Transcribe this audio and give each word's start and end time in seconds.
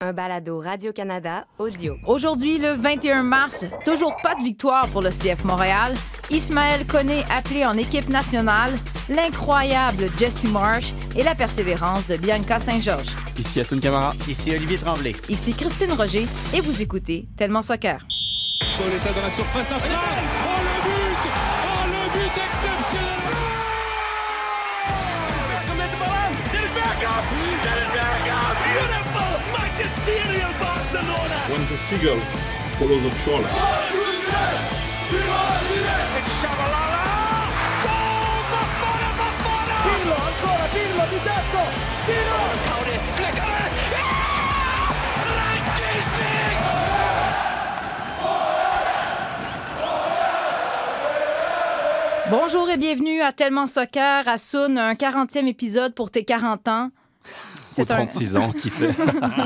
Un 0.00 0.12
balado 0.12 0.60
Radio-Canada 0.60 1.44
audio. 1.58 1.96
Aujourd'hui, 2.06 2.58
le 2.58 2.74
21 2.74 3.24
mars, 3.24 3.64
toujours 3.84 4.16
pas 4.22 4.36
de 4.36 4.44
victoire 4.44 4.86
pour 4.90 5.02
le 5.02 5.10
CF 5.10 5.42
Montréal. 5.42 5.92
Ismaël 6.30 6.86
Koné 6.86 7.24
appelé 7.36 7.66
en 7.66 7.72
équipe 7.72 8.08
nationale, 8.08 8.74
l'incroyable 9.08 10.06
Jesse 10.16 10.44
Marsh 10.52 10.92
et 11.16 11.24
la 11.24 11.34
persévérance 11.34 12.06
de 12.06 12.16
Bianca 12.16 12.60
Saint-Georges. 12.60 13.12
Ici 13.36 13.58
Assun 13.58 13.80
Camara. 13.80 14.14
Ici 14.28 14.52
Olivier 14.52 14.78
Tremblay. 14.78 15.16
Ici 15.28 15.52
Christine 15.52 15.90
Roger 15.90 16.26
et 16.54 16.60
vous 16.60 16.80
écoutez 16.80 17.26
Tellement 17.36 17.62
Soccer. 17.62 17.98
Paul 18.78 18.86
est 18.92 19.14
dans 19.16 19.20
la 19.20 19.30
surface 19.30 19.66
Bonjour 52.30 52.68
et 52.68 52.76
bienvenue 52.76 53.22
à 53.22 53.32
Tellement 53.32 53.66
Soccer, 53.66 54.28
à 54.28 54.36
Soun, 54.36 54.76
un 54.76 54.92
40e 54.92 55.46
épisode 55.46 55.94
pour 55.94 56.10
tes 56.10 56.24
40 56.24 56.68
ans. 56.68 56.90
Ou 57.24 57.30
C'est 57.70 57.90
un- 57.92 57.96
36 58.06 58.36
ans, 58.36 58.50
qui 58.52 58.70
sait. 58.70 58.90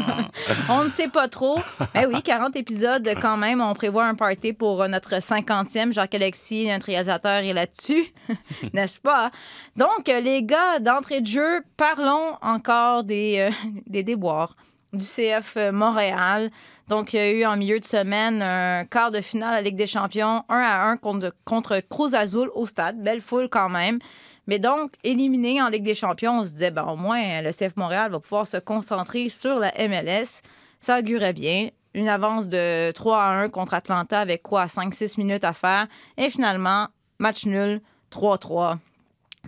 On 0.68 0.84
ne 0.84 0.90
sait 0.90 1.08
pas 1.08 1.28
trop. 1.28 1.58
Mais 1.94 2.06
oui, 2.06 2.22
40 2.22 2.56
épisodes 2.56 3.08
quand 3.20 3.36
même. 3.36 3.60
On 3.60 3.74
prévoit 3.74 4.04
un 4.06 4.14
party 4.14 4.52
pour 4.52 4.82
euh, 4.82 4.88
notre 4.88 5.14
50e. 5.16 5.92
Jacques-Alexis, 5.92 6.68
notre 6.68 6.86
réalisateur, 6.86 7.42
est 7.42 7.52
là-dessus. 7.52 8.04
N'est-ce 8.72 9.00
pas? 9.00 9.30
Donc, 9.76 10.08
euh, 10.08 10.20
les 10.20 10.42
gars, 10.42 10.78
d'entrée 10.80 11.20
de 11.20 11.26
jeu, 11.26 11.62
parlons 11.76 12.36
encore 12.40 13.04
des, 13.04 13.50
euh, 13.50 13.70
des 13.86 14.02
déboires 14.02 14.56
du 14.92 15.04
CF 15.04 15.56
Montréal. 15.72 16.50
Donc, 16.88 17.14
il 17.14 17.16
y 17.16 17.20
a 17.20 17.30
eu 17.30 17.46
en 17.46 17.56
milieu 17.56 17.80
de 17.80 17.84
semaine 17.84 18.42
un 18.42 18.84
quart 18.84 19.10
de 19.10 19.22
finale 19.22 19.54
à 19.54 19.56
la 19.56 19.62
Ligue 19.62 19.76
des 19.76 19.86
Champions, 19.86 20.44
1 20.50 20.54
à 20.58 20.82
1 20.84 20.98
contre, 20.98 21.34
contre 21.46 21.80
Cruz 21.88 22.14
Azul 22.14 22.50
au 22.54 22.66
stade. 22.66 23.02
Belle 23.02 23.22
foule 23.22 23.48
quand 23.48 23.70
même. 23.70 23.98
Mais 24.46 24.58
donc, 24.58 24.92
éliminé 25.04 25.62
en 25.62 25.68
Ligue 25.68 25.84
des 25.84 25.94
Champions, 25.94 26.40
on 26.40 26.44
se 26.44 26.50
disait, 26.50 26.70
ben, 26.70 26.84
au 26.84 26.96
moins, 26.96 27.42
le 27.42 27.50
CF 27.50 27.76
Montréal 27.76 28.10
va 28.10 28.20
pouvoir 28.20 28.46
se 28.46 28.56
concentrer 28.56 29.28
sur 29.28 29.58
la 29.58 29.72
MLS. 29.88 30.42
Ça 30.80 30.98
augurait 30.98 31.32
bien. 31.32 31.68
Une 31.94 32.08
avance 32.08 32.48
de 32.48 32.90
3 32.90 33.22
à 33.22 33.30
1 33.44 33.50
contre 33.50 33.74
Atlanta 33.74 34.18
avec 34.18 34.42
quoi, 34.42 34.66
5-6 34.66 35.18
minutes 35.18 35.44
à 35.44 35.52
faire. 35.52 35.86
Et 36.16 36.30
finalement, 36.30 36.88
match 37.18 37.46
nul, 37.46 37.80
3-3. 38.10 38.78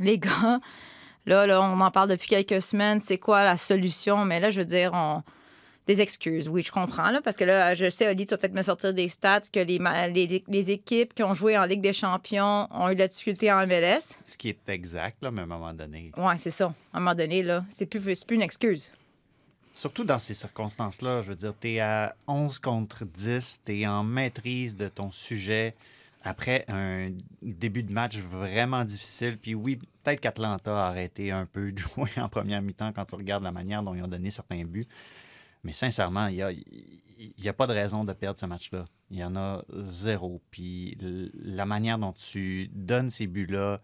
Les 0.00 0.18
gars, 0.18 0.60
là, 1.26 1.46
là, 1.46 1.62
on 1.62 1.80
en 1.80 1.90
parle 1.90 2.10
depuis 2.10 2.28
quelques 2.28 2.62
semaines. 2.62 3.00
C'est 3.00 3.18
quoi 3.18 3.44
la 3.44 3.56
solution? 3.56 4.24
Mais 4.24 4.40
là, 4.40 4.50
je 4.50 4.60
veux 4.60 4.66
dire, 4.66 4.92
on... 4.94 5.22
des 5.86 6.00
excuses. 6.00 6.48
Oui, 6.48 6.62
je 6.62 6.72
comprends, 6.72 7.10
là, 7.10 7.20
parce 7.20 7.36
que 7.36 7.44
là, 7.44 7.74
je 7.74 7.90
sais, 7.90 8.08
Oli, 8.08 8.26
tu 8.26 8.30
vas 8.30 8.38
peut-être 8.38 8.54
me 8.54 8.62
sortir 8.62 8.94
des 8.94 9.08
stats 9.08 9.42
que 9.52 9.60
les, 9.60 9.78
les, 10.12 10.44
les 10.46 10.70
équipes 10.70 11.14
qui 11.14 11.22
ont 11.22 11.34
joué 11.34 11.58
en 11.58 11.64
Ligue 11.64 11.82
des 11.82 11.92
Champions 11.92 12.68
ont 12.70 12.90
eu 12.90 12.94
de 12.94 13.00
la 13.00 13.08
difficulté 13.08 13.52
en 13.52 13.66
MLS. 13.66 14.16
Ce 14.24 14.36
qui 14.36 14.48
est 14.48 14.68
exact, 14.68 15.22
là, 15.22 15.30
mais 15.30 15.42
à 15.42 15.44
un 15.44 15.48
moment 15.48 15.74
donné. 15.74 16.10
Ouais, 16.16 16.38
c'est 16.38 16.50
ça. 16.50 16.72
À 16.92 16.98
un 16.98 17.00
moment 17.00 17.14
donné, 17.14 17.42
là, 17.42 17.64
c'est 17.70 17.86
plus, 17.86 18.00
c'est 18.14 18.26
plus 18.26 18.36
une 18.36 18.42
excuse. 18.42 18.90
Surtout 19.74 20.04
dans 20.04 20.20
ces 20.20 20.34
circonstances-là, 20.34 21.22
je 21.22 21.30
veux 21.30 21.36
dire, 21.36 21.52
tu 21.60 21.72
es 21.72 21.80
à 21.80 22.14
11 22.28 22.60
contre 22.60 23.04
10, 23.04 23.60
tu 23.66 23.80
es 23.80 23.86
en 23.86 24.04
maîtrise 24.04 24.76
de 24.76 24.88
ton 24.88 25.10
sujet 25.10 25.74
après 26.22 26.64
un 26.68 27.10
début 27.42 27.82
de 27.82 27.92
match 27.92 28.16
vraiment 28.16 28.84
difficile. 28.84 29.36
Puis 29.36 29.54
oui, 29.54 29.76
peut-être 30.02 30.20
qu'Atlanta 30.20 30.72
a 30.72 30.88
arrêté 30.88 31.30
un 31.30 31.44
peu 31.44 31.72
de 31.72 31.78
jouer 31.78 32.10
en 32.16 32.28
première 32.28 32.62
mi-temps 32.62 32.92
quand 32.92 33.04
tu 33.04 33.16
regardes 33.16 33.42
la 33.42 33.52
manière 33.52 33.82
dont 33.82 33.94
ils 33.94 34.02
ont 34.02 34.08
donné 34.08 34.30
certains 34.30 34.64
buts. 34.64 34.86
Mais 35.64 35.72
sincèrement, 35.72 36.28
il 36.28 36.36
n'y 36.36 36.42
a, 37.48 37.50
a 37.50 37.52
pas 37.52 37.66
de 37.66 37.72
raison 37.72 38.04
de 38.04 38.12
perdre 38.12 38.38
ce 38.38 38.46
match-là. 38.46 38.84
Il 39.10 39.18
y 39.18 39.24
en 39.24 39.34
a 39.36 39.62
zéro. 39.72 40.42
Puis 40.50 40.96
la 41.00 41.66
manière 41.66 41.98
dont 41.98 42.12
tu 42.12 42.68
donnes 42.72 43.10
ces 43.10 43.26
buts-là, 43.26 43.80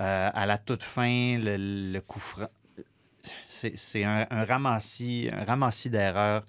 euh, 0.00 0.30
à 0.32 0.46
la 0.46 0.58
toute 0.58 0.82
fin, 0.82 1.38
le, 1.38 2.00
coup 2.00 2.20
franc, 2.20 2.48
c'est 3.48 4.04
un, 4.04 4.26
ramassis, 4.30 5.28
un 5.32 5.44
ramassis 5.44 5.90
d'erreurs 5.90 6.44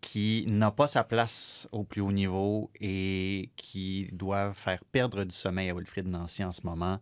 qui 0.00 0.44
n'a 0.48 0.70
pas 0.70 0.86
sa 0.86 1.04
place 1.04 1.68
au 1.72 1.84
plus 1.84 2.00
haut 2.00 2.12
niveau 2.12 2.70
et 2.80 3.50
qui 3.56 4.08
doit 4.12 4.54
faire 4.54 4.82
perdre 4.84 5.24
du 5.24 5.34
sommeil 5.34 5.68
à 5.70 5.74
Wilfried 5.74 6.08
Nancy 6.08 6.42
en 6.42 6.52
ce 6.52 6.62
moment. 6.64 7.00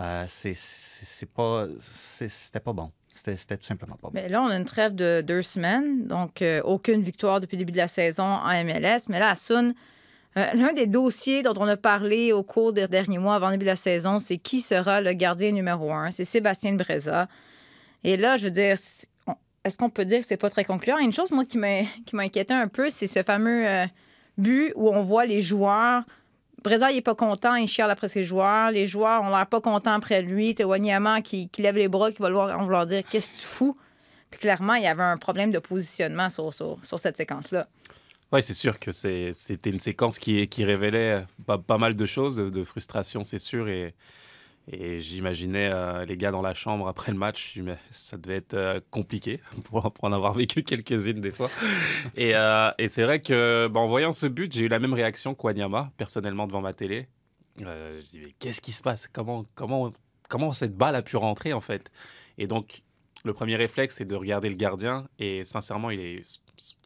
Euh, 0.00 0.24
c'est- 0.26 1.26
pas, 1.26 1.66
c'était 1.80 2.60
pas 2.60 2.72
bon. 2.72 2.92
C'était 3.14 3.56
tout 3.56 3.64
simplement 3.64 3.96
pas 3.96 4.08
bon. 4.08 4.12
Mais 4.14 4.28
là, 4.28 4.42
on 4.42 4.46
a 4.46 4.56
une 4.56 4.64
trêve 4.64 4.94
de 4.94 5.20
deux 5.20 5.42
semaines, 5.42 6.06
donc 6.06 6.42
euh, 6.42 6.62
aucune 6.62 7.02
victoire 7.02 7.40
depuis 7.40 7.56
le 7.56 7.60
début 7.60 7.72
de 7.72 7.78
la 7.78 7.88
saison 7.88 8.24
en 8.24 8.64
MLS. 8.64 9.08
Mais 9.08 9.18
là, 9.18 9.30
à 9.30 9.34
Sun, 9.34 9.74
euh, 10.36 10.46
l'un 10.54 10.72
des 10.72 10.86
dossiers 10.86 11.42
dont 11.42 11.54
on 11.56 11.66
a 11.66 11.76
parlé 11.76 12.32
au 12.32 12.42
cours 12.42 12.72
des 12.72 12.86
derniers 12.86 13.18
mois 13.18 13.34
avant 13.34 13.48
le 13.48 13.54
début 13.54 13.64
de 13.64 13.70
la 13.70 13.76
saison, 13.76 14.18
c'est 14.20 14.38
qui 14.38 14.60
sera 14.60 15.00
le 15.00 15.12
gardien 15.12 15.50
numéro 15.50 15.92
un. 15.92 16.10
C'est 16.10 16.24
Sébastien 16.24 16.74
Breza. 16.74 17.28
Et 18.04 18.16
là, 18.16 18.36
je 18.36 18.44
veux 18.44 18.50
dire, 18.50 18.76
est-ce 19.64 19.76
qu'on 19.76 19.90
peut 19.90 20.04
dire 20.04 20.20
que 20.20 20.26
c'est 20.26 20.36
pas 20.36 20.50
très 20.50 20.64
concluant? 20.64 20.98
Une 20.98 21.12
chose, 21.12 21.32
moi, 21.32 21.44
qui 21.44 21.58
m'a 21.58 21.82
qui 22.06 22.14
m'a 22.14 22.22
inquiété 22.22 22.54
un 22.54 22.68
peu, 22.68 22.90
c'est 22.90 23.06
ce 23.06 23.22
fameux 23.22 23.68
euh, 23.68 23.86
but 24.38 24.72
où 24.76 24.88
on 24.88 25.02
voit 25.02 25.26
les 25.26 25.42
joueurs. 25.42 26.04
Breza, 26.62 26.90
il 26.90 26.98
est 26.98 27.02
pas 27.02 27.14
content, 27.14 27.54
il 27.54 27.66
chiale 27.66 27.90
après 27.90 28.08
ses 28.08 28.24
joueurs. 28.24 28.70
Les 28.70 28.86
joueurs 28.86 29.22
ont 29.22 29.30
l'air 29.30 29.46
pas 29.46 29.60
contents 29.60 29.94
après 29.94 30.22
lui. 30.22 30.54
T'as 30.54 30.64
Wanyama 30.64 31.22
qui, 31.22 31.48
qui 31.48 31.62
lève 31.62 31.76
les 31.76 31.88
bras, 31.88 32.12
qui 32.12 32.20
va 32.22 32.30
en 32.30 32.62
vouloir 32.62 32.86
dire 32.86 33.02
Qu'est-ce 33.08 33.32
que 33.32 33.38
tu 33.38 33.44
fous? 33.44 33.76
Puis 34.30 34.40
clairement, 34.40 34.74
il 34.74 34.84
y 34.84 34.86
avait 34.86 35.02
un 35.02 35.16
problème 35.16 35.50
de 35.50 35.58
positionnement 35.58 36.28
sur, 36.28 36.52
cette 36.82 37.16
séquence-là. 37.16 37.68
Oui, 38.32 38.42
c'est 38.42 38.54
sûr 38.54 38.78
que 38.78 38.92
c'était 38.92 39.70
une 39.70 39.80
séquence 39.80 40.18
qui, 40.18 40.46
qui 40.46 40.64
révélait 40.64 41.24
pas, 41.46 41.78
mal 41.78 41.96
de 41.96 42.06
choses, 42.06 42.36
de, 42.36 42.48
de 42.48 42.62
frustration, 42.62 43.24
c'est 43.24 43.40
sûr. 43.40 43.68
Et, 43.68 43.94
et 44.72 45.00
j'imaginais 45.00 45.68
euh, 45.72 46.04
les 46.04 46.16
gars 46.16 46.30
dans 46.30 46.42
la 46.42 46.54
chambre 46.54 46.86
après 46.88 47.12
le 47.12 47.18
match, 47.18 47.56
me- 47.56 47.74
ça 47.90 48.16
devait 48.16 48.36
être 48.36 48.54
euh, 48.54 48.80
compliqué 48.90 49.40
pour, 49.64 49.92
pour 49.92 50.04
en 50.04 50.12
avoir 50.12 50.34
vécu 50.34 50.62
quelques-unes 50.62 51.20
des 51.20 51.32
fois. 51.32 51.50
Et, 52.16 52.34
euh, 52.34 52.70
et 52.78 52.88
c'est 52.88 53.02
vrai 53.04 53.20
que 53.20 53.68
bah, 53.68 53.80
en 53.80 53.88
voyant 53.88 54.12
ce 54.12 54.26
but, 54.26 54.52
j'ai 54.52 54.62
eu 54.64 54.68
la 54.68 54.78
même 54.78 54.94
réaction 54.94 55.34
qu'Wanyama, 55.34 55.92
personnellement, 55.96 56.46
devant 56.46 56.60
ma 56.60 56.72
télé. 56.72 57.08
Je 57.58 58.02
dis, 58.04 58.20
mais 58.24 58.32
qu'est-ce 58.38 58.60
qui 58.60 58.72
se 58.72 58.80
passe? 58.82 59.08
Comment, 59.12 59.44
comment, 59.54 59.90
comment 60.28 60.52
cette 60.52 60.76
balle 60.76 60.94
a 60.94 61.02
pu 61.02 61.16
rentrer, 61.16 61.52
en 61.52 61.60
fait? 61.60 61.90
Et 62.38 62.46
donc, 62.46 62.82
le 63.24 63.34
premier 63.34 63.56
réflexe, 63.56 63.96
c'est 63.96 64.04
de 64.06 64.14
regarder 64.16 64.48
le 64.48 64.54
gardien. 64.54 65.06
Et 65.18 65.44
sincèrement, 65.44 65.90
il 65.90 66.00
est 66.00 66.22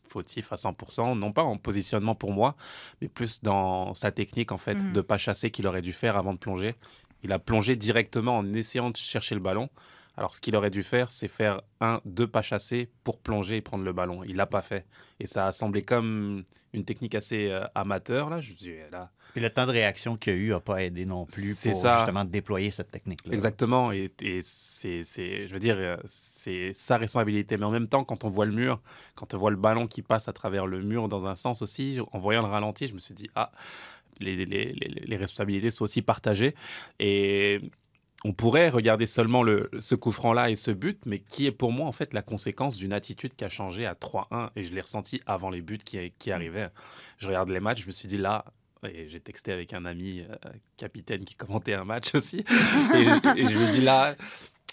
fautif 0.08 0.52
à 0.52 0.56
100%, 0.56 1.18
non 1.18 1.32
pas 1.32 1.42
en 1.42 1.56
positionnement 1.56 2.14
pour 2.14 2.32
moi, 2.32 2.54
mais 3.00 3.08
plus 3.08 3.42
dans 3.42 3.94
sa 3.94 4.12
technique, 4.12 4.52
en 4.52 4.58
fait, 4.58 4.76
Mhm. 4.76 4.92
de 4.92 5.00
pas 5.00 5.18
chasser 5.18 5.50
qu'il 5.50 5.66
aurait 5.66 5.82
dû 5.82 5.92
faire 5.92 6.16
avant 6.16 6.32
de 6.32 6.38
plonger. 6.38 6.74
Il 7.24 7.32
a 7.32 7.38
plongé 7.38 7.74
directement 7.74 8.38
en 8.38 8.52
essayant 8.52 8.90
de 8.90 8.96
chercher 8.96 9.34
le 9.34 9.40
ballon. 9.40 9.70
Alors, 10.16 10.36
ce 10.36 10.40
qu'il 10.40 10.54
aurait 10.54 10.70
dû 10.70 10.84
faire, 10.84 11.10
c'est 11.10 11.26
faire 11.26 11.62
un, 11.80 12.00
deux 12.04 12.28
pas 12.28 12.42
chassés 12.42 12.88
pour 13.02 13.18
plonger 13.18 13.56
et 13.56 13.60
prendre 13.62 13.82
le 13.82 13.92
ballon. 13.92 14.22
Il 14.24 14.36
l'a 14.36 14.46
pas 14.46 14.62
fait. 14.62 14.86
Et 15.18 15.26
ça 15.26 15.48
a 15.48 15.52
semblé 15.52 15.82
comme 15.82 16.44
une 16.72 16.84
technique 16.84 17.14
assez 17.16 17.50
euh, 17.50 17.64
amateur, 17.74 18.30
là. 18.30 18.40
Je 18.40 18.52
me 18.52 18.56
dis, 18.56 18.74
là, 18.92 19.10
Puis 19.34 19.42
le 19.42 19.50
temps 19.50 19.66
de 19.66 19.72
réaction 19.72 20.16
qu'il 20.16 20.32
y 20.32 20.36
a 20.36 20.38
eu 20.38 20.48
n'a 20.50 20.60
pas 20.60 20.80
aidé 20.84 21.04
non 21.06 21.26
plus 21.26 21.54
pour 21.70 21.74
ça. 21.74 21.96
justement 21.96 22.24
déployer 22.24 22.70
cette 22.70 22.92
technique-là. 22.92 23.34
Exactement, 23.34 23.90
et, 23.90 24.12
et 24.22 24.38
c'est, 24.42 25.02
je 25.02 25.52
veux 25.52 25.58
dire, 25.58 25.98
c'est 26.04 26.72
sa 26.72 26.98
responsabilité. 26.98 27.56
Mais 27.56 27.64
en 27.66 27.72
même 27.72 27.88
temps, 27.88 28.04
quand 28.04 28.22
on 28.22 28.28
voit 28.28 28.46
le 28.46 28.52
mur, 28.52 28.80
quand 29.16 29.34
on 29.34 29.38
voit 29.38 29.50
le 29.50 29.56
ballon 29.56 29.88
qui 29.88 30.02
passe 30.02 30.28
à 30.28 30.32
travers 30.32 30.66
le 30.68 30.82
mur 30.82 31.08
dans 31.08 31.26
un 31.26 31.34
sens 31.34 31.62
aussi, 31.62 31.98
en 32.12 32.18
voyant 32.20 32.42
le 32.42 32.48
ralenti, 32.48 32.86
je 32.86 32.94
me 32.94 33.00
suis 33.00 33.12
dit, 33.12 33.28
ah, 33.34 33.50
les, 34.20 34.36
les- 34.36 34.72
les- 34.72 35.02
les 35.04 35.16
responsabilités 35.16 35.70
sont 35.70 35.82
aussi 35.82 36.00
partagées. 36.00 36.54
Et 37.00 37.60
on 38.24 38.32
pourrait 38.32 38.68
regarder 38.68 39.06
seulement 39.06 39.42
le, 39.42 39.68
ce 39.80 39.96
coup 39.96 40.12
franc-là 40.12 40.48
et 40.48 40.54
ce 40.56 40.70
but, 40.70 41.00
mais 41.06 41.18
qui 41.18 41.46
est 41.46 41.52
pour 41.52 41.72
moi 41.72 41.88
en 41.88 41.92
fait 41.92 42.14
la 42.14 42.22
conséquence 42.22 42.76
d'une 42.76 42.92
attitude 42.92 43.34
qui 43.34 43.44
a 43.44 43.48
changé 43.48 43.84
à 43.84 43.94
3-1, 43.94 44.50
et 44.54 44.62
je 44.62 44.72
l'ai 44.72 44.80
ressenti 44.80 45.20
avant 45.26 45.50
les 45.50 45.60
buts 45.60 45.78
qui, 45.84 46.12
qui 46.20 46.30
arrivaient. 46.30 46.68
Je 47.18 47.26
regarde 47.26 47.50
les 47.50 47.58
matchs, 47.60 47.82
je 47.82 47.86
me 47.88 47.92
suis 47.92 48.06
dit, 48.08 48.16
là, 48.16 48.44
et 48.92 49.08
j'ai 49.08 49.20
texté 49.20 49.52
avec 49.52 49.72
un 49.72 49.84
ami 49.84 50.20
euh, 50.28 50.34
capitaine 50.76 51.24
qui 51.24 51.34
commentait 51.34 51.74
un 51.74 51.84
match 51.84 52.14
aussi. 52.14 52.38
et, 52.38 52.44
je- 53.04 53.36
et 53.38 53.46
je 53.48 53.58
me 53.58 53.70
dis 53.70 53.80
là, 53.80 54.14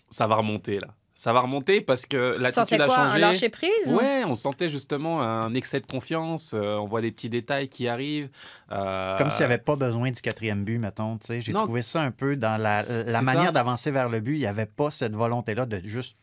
ça 0.09 0.27
va 0.27 0.35
remonter 0.35 0.79
là. 0.79 0.87
Ça 1.13 1.33
va 1.33 1.41
remonter 1.41 1.81
parce 1.81 2.07
que 2.07 2.35
l'attitude 2.39 2.81
a 2.81 2.87
quoi? 2.87 2.97
Un 2.97 3.07
changé. 3.09 3.19
lâcher 3.19 3.49
prise? 3.49 3.69
ou- 3.85 3.95
Ouais, 3.97 4.23
on 4.25 4.35
sentait 4.35 4.69
justement 4.69 5.21
un 5.21 5.53
excès 5.53 5.79
de 5.79 5.85
confiance. 5.85 6.53
euh, 6.55 6.77
on 6.77 6.87
voit 6.87 7.01
des 7.01 7.11
petits 7.11 7.29
détails 7.29 7.67
qui 7.69 7.87
arrivent. 7.87 8.29
euh, 8.71 9.17
Comme 9.19 9.29
s'il 9.29 9.41
n'y 9.41 9.45
avait 9.45 9.59
pas 9.59 9.75
besoin 9.75 10.09
du 10.09 10.19
quatrième 10.19 10.63
but, 10.63 10.79
mettons. 10.79 11.19
tu 11.19 11.27
sais. 11.27 11.41
J'ai 11.41 11.53
trouvé 11.53 11.83
ça 11.83 12.01
un 12.01 12.09
peu 12.09 12.35
dans 12.37 12.59
la, 12.59 12.81
la 13.05 13.21
manière 13.21 13.53
d'avancer 13.53 13.91
vers 13.91 14.09
le 14.09 14.19
but. 14.19 14.33
Il 14.33 14.39
n'y 14.39 14.45
avait 14.47 14.65
pas 14.65 14.89
cette 14.89 15.13
volonté-là 15.15 15.67
de 15.67 15.79
juste 15.87 16.17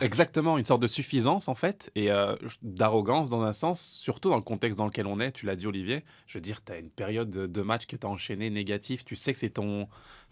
Exactement, 0.00 0.56
une 0.56 0.64
sorte 0.64 0.80
de 0.80 0.86
suffisance 0.86 1.46
en 1.46 1.54
fait, 1.54 1.90
et 1.94 2.10
euh, 2.10 2.34
d'arrogance 2.62 3.28
dans 3.28 3.42
un 3.42 3.52
sens, 3.52 3.80
surtout 3.80 4.30
dans 4.30 4.36
le 4.36 4.42
contexte 4.42 4.78
dans 4.78 4.86
lequel 4.86 5.06
on 5.06 5.20
est, 5.20 5.32
tu 5.32 5.44
l'as 5.44 5.54
dit 5.54 5.66
Olivier, 5.66 6.02
je 6.26 6.38
veux 6.38 6.42
dire, 6.42 6.64
tu 6.64 6.72
as 6.72 6.78
une 6.78 6.90
période 6.90 7.30
de, 7.30 7.62
match 7.62 7.86
que 7.86 7.94
tu 7.94 8.06
as 8.06 8.10
enchaîné 8.10 8.48
négatif, 8.48 9.04
tu 9.04 9.16
sais 9.16 9.32
que 9.32 9.38
c'est 9.38 9.50
ton, 9.50 9.86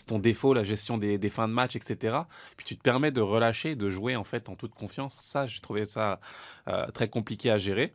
ton 0.07 0.19
défaut, 0.19 0.55
la 0.55 0.65
gestion 0.65 0.97
des, 0.97 1.19
des 1.19 1.29
fins 1.29 1.47
de 1.47 1.53
match, 1.53 1.77
etc. 1.77 2.21
Puis 2.57 2.65
tu 2.65 2.77
te 2.77 2.83
permets 2.83 3.11
de 3.11 3.21
relâcher, 3.21 3.77
de 3.77 3.91
jouer 3.91 4.17
en 4.17 4.25
fait 4.25 4.49
en 4.49 4.57
toute 4.57 4.75
confiance, 4.75 5.15
ça 5.15 5.47
j'ai 5.47 5.61
trouvé 5.61 5.85
ça 5.85 6.21
euh, 6.69 6.87
très 6.87 7.09
compliqué 7.09 7.51
à 7.51 7.59
gérer, 7.59 7.93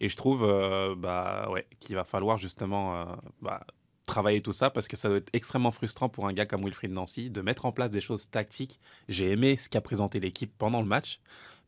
et 0.00 0.08
je 0.08 0.16
trouve 0.16 0.42
euh, 0.44 0.96
bah, 0.96 1.48
ouais, 1.50 1.66
qu'il 1.78 1.94
va 1.94 2.04
falloir 2.04 2.38
justement... 2.38 3.06
bah, 3.40 3.64
travailler 4.06 4.40
tout 4.40 4.52
ça 4.52 4.70
parce 4.70 4.88
que 4.88 4.96
ça 4.96 5.08
doit 5.08 5.18
être 5.18 5.30
extrêmement 5.32 5.72
frustrant 5.72 6.08
pour 6.08 6.26
un 6.26 6.32
gars 6.32 6.46
comme 6.46 6.64
Wilfried 6.64 6.90
Nancy 6.92 7.30
de 7.30 7.40
mettre 7.40 7.66
en 7.66 7.72
place 7.72 7.90
des 7.90 8.00
choses 8.00 8.28
tactiques. 8.30 8.78
J'ai 9.08 9.30
aimé 9.30 9.56
ce 9.56 9.68
qu'a 9.68 9.80
présenté 9.80 10.20
l'équipe 10.20 10.52
pendant 10.58 10.80
le 10.80 10.86
match, 10.86 11.20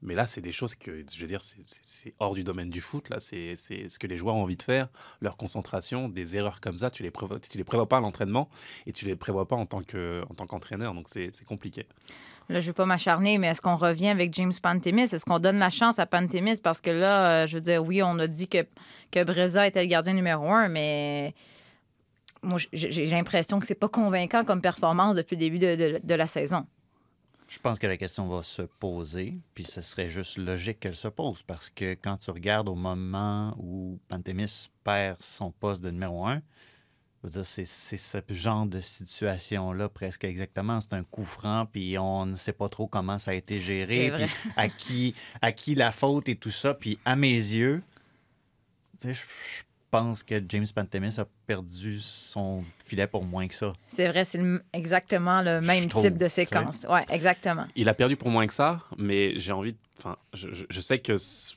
mais 0.02 0.14
là, 0.14 0.26
c'est 0.26 0.40
des 0.42 0.52
choses 0.52 0.74
que, 0.74 1.00
je 1.14 1.20
veux 1.20 1.26
dire, 1.28 1.42
c'est- 1.42 2.14
hors 2.18 2.34
du 2.34 2.44
domaine 2.44 2.68
du 2.68 2.80
foot. 2.82 3.08
Là, 3.08 3.20
c'est 3.20 3.56
ce 3.56 3.98
que 3.98 4.06
les 4.06 4.16
joueurs 4.16 4.34
ont 4.34 4.42
envie 4.42 4.56
de 4.56 4.62
faire, 4.62 4.88
leur 5.20 5.36
concentration, 5.36 6.08
des 6.08 6.36
erreurs 6.36 6.60
comme 6.60 6.76
ça, 6.76 6.90
tu 6.90 7.02
les 7.02 7.10
prévois, 7.10 7.38
tu 7.38 7.56
les 7.56 7.64
prévois 7.64 7.88
pas 7.88 7.96
à 7.98 8.00
l'entraînement 8.00 8.50
et 8.86 8.92
tu 8.92 9.06
les 9.06 9.16
prévois 9.16 9.48
pas 9.48 9.56
en 9.56 9.64
tant 9.64 9.82
que 9.82 10.22
en 10.28 10.46
qu'entraîneur. 10.46 10.92
Donc 10.92 11.06
c'est 11.08 11.30
c'est 11.32 11.44
compliqué. 11.46 11.86
Là, 12.50 12.60
je 12.60 12.66
ne 12.66 12.72
vais 12.72 12.76
pas 12.76 12.84
m'acharner, 12.84 13.38
mais 13.38 13.46
est-ce 13.46 13.62
qu'on 13.62 13.76
revient 13.76 14.08
avec 14.08 14.34
James 14.34 14.52
Pantemis? 14.62 15.04
Est-ce 15.04 15.24
qu'on 15.24 15.38
donne 15.38 15.58
la 15.58 15.70
chance 15.70 15.98
à 15.98 16.04
Pantemis? 16.04 16.60
Parce 16.62 16.82
que 16.82 16.90
là, 16.90 17.44
euh, 17.44 17.46
je 17.46 17.54
veux 17.54 17.62
dire, 17.62 17.82
oui, 17.82 18.02
on 18.02 18.18
a 18.18 18.26
dit 18.26 18.48
que, 18.48 18.66
que 19.10 19.24
Breza 19.24 19.66
était 19.66 19.80
le 19.80 19.88
gardien 19.88 20.12
numéro 20.12 20.46
un, 20.50 20.68
mais 20.68 21.34
moi, 22.44 22.58
j'ai 22.72 23.06
l'impression 23.06 23.58
que 23.60 23.66
c'est 23.66 23.74
pas 23.74 23.88
convaincant 23.88 24.44
comme 24.44 24.60
performance 24.60 25.16
depuis 25.16 25.34
le 25.36 25.40
début 25.40 25.58
de, 25.58 25.74
de- 25.76 26.00
de 26.02 26.14
la 26.14 26.26
saison. 26.26 26.66
Je 27.48 27.58
pense 27.58 27.78
que 27.78 27.86
la 27.86 27.96
question 27.96 28.26
va 28.26 28.42
se 28.42 28.62
poser, 28.62 29.34
puis 29.54 29.64
ce 29.64 29.82
serait 29.82 30.08
juste 30.08 30.38
logique 30.38 30.80
qu'elle 30.80 30.96
se 30.96 31.08
pose, 31.08 31.42
parce 31.42 31.68
que 31.70 31.94
quand 31.94 32.16
tu 32.16 32.30
regardes 32.30 32.68
au 32.68 32.74
moment 32.74 33.54
où 33.58 33.98
Pantémis 34.08 34.68
perd 34.82 35.16
son 35.20 35.50
poste 35.50 35.80
de 35.82 35.90
numéro 35.90 36.26
un, 36.26 36.40
c'est 37.44 37.64
ce 37.64 38.18
genre 38.30 38.66
de 38.66 38.80
situation-là 38.80 39.88
presque 39.88 40.24
exactement. 40.24 40.80
C'est 40.80 40.92
un 40.94 41.04
coup 41.04 41.24
franc, 41.24 41.66
puis 41.70 41.96
on 41.98 42.26
ne 42.26 42.36
sait 42.36 42.52
pas 42.52 42.68
trop 42.68 42.86
comment 42.86 43.18
ça 43.18 43.30
a 43.30 43.34
été 43.34 43.60
géré, 43.60 44.12
puis 44.14 44.26
à 44.56 44.68
qui, 44.68 45.14
à 45.40 45.52
qui 45.52 45.74
la 45.74 45.92
faute 45.92 46.28
et 46.28 46.36
tout 46.36 46.50
ça. 46.50 46.74
Puis 46.74 46.98
à 47.04 47.14
mes 47.16 47.32
yeux, 47.34 47.82
je 49.02 49.12
pense 49.96 50.22
que 50.22 50.42
James 50.48 50.66
Pantémis 50.74 51.18
a 51.18 51.26
perdu 51.46 52.00
son 52.00 52.64
filet 52.84 53.06
pour 53.06 53.24
moins 53.24 53.46
que 53.48 53.54
ça. 53.54 53.72
C'est 53.88 54.08
vrai, 54.08 54.24
c'est 54.24 54.40
exactement 54.72 55.40
le 55.42 55.60
même 55.60 55.88
trouve, 55.88 56.02
type 56.02 56.16
de 56.18 56.28
séquence. 56.28 56.86
Oui, 56.90 57.00
exactement. 57.10 57.66
Il 57.76 57.88
a 57.88 57.94
perdu 57.94 58.16
pour 58.16 58.30
moins 58.30 58.46
que 58.46 58.52
ça, 58.54 58.80
mais 58.98 59.38
j'ai 59.38 59.52
envie. 59.52 59.72
de- 59.72 59.78
Enfin, 59.98 60.16
je, 60.32 60.80
sais 60.80 60.98
que 60.98 61.16
ce 61.16 61.54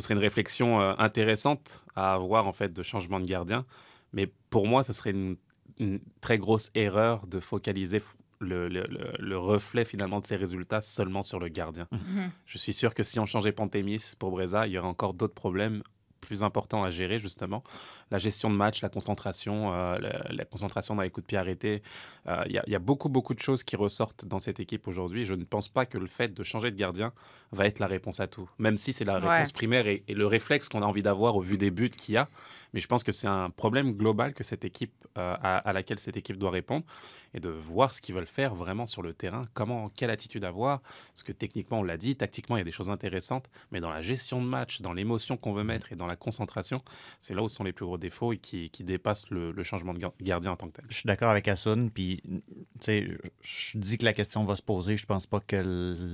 serait 0.00 0.14
une 0.14 0.20
réflexion 0.20 0.80
euh, 0.80 0.94
intéressante 0.98 1.82
à 1.94 2.14
avoir 2.14 2.46
en 2.46 2.52
fait 2.52 2.72
de 2.72 2.82
changement 2.82 3.20
de 3.20 3.26
gardien, 3.26 3.64
mais 4.12 4.26
pour 4.50 4.66
moi, 4.66 4.82
ce 4.82 4.92
serait 4.92 5.10
une, 5.10 5.36
une 5.78 6.00
très 6.20 6.38
grosse 6.38 6.70
erreur 6.74 7.26
de 7.26 7.38
focaliser 7.40 7.98
f- 7.98 8.14
le, 8.40 8.68
le- 8.68 8.86
le- 8.88 9.12
le 9.18 9.38
reflet 9.38 9.84
finalement 9.84 10.20
de 10.20 10.24
ses 10.24 10.36
résultats 10.36 10.80
seulement 10.80 11.22
sur 11.22 11.38
le 11.38 11.48
gardien. 11.48 11.86
Mhm. 11.92 12.30
Je 12.46 12.58
suis 12.58 12.72
sûr 12.72 12.94
que 12.94 13.02
si 13.02 13.18
on 13.20 13.26
changeait 13.26 13.52
Pantémis 13.52 14.14
pour 14.18 14.30
Breza, 14.30 14.66
il 14.66 14.72
y 14.72 14.78
aurait 14.78 14.88
encore 14.88 15.14
d'autres 15.14 15.34
problèmes 15.34 15.82
plus 16.24 16.42
importants 16.42 16.82
à 16.82 16.90
gérer 16.90 17.18
justement. 17.18 17.62
La 18.10 18.18
gestion 18.18 18.50
de 18.50 18.56
match, 18.56 18.82
la 18.82 18.88
concentration, 18.88 19.72
euh, 19.72 19.98
la, 19.98 20.32
la 20.32 20.44
concentration 20.44 20.94
dans 20.94 21.02
les 21.02 21.10
coups 21.10 21.24
de 21.24 21.28
pied 21.28 21.38
arrêtés. 21.38 21.82
Euh, 22.28 22.42
Il 22.46 22.52
y, 22.52 22.58
a- 22.58 22.64
il 22.66 22.72
y 22.72 22.76
a 22.76 22.78
beaucoup, 22.78 23.08
beaucoup 23.08 23.34
de 23.34 23.40
choses 23.40 23.64
qui 23.64 23.76
ressortent 23.76 24.24
dans 24.24 24.38
cette 24.38 24.60
équipe 24.60 24.86
aujourd'hui. 24.88 25.24
Je 25.26 25.34
ne 25.34 25.44
pense 25.44 25.68
pas 25.68 25.86
que 25.86 25.98
le 25.98 26.06
fait 26.06 26.32
de 26.34 26.42
changer 26.44 26.70
de 26.70 26.76
gardien 26.76 27.12
va 27.52 27.66
être 27.66 27.78
la 27.78 27.86
réponse 27.86 28.20
à 28.20 28.26
tout. 28.26 28.48
Même 28.58 28.76
si 28.78 28.92
c'est 28.92 29.04
la 29.04 29.18
Ouais. 29.18 29.28
réponse 29.36 29.52
primaire 29.52 29.86
et, 29.86 30.02
et 30.08 30.14
le 30.14 30.26
réflexe 30.26 30.68
qu'on 30.68 30.82
a 30.82 30.86
envie 30.86 31.02
d'avoir 31.02 31.36
au 31.36 31.40
vu 31.40 31.56
des 31.58 31.70
buts 31.70 31.90
qu'il 31.90 32.14
y 32.14 32.18
a. 32.18 32.28
Mais 32.72 32.80
je 32.80 32.86
pense 32.86 33.02
que 33.04 33.12
c'est 33.12 33.26
un 33.28 33.50
problème 33.50 33.92
global 33.92 34.34
que 34.34 34.44
cette 34.44 34.64
équipe, 34.64 34.92
euh, 35.18 35.34
à, 35.42 35.58
à 35.58 35.72
laquelle 35.72 35.98
cette 35.98 36.16
équipe 36.16 36.36
doit 36.38 36.50
répondre 36.50 36.84
et 37.32 37.40
de 37.40 37.48
voir 37.48 37.94
ce 37.94 38.00
qu'ils 38.00 38.14
veulent 38.14 38.26
faire 38.26 38.54
vraiment 38.54 38.86
sur 38.86 39.02
le 39.02 39.12
terrain. 39.12 39.44
Comment, 39.54 39.88
quelle 39.88 40.10
attitude 40.10 40.44
avoir. 40.44 40.80
Parce 41.12 41.22
que 41.24 41.32
techniquement, 41.32 41.80
on 41.80 41.82
l'a 41.82 41.96
dit, 41.96 42.16
tactiquement, 42.16 42.56
il 42.56 42.60
y 42.60 42.62
a 42.62 42.64
des 42.64 42.70
choses 42.72 42.90
intéressantes. 42.90 43.46
Mais 43.72 43.80
dans 43.80 43.90
la 43.90 44.02
gestion 44.02 44.40
de 44.42 44.46
match, 44.46 44.80
dans 44.80 44.92
l'émotion 44.92 45.36
qu'on 45.36 45.52
veut 45.52 45.64
mettre 45.64 45.92
et 45.92 45.96
dans 45.96 46.06
la 46.06 46.16
concentration, 46.16 46.82
c'est 47.20 47.34
là 47.34 47.42
où 47.42 47.48
sont 47.48 47.64
les 47.64 47.72
plus 47.72 47.84
gros 47.84 47.93
défauts 47.98 48.32
et 48.32 48.38
qui, 48.38 48.70
qui 48.70 48.84
dépassent 48.84 49.30
le, 49.30 49.52
le 49.52 49.62
changement 49.62 49.94
de 49.94 49.98
gar- 49.98 50.12
gardien 50.20 50.52
en 50.52 50.56
tant 50.56 50.68
que 50.68 50.72
tel. 50.72 50.84
Je 50.88 50.94
suis 50.94 51.06
d'accord 51.06 51.30
avec 51.30 51.48
Hassoun, 51.48 51.90
puis 51.90 52.22
tu 52.24 52.40
sais, 52.80 53.08
je 53.42 53.74
je 53.74 53.78
dis 53.78 53.98
que 53.98 54.04
la 54.04 54.12
question 54.12 54.44
va 54.44 54.56
se 54.56 54.62
poser. 54.62 54.96
Je 54.96 55.06
pense 55.06 55.26
pas 55.26 55.40
que 55.40 55.56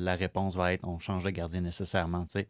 la 0.01 0.17
réponse 0.17 0.57
va 0.57 0.73
être 0.73 0.87
on 0.87 0.99
change 0.99 1.25
de 1.25 1.31
gardien 1.31 1.61
nécessairement. 1.61 2.25
tu 2.27 2.33
sais. 2.41 2.49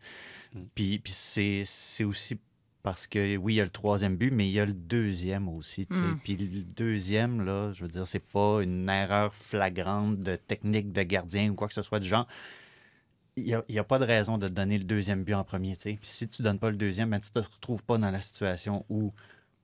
Mm. 0.54 0.60
Puis, 0.74 0.98
puis 0.98 1.12
c'est 1.12 1.64
c'est 1.66 2.04
aussi 2.04 2.38
parce 2.82 3.06
que 3.06 3.36
oui, 3.36 3.54
il 3.54 3.56
y 3.56 3.60
a 3.60 3.64
le 3.64 3.70
troisième 3.70 4.16
but, 4.16 4.30
mais 4.30 4.48
il 4.48 4.52
y 4.52 4.60
a 4.60 4.64
le 4.66 4.72
deuxième 4.72 5.48
aussi. 5.48 5.86
tu 5.86 5.96
sais. 5.96 6.02
Mm. 6.02 6.20
Puis 6.24 6.36
le 6.36 6.62
deuxième, 6.62 7.44
là, 7.44 7.72
je 7.72 7.82
veux 7.82 7.90
dire, 7.90 8.06
c'est 8.06 8.24
pas 8.24 8.60
une 8.62 8.88
erreur 8.88 9.34
flagrante 9.34 10.18
de 10.20 10.36
technique 10.36 10.92
de 10.92 11.02
gardien 11.02 11.50
ou 11.50 11.54
quoi 11.54 11.68
que 11.68 11.74
ce 11.74 11.82
soit 11.82 12.00
du 12.00 12.08
genre. 12.08 12.26
Il 13.40 13.46
n'y 13.46 13.54
a, 13.54 13.64
il 13.68 13.74
y 13.74 13.78
a 13.78 13.84
pas 13.84 13.98
de 13.98 14.04
raison 14.04 14.38
de 14.38 14.48
donner 14.48 14.78
le 14.78 14.84
deuxième 14.84 15.24
but 15.24 15.34
en 15.34 15.44
premier. 15.44 15.76
tu 15.76 15.90
sais. 15.90 15.98
Puis 16.00 16.10
si 16.10 16.28
tu 16.28 16.42
donnes 16.42 16.58
pas 16.58 16.70
le 16.70 16.76
deuxième, 16.76 17.10
ben, 17.10 17.20
tu 17.20 17.30
te 17.30 17.38
retrouves 17.38 17.82
pas 17.82 17.98
dans 17.98 18.10
la 18.10 18.20
situation 18.20 18.84
où 18.88 19.12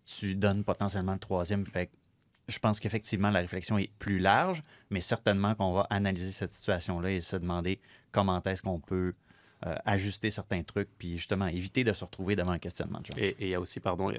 tu 0.05 0.34
donnes 0.34 0.64
potentiellement 0.64 1.12
le 1.12 1.19
troisième. 1.19 1.67
Fait 1.67 1.87
que 1.87 1.93
je 2.49 2.58
pense 2.58 2.78
qu'effectivement, 2.81 3.31
la 3.31 3.40
réflexion 3.40 3.76
est 3.78 3.90
plus 3.99 4.19
large, 4.19 4.62
mais 4.90 5.00
certainement 5.00 5.55
qu'on 5.55 5.73
va 5.73 5.87
analyser 5.90 6.32
cette 6.32 6.52
situation-là 6.52 7.11
et 7.11 7.20
se 7.20 7.37
demander 7.37 7.81
comment 8.12 8.40
est-ce 8.44 8.62
qu'on 8.62 8.78
peut 8.81 9.14
euh, 9.67 9.75
ajuster 9.84 10.31
certains 10.31 10.62
trucs, 10.62 10.88
puis 10.99 11.17
justement 11.17 11.46
éviter 11.46 11.82
de 11.82 11.93
se 11.93 12.05
retrouver 12.05 12.37
devant 12.37 12.52
un 12.52 12.58
questionnement 12.58 13.00
de 13.00 13.06
genre. 13.06 13.19
Et 13.19 13.37
il 13.40 13.49
y 13.49 13.55
a 13.55 13.61
aussi, 13.61 13.81
pardon, 13.81 14.12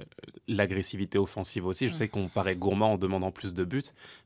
l'agressivité 0.48 1.16
offensive 1.16 1.64
aussi. 1.64 1.88
Je 1.88 1.94
sais 1.94 2.08
qu'on 2.08 2.28
paraît 2.28 2.56
gourmand 2.56 2.92
en 2.94 2.98
demandant 2.98 3.30
plus 3.30 3.54
de 3.54 3.64
buts, 3.64 3.84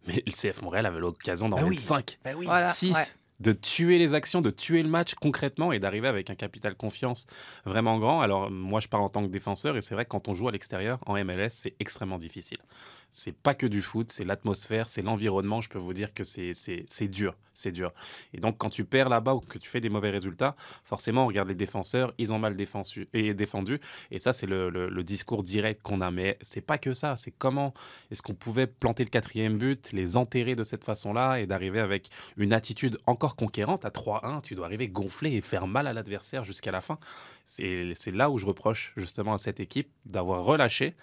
mais 0.09 0.23
le 0.27 0.33
CF 0.33 0.63
Montréal 0.63 0.87
avait 0.87 1.01
l'occasion 1.01 1.49
d'en 1.49 1.57
Ben 1.59 1.65
mettre 1.65 1.77
oui. 1.77 1.79
5, 1.79 2.19
Ben 2.25 2.35
oui. 2.35 2.47
Voilà. 2.47 2.73
6. 2.73 3.19
De 3.43 3.53
tuer 3.53 3.99
les 3.99 4.15
actions, 4.15 4.41
de 4.41 4.51
tuer 4.51 4.83
le 4.83 4.89
match 4.89 5.15
concrètement 5.15 5.73
et 5.73 5.79
d'arriver 5.81 6.07
avec 6.07 6.31
un 6.31 6.35
capital 6.37 6.77
confiance 6.77 7.27
vraiment 7.65 7.99
grand. 7.99 8.21
Alors, 8.21 8.51
moi, 8.51 8.79
je 8.81 8.89
parle 8.89 9.03
en 9.03 9.09
tant 9.09 9.23
que 9.23 9.31
défenseur 9.31 9.77
et 9.77 9.81
c'est 9.81 9.95
vrai 9.95 10.05
que 10.05 10.11
quand 10.11 10.29
on 10.29 10.35
joue 10.35 10.49
à 10.49 10.53
l'extérieur, 10.53 10.99
en 11.07 11.15
MLS, 11.25 11.51
c'est 11.51 11.75
extrêmement 11.81 12.19
difficile. 12.19 12.59
C'est 13.15 13.37
pas 13.37 13.55
que 13.55 13.67
du 13.67 13.83
foot, 13.83 14.11
c'est 14.11 14.25
l'atmosphère, 14.25 14.89
c'est 14.89 15.03
l'environnement. 15.03 15.61
Je 15.61 15.69
peux 15.69 15.79
vous 15.79 15.93
dire 15.93 16.15
que 16.15 16.25
c'est- 16.25 16.55
dur, 17.09 17.37
c'est 17.53 17.71
dur. 17.71 17.93
Et 18.33 18.41
donc, 18.41 18.57
quand 18.57 18.71
tu 18.71 18.87
perds 18.87 19.11
là-bas 19.11 19.35
ou 19.35 19.41
que 19.41 19.59
tu 19.59 19.69
fais 19.69 19.81
des 19.81 19.91
mauvais 19.91 20.09
résultats, 20.09 20.57
forcément, 20.83 21.25
on 21.25 21.27
regarde 21.27 21.49
les 21.49 21.55
défenseurs, 21.55 22.15
ils 22.17 22.33
ont 22.33 22.39
mal 22.39 22.57
défendu. 22.57 23.07
Et, 23.13 24.19
ça, 24.19 24.33
c'est 24.33 24.47
le, 24.47 24.71
le- 24.71 24.89
le 24.89 25.05
discours 25.05 25.43
direct 25.43 25.83
qu'on 25.83 26.01
a. 26.01 26.11
Mais 26.11 26.39
c'est 26.41 26.63
pas 26.63 26.79
que 26.79 26.95
ça, 26.95 27.19
c'est 27.19 27.33
comment 27.33 27.75
est-ce 28.11 28.23
qu'on 28.23 28.33
pouvait 28.35 28.67
planter 28.67 29.05
le 29.05 29.11
quatrième 29.11 29.59
but, 29.59 29.93
les 29.93 30.17
enterrer 30.17 30.57
de 30.57 30.65
cette 30.65 30.85
façon-là 30.85 31.37
et 31.39 31.47
d'arriver 31.47 31.81
avec 31.81 32.09
une 32.39 32.55
attitude 32.55 32.99
encore 33.07 33.37
conquérante 33.37 33.85
à 33.85 33.91
3-1. 33.91 34.41
Tu 34.41 34.55
dois 34.55 34.65
arriver 34.65 34.89
gonflé 34.89 35.33
et 35.33 35.43
faire 35.43 35.67
mal 35.67 35.87
à 35.87 35.93
l'adversaire 35.93 36.45
jusqu'à 36.45 36.71
la 36.73 36.81
fin. 36.81 36.99
C'est 37.45 37.93
là 38.11 38.31
où 38.31 38.39
je 38.39 38.47
reproche 38.47 38.95
justement 38.97 39.35
à 39.35 39.39
cette 39.39 39.61
équipe 39.61 39.91
d'avoir 40.07 40.45
relâché. 40.45 40.95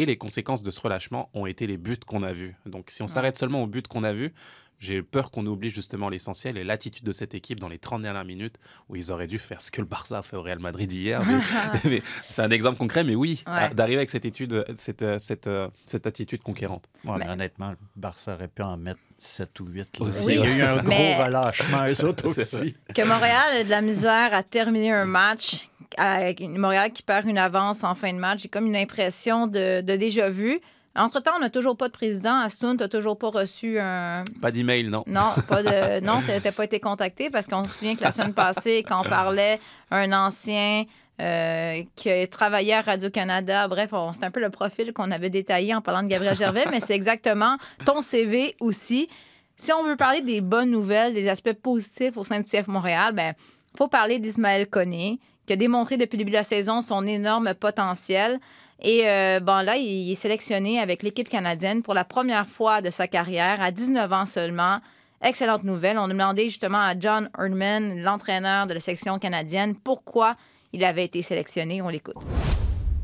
Et 0.00 0.06
les 0.06 0.16
conséquences 0.16 0.62
de 0.62 0.70
ce 0.70 0.80
relâchement 0.80 1.28
ont 1.34 1.46
été 1.46 1.66
les 1.66 1.76
buts 1.76 1.98
qu'on 2.06 2.22
a 2.22 2.32
vus. 2.32 2.54
Donc 2.66 2.86
si 2.90 3.02
on 3.02 3.08
s'arrête 3.08 3.36
seulement 3.36 3.62
aux 3.64 3.66
buts 3.66 3.82
qu'on 3.82 4.04
a 4.04 4.12
vus, 4.12 4.32
j'ai 4.78 5.02
peur 5.02 5.32
qu'on 5.32 5.44
oublie 5.44 5.70
justement 5.70 6.08
l'essentiel 6.08 6.56
et 6.56 6.62
l'attitude 6.62 7.04
de 7.04 7.10
cette 7.10 7.34
équipe 7.34 7.58
dans 7.58 7.66
les 7.68 7.78
30 7.80 8.02
dernières 8.02 8.24
minutes 8.24 8.58
où 8.88 8.94
ils 8.94 9.10
auraient 9.10 9.26
dû 9.26 9.40
faire 9.40 9.60
ce 9.60 9.72
que 9.72 9.80
le 9.80 9.88
Barça 9.88 10.18
a 10.18 10.22
fait 10.22 10.36
au 10.36 10.42
Real 10.42 10.60
Madrid 10.60 10.92
hier. 10.92 11.20
C'est 12.28 12.42
un 12.42 12.50
exemple 12.52 12.78
concret, 12.78 13.02
mais 13.02 13.16
oui, 13.16 13.42
Ouais. 13.48 13.74
d'arriver 13.74 13.96
avec 13.96 14.10
cette, 14.10 14.24
étude, 14.24 14.64
cette, 14.76 15.02
euh, 15.02 15.18
cette, 15.18 15.48
euh, 15.48 15.66
cette 15.84 16.06
attitude 16.06 16.44
conquérante. 16.44 16.84
Ouais, 17.04 17.14
mais 17.18 17.24
Mais- 17.24 17.30
honnêtement, 17.32 17.70
le 17.70 17.76
Barça 17.96 18.34
aurait 18.34 18.46
pu 18.46 18.62
en 18.62 18.76
mettre 18.76 19.00
7 19.18 19.58
ou 19.58 19.66
8. 19.66 19.98
là. 19.98 20.06
Aussi, 20.06 20.26
Il 20.28 20.34
y 20.36 20.42
a 20.42 20.56
eu 20.56 20.62
un 20.62 20.76
gros 20.84 20.90
mais- 20.90 21.24
relâchement, 21.24 21.84
eux 21.88 22.04
autres 22.04 22.28
aussi. 22.28 22.76
Que 22.94 23.02
Montréal 23.02 23.56
a 23.56 23.64
de 23.64 23.70
la 23.70 23.80
misère 23.80 24.32
à 24.32 24.44
terminer 24.44 24.92
un 24.92 25.06
match, 25.06 25.70
une- 25.98 26.58
Montréal 26.58 26.92
qui 26.92 27.02
perd 27.02 27.26
une 27.26 27.38
avance 27.38 27.84
en 27.84 27.94
fin 27.94 28.12
de 28.12 28.18
match, 28.18 28.40
j'ai 28.42 28.48
comme 28.48 28.66
une 28.66 28.76
impression 28.76 29.46
de, 29.46 29.80
de 29.80 29.96
déjà 29.96 30.28
vu. 30.28 30.60
Entre-temps, 30.96 31.32
on 31.36 31.40
n'a 31.40 31.50
toujours 31.50 31.76
pas 31.76 31.86
de 31.86 31.92
président. 31.92 32.40
Assun, 32.40 32.76
tu 32.76 32.82
n'as 32.82 32.88
toujours 32.88 33.16
pas 33.18 33.28
reçu 33.30 33.78
un. 33.78 34.24
Pas 34.42 34.50
d'email, 34.50 34.88
non. 34.88 35.04
Non, 35.06 35.30
pas 35.46 35.62
de... 35.62 36.00
non, 36.04 36.20
tu 36.22 36.30
n'as 36.44 36.52
pas 36.52 36.64
été 36.64 36.80
contacté 36.80 37.30
parce 37.30 37.46
qu'on 37.46 37.62
se 37.64 37.78
souvient 37.78 37.94
que 37.94 38.02
la 38.02 38.10
semaine 38.10 38.34
passée, 38.34 38.84
quand 38.86 39.00
on 39.00 39.08
parlait 39.08 39.60
un 39.92 40.12
ancien 40.12 40.84
euh, 41.20 41.82
qui 41.94 42.10
a 42.10 42.26
travaillé 42.26 42.74
à 42.74 42.80
Radio-Canada, 42.80 43.68
bref, 43.68 43.90
c'est 44.14 44.24
un 44.24 44.30
peu 44.32 44.40
le 44.40 44.50
profil 44.50 44.92
qu'on 44.92 45.10
avait 45.12 45.30
détaillé 45.30 45.72
en 45.74 45.80
parlant 45.80 46.02
de 46.02 46.08
Gabriel 46.08 46.36
Gervais, 46.36 46.64
mais 46.70 46.80
c'est 46.80 46.94
exactement 46.94 47.56
ton 47.84 48.00
CV 48.00 48.56
aussi. 48.58 49.08
Si 49.56 49.72
on 49.72 49.84
veut 49.84 49.96
parler 49.96 50.20
des 50.20 50.40
bonnes 50.40 50.70
nouvelles, 50.70 51.14
des 51.14 51.28
aspects 51.28 51.52
positifs 51.52 52.16
au 52.16 52.24
sein 52.24 52.40
du 52.40 52.44
CF 52.48 52.66
Montréal, 52.66 53.12
ben 53.14 53.34
faut 53.76 53.88
parler 53.88 54.18
d'Ismaël 54.18 54.66
Koné, 54.68 55.18
qui 55.48 55.54
a 55.54 55.56
démontré 55.56 55.96
depuis 55.96 56.16
le 56.16 56.18
début 56.18 56.30
de 56.30 56.36
la 56.36 56.42
saison 56.44 56.82
son 56.82 57.06
énorme 57.06 57.54
potentiel. 57.54 58.38
Et 58.80 59.08
euh, 59.08 59.40
là, 59.40 59.76
il 59.76 60.12
est 60.12 60.14
sélectionné 60.14 60.78
avec 60.78 61.02
l'équipe 61.02 61.28
canadienne 61.28 61.82
pour 61.82 61.94
la 61.94 62.04
première 62.04 62.46
fois 62.46 62.82
de 62.82 62.90
sa 62.90 63.08
carrière, 63.08 63.60
à 63.60 63.72
19 63.72 64.12
ans 64.12 64.26
seulement. 64.26 64.78
Excellente 65.24 65.64
nouvelle. 65.64 65.98
On 65.98 66.04
a 66.04 66.08
demandé 66.08 66.44
justement 66.44 66.82
à 66.82 66.94
John 66.96 67.30
Erdman, 67.36 68.02
l'entraîneur 68.02 68.66
de 68.66 68.74
la 68.74 68.80
section 68.80 69.18
canadienne, 69.18 69.74
pourquoi 69.74 70.36
il 70.72 70.84
avait 70.84 71.06
été 71.06 71.22
sélectionné. 71.22 71.82
On 71.82 71.88
l'écoute. 71.88 72.14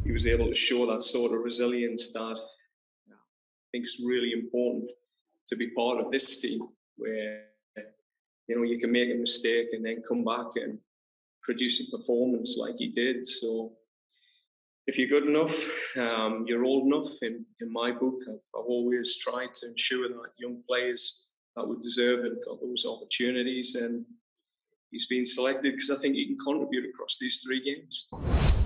he 0.04 0.12
was 0.12 0.26
able 0.26 0.48
to 0.48 0.54
show 0.54 0.84
that 0.84 1.02
sort 1.02 1.32
of 1.32 1.42
resilience 1.42 2.12
that 2.12 2.36
I 3.08 3.14
think 3.72 3.86
important 4.36 4.90
to 5.46 5.56
be 5.56 5.68
part 5.70 5.98
of 5.98 6.10
this 6.12 6.42
team, 6.42 6.60
where 6.98 7.44
you 8.46 8.54
know 8.54 8.64
you 8.64 8.78
can 8.78 8.92
make 8.92 9.10
a 9.10 9.14
mistake 9.14 9.68
and 9.72 9.82
then 9.82 10.02
come 10.06 10.24
back 10.24 10.48
and 10.56 10.78
produce 11.44 11.80
a 11.80 11.96
performance 11.96 12.56
like 12.58 12.76
he 12.78 12.88
did. 12.88 13.26
So 13.26 13.72
if 14.86 14.98
you're 14.98 15.08
good 15.08 15.26
enough, 15.26 15.56
um, 15.96 16.44
you're 16.46 16.64
old 16.64 16.86
enough. 16.86 17.10
In, 17.22 17.44
in 17.60 17.72
my 17.72 17.90
book, 17.92 18.20
I've, 18.28 18.34
I've 18.56 18.66
always 18.66 19.16
tried 19.18 19.54
to 19.54 19.68
ensure 19.68 20.08
that 20.08 20.30
young 20.38 20.62
players 20.68 21.32
that 21.56 21.66
would 21.66 21.80
deserve 21.80 22.24
it 22.24 22.44
got 22.44 22.60
those 22.60 22.84
opportunities, 22.84 23.76
and 23.76 24.04
he's 24.90 25.06
been 25.06 25.26
selected 25.26 25.72
because 25.72 25.90
I 25.90 26.00
think 26.00 26.16
he 26.16 26.26
can 26.26 26.38
contribute 26.44 26.88
across 26.90 27.18
these 27.20 27.42
three 27.46 27.62
games. 27.62 28.63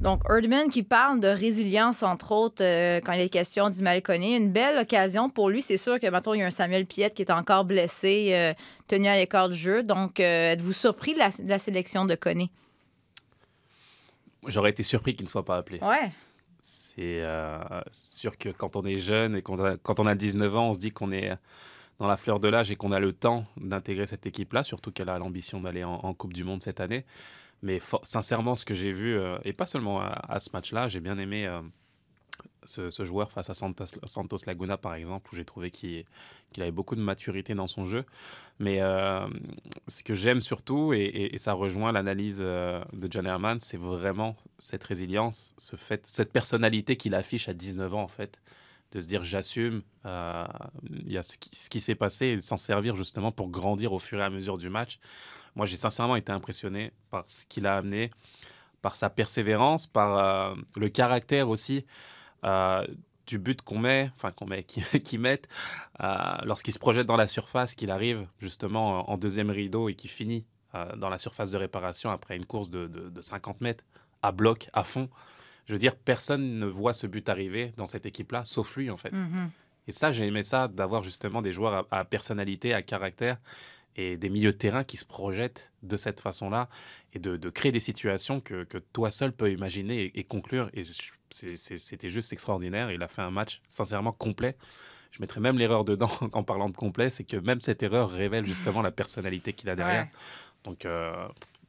Donc, 0.00 0.22
Erdman 0.30 0.70
qui 0.70 0.82
parle 0.82 1.20
de 1.20 1.28
résilience, 1.28 2.02
entre 2.02 2.32
autres, 2.32 2.64
euh, 2.64 3.00
quand 3.04 3.12
il 3.12 3.20
est 3.20 3.28
question 3.28 3.68
d'Ismaël 3.68 4.02
Koné. 4.02 4.34
Une 4.36 4.50
belle 4.50 4.78
occasion 4.78 5.28
pour 5.28 5.50
lui. 5.50 5.60
C'est 5.60 5.76
sûr 5.76 6.00
que, 6.00 6.06
maintenant, 6.06 6.32
il 6.32 6.40
y 6.40 6.42
a 6.42 6.46
un 6.46 6.50
Samuel 6.50 6.86
Piette 6.86 7.12
qui 7.14 7.20
est 7.22 7.30
encore 7.30 7.66
blessé, 7.66 8.30
euh, 8.32 8.54
tenu 8.88 9.08
à 9.08 9.16
l'écart 9.16 9.50
du 9.50 9.56
jeu. 9.58 9.82
Donc, 9.82 10.18
euh, 10.18 10.52
êtes-vous 10.52 10.72
surpris 10.72 11.12
de 11.12 11.18
la, 11.18 11.28
de 11.28 11.48
la 11.48 11.58
sélection 11.58 12.06
de 12.06 12.14
Koné? 12.14 12.50
J'aurais 14.46 14.70
été 14.70 14.82
surpris 14.82 15.12
qu'il 15.12 15.24
ne 15.24 15.28
soit 15.28 15.44
pas 15.44 15.58
appelé. 15.58 15.80
Ouais. 15.82 16.10
C'est 16.62 17.22
sûr 17.90 18.38
que 18.38 18.48
quand 18.48 18.76
on 18.76 18.84
est 18.86 18.98
jeune 18.98 19.36
et 19.36 19.42
qu'on 19.42 19.62
a- 19.62 19.76
quand 19.76 20.00
on 20.00 20.06
a 20.06 20.14
19 20.14 20.54
ans, 20.56 20.70
on 20.70 20.74
se 20.74 20.78
dit 20.78 20.92
qu'on 20.92 21.10
est 21.12 21.30
dans 21.98 22.06
la 22.06 22.16
fleur 22.16 22.38
de 22.38 22.48
l'âge 22.48 22.70
et 22.70 22.76
qu'on 22.76 22.92
a 22.92 23.00
le 23.00 23.12
temps 23.12 23.44
d'intégrer 23.58 24.06
cette 24.06 24.24
équipe-là, 24.26 24.62
surtout 24.64 24.90
qu'elle 24.92 25.10
a 25.10 25.18
l'ambition 25.18 25.60
d'aller 25.60 25.84
en, 25.84 25.92
en 25.94 26.14
Coupe 26.14 26.32
du 26.32 26.44
Monde 26.44 26.62
cette 26.62 26.80
année. 26.80 27.04
Mais 27.62 27.78
sincèrement, 28.02 28.56
ce 28.56 28.64
que 28.64 28.74
j'ai 28.74 28.92
vu, 28.92 29.14
euh, 29.14 29.38
et 29.44 29.52
pas 29.52 29.66
seulement 29.66 30.00
à, 30.00 30.38
ce 30.40 30.50
match-là, 30.52 30.88
j'ai 30.88 31.00
bien 31.00 31.18
aimé 31.18 31.46
euh, 31.46 31.60
ce, 32.64 33.04
joueur 33.04 33.30
face 33.30 33.50
à 33.50 33.54
Santos, 33.54 34.38
Laguna, 34.46 34.78
par 34.78 34.94
exemple, 34.94 35.28
où 35.32 35.36
j'ai 35.36 35.44
trouvé 35.44 35.70
qu'il 35.70 36.06
avait 36.58 36.70
beaucoup 36.70 36.96
de 36.96 37.02
maturité 37.02 37.54
dans 37.54 37.66
son 37.66 37.84
jeu. 37.84 38.04
Mais 38.58 38.80
euh, 38.80 39.26
ce 39.88 40.02
que 40.02 40.14
j'aime 40.14 40.40
surtout, 40.40 40.94
et, 40.94 41.36
ça 41.36 41.52
rejoint 41.52 41.92
l'analyse 41.92 42.38
de 42.38 43.08
John 43.10 43.26
Herman, 43.26 43.60
c'est 43.60 43.78
vraiment 43.78 44.36
cette 44.58 44.84
résilience, 44.84 45.54
ce 45.58 45.76
fait, 45.76 46.06
cette 46.06 46.32
personnalité 46.32 46.96
qu'il 46.96 47.14
affiche 47.14 47.48
à 47.48 47.54
19 47.54 47.94
ans, 47.94 48.02
en 48.02 48.08
fait, 48.08 48.40
de 48.92 49.02
se 49.02 49.06
dire 49.06 49.22
j'assume, 49.22 49.82
il 50.04 51.12
y 51.12 51.18
a 51.18 51.22
ce 51.22 51.36
qui, 51.36 51.50
qui 51.50 51.80
s'est 51.80 51.94
passé 51.94 52.26
et 52.26 52.40
s'en 52.40 52.56
servir 52.56 52.96
justement 52.96 53.32
pour 53.32 53.50
grandir 53.50 53.92
au 53.92 53.98
fur 53.98 54.18
et 54.18 54.24
à 54.24 54.30
mesure 54.30 54.56
du 54.56 54.70
match. 54.70 54.98
Moi, 55.56 55.66
j'ai 55.66 55.76
sincèrement 55.76 56.16
été 56.16 56.32
impressionné 56.32 56.92
par 57.10 57.24
ce 57.28 57.44
qu'il 57.46 57.66
a 57.66 57.76
amené, 57.76 58.10
par 58.82 58.96
sa 58.96 59.10
persévérance, 59.10 59.86
par 59.86 60.16
euh, 60.16 60.54
le 60.76 60.88
caractère 60.88 61.48
aussi 61.48 61.84
euh, 62.44 62.86
du 63.26 63.38
but 63.38 63.60
qu'on 63.62 63.78
met, 63.78 64.10
enfin 64.16 64.32
qu'on 64.32 64.46
met, 64.46 64.62
qui, 64.70 64.82
qui 65.00 65.18
mettent, 65.18 65.48
euh, 66.02 66.16
lorsqu'il 66.44 66.72
se 66.72 66.78
projette 66.78 67.06
dans 67.06 67.16
la 67.16 67.26
surface, 67.28 67.74
qu'il 67.74 67.90
arrive 67.90 68.26
justement 68.38 69.10
en 69.10 69.16
deuxième 69.18 69.50
rideau 69.50 69.88
et 69.88 69.94
qui 69.94 70.08
finit 70.08 70.44
dans 70.96 71.08
la 71.08 71.18
surface 71.18 71.50
de 71.50 71.56
réparation 71.56 72.10
après 72.10 72.36
une 72.36 72.46
course 72.46 72.70
de, 72.70 72.86
de- 72.86 73.08
de 73.08 73.20
50 73.22 73.60
mètres 73.60 73.82
à 74.22 74.30
bloc, 74.30 74.68
à 74.72 74.84
fond. 74.84 75.08
Je 75.66 75.72
veux 75.72 75.80
dire, 75.80 75.96
personne 75.96 76.60
ne 76.60 76.66
voit 76.66 76.92
ce 76.92 77.08
but 77.08 77.28
arriver 77.28 77.72
dans 77.76 77.86
cette 77.86 78.06
équipe-là, 78.06 78.44
sauf 78.44 78.76
lui 78.76 78.88
en 78.88 78.96
fait. 78.96 79.10
Mhm. 79.10 79.50
Et 79.88 79.92
ça, 79.92 80.12
j'ai 80.12 80.24
aimé 80.28 80.44
ça, 80.44 80.68
d'avoir 80.68 81.02
justement 81.02 81.42
des 81.42 81.52
joueurs 81.52 81.86
à, 81.90 81.98
à 81.98 82.04
personnalité, 82.04 82.72
à 82.72 82.82
caractère 82.82 83.38
et 83.96 84.16
des 84.16 84.28
milieux 84.30 84.52
de 84.52 84.56
terrain 84.56 84.84
qui 84.84 84.96
se 84.96 85.04
projettent 85.04 85.72
de 85.82 85.96
cette 85.96 86.20
façon-là 86.20 86.68
et 87.12 87.18
de, 87.18 87.36
de 87.36 87.50
créer 87.50 87.72
des 87.72 87.80
situations 87.80 88.40
que, 88.40 88.64
que 88.64 88.78
toi 88.78 89.10
seul 89.10 89.32
peux 89.32 89.50
imaginer 89.50 90.04
et, 90.04 90.20
et 90.20 90.24
conclure. 90.24 90.70
Et 90.74 90.82
c'était 91.30 92.10
juste 92.10 92.32
extraordinaire. 92.32 92.90
Il 92.90 93.02
a 93.02 93.08
fait 93.08 93.22
un 93.22 93.30
match 93.30 93.60
sincèrement 93.68 94.12
complet. 94.12 94.56
Je 95.10 95.20
mettrais 95.20 95.40
même 95.40 95.58
l'erreur 95.58 95.84
dedans 95.84 96.10
en 96.32 96.42
parlant 96.44 96.68
de 96.70 96.76
complet, 96.76 97.10
c'est 97.10 97.24
que 97.24 97.36
même 97.36 97.60
cette 97.60 97.82
erreur 97.82 98.10
révèle 98.10 98.46
justement 98.46 98.82
la 98.82 98.90
personnalité 98.92 99.52
qu'il 99.52 99.68
a 99.68 99.76
derrière. 99.76 100.04
Ouais. 100.04 100.10
Donc, 100.64 100.84
euh, 100.84 101.26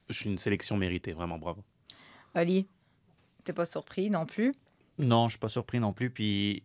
je 0.09 0.13
suis 0.13 0.29
une 0.29 0.37
sélection 0.37 0.77
méritée, 0.77 1.11
vraiment 1.13 1.37
bravo. 1.39 1.63
Oli, 2.35 2.67
t'es 3.43 3.53
pas 3.53 3.65
surpris 3.65 4.09
non 4.09 4.25
plus? 4.25 4.53
Non, 4.99 5.27
je 5.27 5.33
suis 5.33 5.39
pas 5.39 5.49
surpris 5.49 5.79
non 5.79 5.91
plus. 5.93 6.09
Puis 6.11 6.63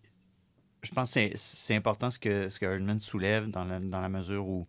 je 0.83 0.91
pense 0.93 1.11
que 1.11 1.15
c'est- 1.15 1.33
c'est 1.37 1.75
important 1.75 2.11
ce 2.11 2.19
que, 2.19 2.49
ce 2.51 2.59
que 2.61 2.67
Herdman 2.67 2.99
soulève 2.99 3.49
dans 3.51 3.65
la, 3.65 3.81
dans 3.81 4.01
la 4.01 4.09
mesure 4.09 4.47
où, 4.47 4.67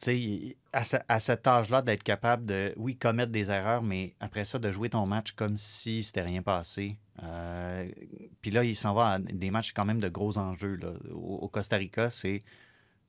tu 0.00 0.06
sais, 0.06 0.18
il- 0.18 0.56
à, 0.72 0.82
ce- 0.84 0.96
à 1.08 1.20
cet 1.20 1.46
âge-là, 1.46 1.82
d'être 1.82 2.02
capable 2.02 2.46
de, 2.46 2.72
oui, 2.76 2.96
commettre 2.96 3.30
des 3.32 3.50
erreurs, 3.50 3.82
mais 3.82 4.14
après 4.20 4.44
ça, 4.46 4.58
de 4.58 4.72
jouer 4.72 4.88
ton 4.88 5.04
match 5.06 5.32
comme 5.32 5.58
si 5.58 6.02
c'était 6.02 6.22
rien 6.22 6.40
passé. 6.42 6.98
Euh, 7.22 7.86
puis 8.40 8.50
là, 8.50 8.64
il 8.64 8.74
s'en 8.74 8.94
va 8.94 9.12
à 9.12 9.18
des 9.18 9.50
matchs 9.50 9.72
quand 9.72 9.84
même 9.84 10.00
de 10.00 10.08
gros 10.08 10.38
enjeux. 10.38 10.76
là. 10.76 10.92
Au, 11.12 11.40
au 11.42 11.48
Costa 11.48 11.76
Rica, 11.76 12.08
c'est 12.10 12.40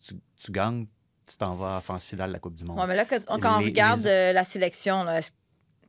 tu, 0.02 0.16
tu 0.38 0.52
gagnes, 0.52 0.86
tu 1.26 1.38
t'en 1.38 1.56
vas 1.56 1.78
à 1.78 1.82
phase 1.82 2.04
finale 2.04 2.30
de 2.30 2.34
la 2.34 2.40
Coupe 2.40 2.56
du 2.56 2.66
Monde. 2.66 2.78
Ouais, 2.80 2.88
mais 2.88 2.96
là, 2.96 3.06
quand 3.06 3.20
on 3.30 3.60
Les- 3.60 3.66
regarde 3.68 4.02
les- 4.02 4.10
euh, 4.10 4.34
la 4.34 4.44
sélection, 4.44 5.04
là, 5.06 5.20
est-ce- 5.20 5.32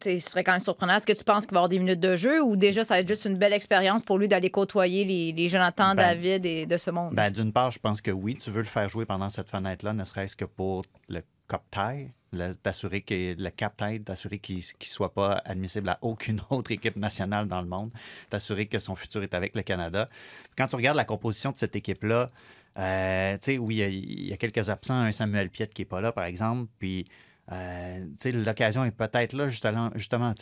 ce 0.04 0.18
serait 0.18 0.44
quand 0.44 0.52
même 0.52 0.60
surprenant. 0.60 0.96
Est-ce 0.96 1.06
que 1.06 1.12
tu 1.12 1.24
penses 1.24 1.44
qu'il 1.46 1.54
va 1.54 1.60
avoir 1.60 1.68
des 1.68 1.78
minutes 1.78 2.00
de 2.00 2.16
jeu 2.16 2.42
ou 2.42 2.56
déjà 2.56 2.84
ça 2.84 2.94
va 2.94 3.00
être 3.00 3.08
juste 3.08 3.24
une 3.24 3.36
belle 3.36 3.52
expérience 3.52 4.02
pour 4.02 4.18
lui 4.18 4.28
d'aller 4.28 4.50
côtoyer 4.50 5.04
les, 5.04 5.32
les 5.32 5.48
Jonathan, 5.48 5.94
Ben, 5.94 6.14
David 6.14 6.44
et 6.46 6.66
de 6.66 6.76
ce 6.76 6.90
monde? 6.90 7.14
Ben, 7.14 7.30
D'une 7.30 7.52
part, 7.52 7.70
je 7.70 7.78
pense 7.78 8.00
que 8.00 8.10
oui, 8.10 8.36
tu 8.36 8.50
veux 8.50 8.60
le 8.60 8.66
faire 8.66 8.88
jouer 8.88 9.06
pendant 9.06 9.30
cette 9.30 9.48
fenêtre-là, 9.48 9.92
ne 9.92 10.04
serait-ce 10.04 10.36
que 10.36 10.44
pour 10.44 10.84
le 11.08 11.22
le- 12.32 12.54
t'assurer 12.54 13.02
que 13.02 13.12
le 13.38 13.98
t'assurer 14.00 14.38
qu'il 14.38 14.56
ne 14.56 14.62
soit 14.80 15.12
pas 15.12 15.42
admissible 15.44 15.88
à 15.90 15.98
aucune 16.00 16.40
autre 16.50 16.72
équipe 16.72 16.96
nationale 16.96 17.46
dans 17.46 17.60
le 17.60 17.68
monde, 17.68 17.90
t'assurer 18.30 18.66
que 18.66 18.78
son 18.78 18.94
futur 18.94 19.22
est 19.22 19.34
avec 19.34 19.54
le 19.54 19.60
Canada. 19.60 20.08
Quand 20.56 20.64
tu 20.66 20.76
regardes 20.76 20.96
la 20.96 21.04
composition 21.04 21.50
de 21.52 21.58
cette 21.58 21.76
équipe-là, 21.76 22.28
euh, 22.78 23.34
tu 23.34 23.38
sais, 23.42 23.58
oui, 23.58 23.74
il 23.76 23.78
y 23.78 24.30
a- 24.30 24.34
y, 24.34 24.38
quelques 24.38 24.70
absents, 24.70 24.94
un 24.98 25.12
Samuel 25.12 25.50
Piette 25.50 25.74
qui 25.74 25.82
n'est 25.82 25.86
pas 25.86 26.00
là, 26.00 26.10
par 26.10 26.24
exemple, 26.24 26.70
puis 26.78 27.06
euh, 27.52 28.06
l'occasion 28.44 28.84
est 28.84 28.90
peut-être 28.90 29.32
là, 29.34 29.48
justement, 29.48 29.90
justement 29.94 30.34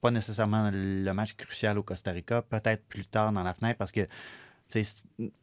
pas 0.00 0.10
nécessairement 0.10 0.70
le 0.72 1.12
match 1.12 1.34
crucial 1.34 1.78
au 1.78 1.82
Costa 1.82 2.12
Rica, 2.12 2.42
peut-être 2.42 2.84
plus 2.86 3.06
tard 3.06 3.32
dans 3.32 3.42
la 3.42 3.54
fenêtre, 3.54 3.78
parce 3.78 3.92
que 3.92 4.06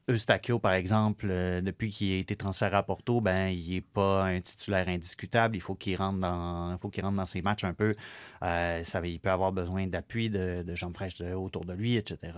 Eustachio, 0.08 0.60
par 0.60 0.74
exemple, 0.74 1.28
euh, 1.30 1.60
depuis 1.62 1.90
qu'il 1.90 2.14
a 2.14 2.18
été 2.18 2.36
transféré 2.36 2.76
à 2.76 2.84
Porto, 2.84 3.22
ben, 3.22 3.48
il 3.48 3.74
n'est 3.74 3.82
pas 3.82 4.26
un 4.26 4.40
titulaire 4.40 4.88
indiscutable. 4.88 5.56
Il 5.56 5.62
faut 5.62 5.74
qu'il 5.74 5.96
rentre 5.98 6.20
dans, 6.20 7.26
ses 7.26 7.42
matchs 7.42 7.64
un 7.64 7.74
peu. 7.74 7.96
Euh, 8.44 8.84
il 9.04 9.20
peut 9.20 9.32
avoir 9.32 9.52
besoin 9.52 9.88
d'appui, 9.88 10.30
de, 10.30 10.62
de 10.62 10.76
jambes 10.76 10.96
fraîches 10.96 11.22
autour 11.22 11.66
de 11.66 11.74
lui, 11.74 11.96
etc. 11.96 12.34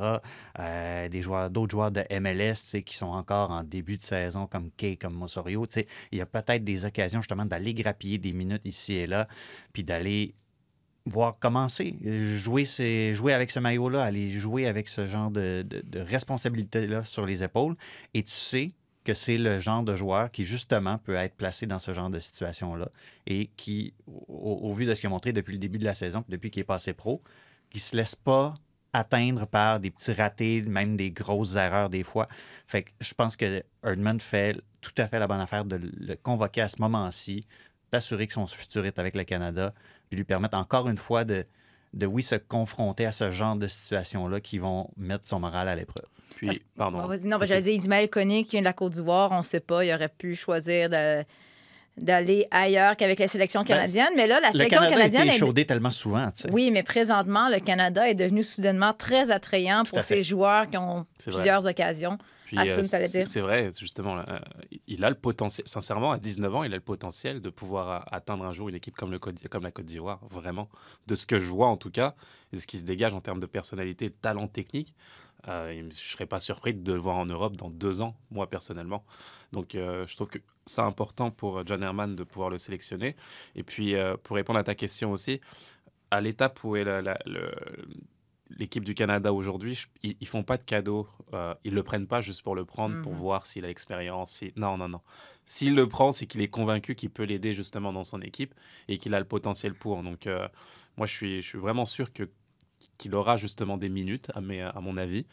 Euh, 0.59 1.09
des 1.09 1.21
joueurs, 1.21 1.49
d'autres 1.49 1.71
joueurs 1.71 1.91
de 1.91 2.03
MLS 2.19 2.81
qui 2.83 2.95
sont 2.95 3.07
encore 3.07 3.51
en 3.51 3.63
début 3.63 3.97
de 3.97 4.03
saison, 4.03 4.47
comme 4.47 4.71
Kay, 4.71 4.95
comme 4.95 5.25
sais, 5.27 5.87
Il 6.11 6.17
y 6.17 6.21
a 6.21 6.25
peut-être 6.25 6.63
des 6.63 6.85
occasions 6.85 7.21
justement 7.21 7.45
d'aller 7.45 7.73
grappiller 7.73 8.17
des 8.17 8.31
minutes 8.31 8.65
ici 8.65 8.93
et 8.93 9.07
là, 9.07 9.27
puis 9.73 9.83
d'aller 9.83 10.35
voir 11.09 11.37
commencer, 11.39 11.95
jouer, 12.37 12.65
ses- 12.65 13.13
jouer 13.15 13.33
avec 13.33 13.51
ce 13.51 13.59
maillot-là, 13.59 14.03
aller 14.03 14.29
jouer 14.29 14.67
avec 14.67 14.87
ce 14.87 15.07
genre 15.07 15.31
de, 15.31 15.65
responsabilité-là 15.95 17.03
sur 17.03 17.25
les 17.25 17.43
épaules. 17.43 17.75
Et 18.13 18.23
tu 18.23 18.33
sais 18.33 18.71
que 19.03 19.13
c'est 19.13 19.37
le 19.37 19.59
genre 19.59 19.83
de 19.83 19.95
joueur 19.95 20.31
qui, 20.31 20.45
justement, 20.45 20.97
peut 20.97 21.15
être 21.15 21.35
placé 21.35 21.65
dans 21.65 21.79
ce 21.79 21.93
genre 21.93 22.09
de 22.09 22.19
situation-là 22.19 22.89
et 23.25 23.49
qui, 23.55 23.93
au, 24.27 24.73
vu 24.73 24.85
de 24.85 24.93
ce 24.93 24.99
qu'il 24.99 25.07
a 25.07 25.11
montré 25.11 25.31
depuis 25.31 25.53
le 25.53 25.59
début 25.59 25.77
de 25.77 25.85
la 25.85 25.95
saison, 25.95 26.25
depuis 26.27 26.51
qu'il 26.51 26.61
est 26.61 26.65
passé 26.65 26.93
pro, 26.93 27.21
qui 27.69 27.79
se 27.79 27.95
laisse 27.95 28.15
pas 28.15 28.53
atteindre 28.93 29.45
par 29.45 29.79
des 29.79 29.91
petits 29.91 30.13
ratés, 30.13 30.61
même 30.61 30.97
des 30.97 31.11
grosses 31.11 31.55
erreurs 31.55 31.89
des 31.89 32.03
fois. 32.03 32.27
Fait 32.67 32.83
que 32.83 32.91
je 32.99 33.13
pense 33.13 33.37
que 33.37 33.63
Erdman 33.83 34.19
fait 34.19 34.59
tout 34.81 34.93
à 34.97 35.07
fait 35.07 35.19
la 35.19 35.27
bonne 35.27 35.39
affaire 35.39 35.65
de 35.65 35.79
le 35.81 36.15
convoquer 36.15 36.61
à 36.61 36.69
ce 36.69 36.81
moment-ci, 36.81 37.45
d'assurer 37.91 38.27
que 38.27 38.33
son 38.33 38.47
futur 38.47 38.85
est 38.85 38.99
avec 38.99 39.15
le 39.15 39.23
Canada, 39.23 39.73
puis 40.09 40.17
lui 40.17 40.23
permettre 40.23 40.57
encore 40.57 40.87
une 40.89 40.97
fois 40.97 41.23
de, 41.23 41.45
de 41.93 42.05
oui, 42.05 42.23
se 42.23 42.35
confronter 42.35 43.05
à 43.05 43.11
ce 43.11 43.31
genre 43.31 43.55
de 43.55 43.67
situation-là 43.67 44.39
qui 44.41 44.57
vont 44.59 44.89
mettre 44.97 45.27
son 45.27 45.39
moral 45.39 45.67
à 45.67 45.75
l'épreuve. 45.75 46.05
Puis, 46.35 46.47
Parce- 46.47 46.59
pardon. 46.77 46.99
Ah, 47.03 47.07
vas-y, 47.07 47.27
non, 47.27 47.37
ben, 47.37 47.45
j'allais 47.45 47.61
dire 47.61 47.73
Ismaël 47.73 48.09
Koné 48.09 48.43
qui 48.43 48.51
vient 48.51 48.59
de 48.61 48.65
la 48.65 48.73
Côte 48.73 48.93
d'Ivoire, 48.93 49.31
on 49.31 49.39
ne 49.39 49.43
sait 49.43 49.59
pas, 49.61 49.83
il 49.85 49.93
aurait 49.93 50.09
pu 50.09 50.35
choisir 50.35 50.89
de- 50.89 51.23
d'aller 51.97 52.47
ailleurs 52.51 52.95
qu'avec 52.95 53.17
la 53.17 53.27
sélection 53.27 53.63
canadienne. 53.63 54.09
mais 54.15 54.27
là, 54.27 54.39
la 54.39 54.49
Le 54.49 54.53
sélection 54.53 54.81
Canada 54.81 54.95
a 54.95 54.99
été 54.99 55.09
canadienne 55.15 55.33
est. 55.33 55.37
échaudé 55.37 55.65
tellement 55.65 55.89
souvent, 55.89 56.29
tu 56.29 56.43
sais. 56.43 56.51
Oui, 56.51 56.69
mais 56.69 56.83
présentement, 56.83 57.49
le 57.49 57.59
Canada 57.59 58.07
est 58.07 58.13
devenu 58.13 58.43
soudainement 58.43 58.93
très 58.93 59.31
attrayant 59.31 59.83
pour 59.83 60.03
ces 60.03 60.21
joueurs 60.21 60.69
qui 60.69 60.77
ont 60.77 61.07
plusieurs 61.23 61.65
occasions. 61.65 62.17
Puis, 62.47 62.57
euh, 62.71 62.75
c'est 63.27 63.41
vrai, 63.41 63.71
justement, 63.77 64.15
là, 64.15 64.25
euh, 64.29 64.39
il 64.87 65.03
a 65.03 65.09
le 65.09 65.15
potentiel, 65.17 65.67
sincèrement, 65.67 66.11
à 66.13 66.17
19 66.17 66.55
ans, 66.55 66.63
il 66.63 66.71
a 66.71 66.77
le 66.77 66.81
potentiel 66.81 67.41
de 67.41 67.49
pouvoir 67.49 67.89
a- 67.89 68.15
atteindre 68.15 68.45
un 68.45 68.53
jour 68.53 68.69
une 68.69 68.75
équipe 68.75 68.95
comme, 68.95 69.11
le 69.11 69.19
Côte- 69.19 69.45
comme 69.49 69.63
la 69.63 69.71
Côte 69.71 69.85
d'Ivoire, 69.85 70.19
vraiment. 70.29 70.69
De 71.07 71.15
ce 71.15 71.27
que 71.27 71.39
je 71.39 71.45
vois, 71.47 71.67
en 71.67 71.75
tout 71.75 71.91
cas, 71.91 72.15
et 72.53 72.57
ce 72.57 72.65
qui 72.65 72.77
se 72.79 72.83
dégage 72.85 73.13
en 73.13 73.19
termes 73.19 73.41
de 73.41 73.45
personnalité 73.47 74.07
de 74.09 74.13
talent 74.15 74.47
technique, 74.47 74.93
euh, 75.49 75.73
je 75.73 75.81
ne 75.81 75.91
serais 75.91 76.25
pas 76.25 76.39
surpris 76.39 76.73
de 76.73 76.93
le 76.93 76.99
voir 76.99 77.17
en 77.17 77.25
Europe 77.25 77.57
dans 77.57 77.69
deux 77.69 77.99
ans, 78.01 78.15
moi, 78.31 78.49
personnellement. 78.49 79.03
Donc, 79.51 79.75
euh, 79.75 80.07
je 80.07 80.15
trouve 80.15 80.29
que 80.29 80.39
c'est 80.65 80.81
important 80.81 81.31
pour 81.31 81.65
John 81.67 81.83
Herman 81.83 82.15
de 82.15 82.23
pouvoir 82.23 82.49
le 82.49 82.57
sélectionner. 82.57 83.15
Et 83.55 83.63
puis, 83.63 83.95
euh, 83.95 84.15
pour 84.23 84.37
répondre 84.37 84.57
à 84.59 84.63
ta 84.63 84.73
question 84.75 85.11
aussi, 85.11 85.41
à 86.11 86.21
l'étape 86.21 86.63
où 86.63 86.77
est 86.77 86.85
la- 86.85 87.01
la- 87.01 87.19
le- 87.25 87.51
l'équipe 88.49 88.83
du 88.85 88.93
Canada 88.95 89.33
aujourd'hui, 89.33 89.77
ils, 90.03 90.15
ils 90.21 90.27
font 90.27 90.43
pas 90.43 90.57
de 90.57 90.63
cadeaux. 90.63 91.07
Euh, 91.33 91.53
ils 91.63 91.73
le 91.73 91.83
prennent 91.83 92.07
pas 92.07 92.21
juste 92.21 92.41
pour 92.41 92.55
le 92.55 92.65
prendre, 92.65 93.01
pour 93.01 93.11
Mhm. 93.13 93.17
voir 93.19 93.45
s'il 93.45 93.65
a 93.65 93.67
l'expérience. 93.67 94.31
si- 94.31 94.53
Non, 94.55 94.77
non, 94.77 94.87
non. 94.87 95.01
S'il 95.45 95.75
le 95.75 95.87
prend, 95.87 96.11
c'est 96.11 96.25
qu'il 96.27 96.41
est 96.41 96.47
convaincu 96.49 96.95
qu'il 96.95 97.09
peut 97.09 97.23
l'aider 97.23 97.53
justement 97.53 97.91
dans 97.93 98.03
son 98.03 98.21
équipe 98.21 98.53
et 98.87 98.97
qu'il 98.97 99.13
a 99.13 99.19
le 99.19 99.25
potentiel 99.25 99.73
pour. 99.73 100.01
Donc, 100.03 100.27
euh, 100.27 100.47
moi, 100.97 101.07
je 101.07 101.13
suis, 101.13 101.41
je 101.41 101.47
suis 101.47 101.57
vraiment 101.59 101.85
sûr 101.85 102.11
que 102.13 102.29
qu'il 102.99 103.15
aura 103.15 103.37
justement 103.37 103.75
des 103.77 103.89
minutes, 103.89 104.29
à, 104.35 104.41
mes- 104.41 104.61
à 104.61 104.79
mon 104.81 104.97
avis. 104.97 105.25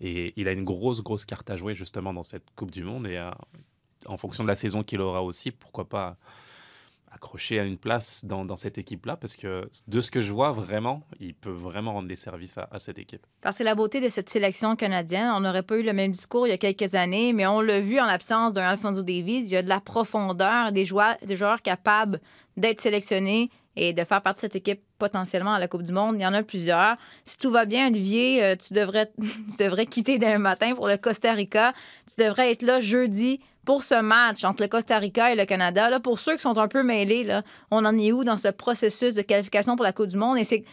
Et 0.00 0.32
il 0.36 0.46
a 0.46 0.52
une 0.52 0.62
grosse, 0.64 1.02
grosse 1.02 1.24
carte 1.24 1.50
à 1.50 1.56
jouer 1.56 1.74
justement 1.74 2.12
dans 2.14 2.22
cette 2.22 2.44
Coupe 2.54 2.70
du 2.70 2.84
Monde. 2.84 3.06
Et 3.08 3.16
euh, 3.16 3.30
en 4.06 4.16
fonction 4.16 4.44
de 4.44 4.48
la 4.48 4.54
saison 4.56 4.82
qu'il 4.82 5.00
aura 5.00 5.22
aussi, 5.22 5.50
pourquoi 5.50 5.88
pas 5.88 6.16
accrocher 7.14 7.60
à 7.60 7.64
une 7.64 7.78
place 7.78 8.24
dans, 8.24 8.56
cette 8.56 8.78
équipe-là, 8.78 9.16
parce 9.16 9.36
que 9.36 9.68
de 9.86 10.00
ce 10.00 10.10
que 10.10 10.20
je 10.20 10.32
vois 10.32 10.52
vraiment, 10.52 11.06
il 11.20 11.34
peut 11.34 11.50
vraiment 11.50 11.92
rendre 11.92 12.08
des 12.08 12.16
services 12.16 12.58
à, 12.58 12.68
cette 12.78 12.98
équipe. 12.98 13.26
Parce 13.40 13.58
que 13.58 13.64
la 13.64 13.74
beauté 13.74 14.00
de 14.00 14.08
cette 14.08 14.30
sélection 14.30 14.76
canadienne. 14.76 15.30
On 15.34 15.40
n'aurait 15.40 15.62
pas 15.62 15.76
eu 15.76 15.82
le 15.82 15.92
même 15.92 16.12
discours 16.12 16.46
il 16.46 16.50
y 16.50 16.52
a 16.52 16.58
quelques 16.58 16.94
années, 16.94 17.32
mais 17.32 17.46
on 17.46 17.60
l'a 17.60 17.80
vu 17.80 18.00
en 18.00 18.06
l'absence 18.06 18.52
d'un 18.52 18.62
Alfonso 18.62 19.02
Davies. 19.02 19.44
Il 19.44 19.52
y 19.52 19.56
a 19.56 19.62
de 19.62 19.68
la 19.68 19.80
profondeur, 19.80 20.72
des 20.72 20.84
joueurs, 20.84 21.16
des 21.24 21.36
joueurs 21.36 21.62
capables 21.62 22.20
d'être 22.56 22.80
sélectionnés 22.80 23.50
et 23.76 23.92
de 23.92 24.04
faire 24.04 24.20
partie 24.22 24.38
de 24.38 24.52
cette 24.52 24.56
équipe 24.56 24.82
potentiellement 24.98 25.54
à 25.54 25.58
la 25.58 25.68
Coupe 25.68 25.82
du 25.82 25.92
Monde. 25.92 26.16
Il 26.16 26.22
y 26.22 26.26
en 26.26 26.34
a 26.34 26.42
plusieurs. 26.42 26.96
Si 27.24 27.38
tout 27.38 27.50
va 27.50 27.64
bien, 27.64 27.88
Olivier, 27.88 28.42
euh, 28.44 28.56
tu 28.56 28.74
devrais, 28.74 29.10
tu 29.18 29.56
devrais 29.58 29.86
quitter 29.86 30.18
demain 30.18 30.38
matin 30.38 30.74
pour 30.74 30.88
le 30.88 30.96
Costa 30.96 31.32
Rica. 31.32 31.72
Tu 32.06 32.22
devrais 32.22 32.52
être 32.52 32.62
là 32.62 32.80
jeudi 32.80 33.40
pour 33.64 33.82
ce 33.84 34.00
match 34.00 34.44
entre 34.44 34.62
le 34.62 34.68
Costa 34.68 34.98
Rica 34.98 35.32
et 35.32 35.36
le 35.36 35.44
Canada. 35.44 35.88
Là, 35.90 36.00
pour 36.00 36.18
ceux 36.18 36.34
qui 36.36 36.42
sont 36.42 36.56
un 36.58 36.68
peu 36.68 36.82
mêlés, 36.82 37.24
là, 37.24 37.42
on 37.70 37.84
en 37.84 37.96
est 37.98 38.12
où 38.12 38.24
dans 38.24 38.36
ce 38.36 38.48
processus 38.48 39.14
de 39.14 39.22
qualification 39.22 39.76
pour 39.76 39.84
la 39.84 39.92
Coupe 39.92 40.08
du 40.08 40.16
Monde? 40.16 40.38
Et 40.38 40.44
c'est 40.44 40.64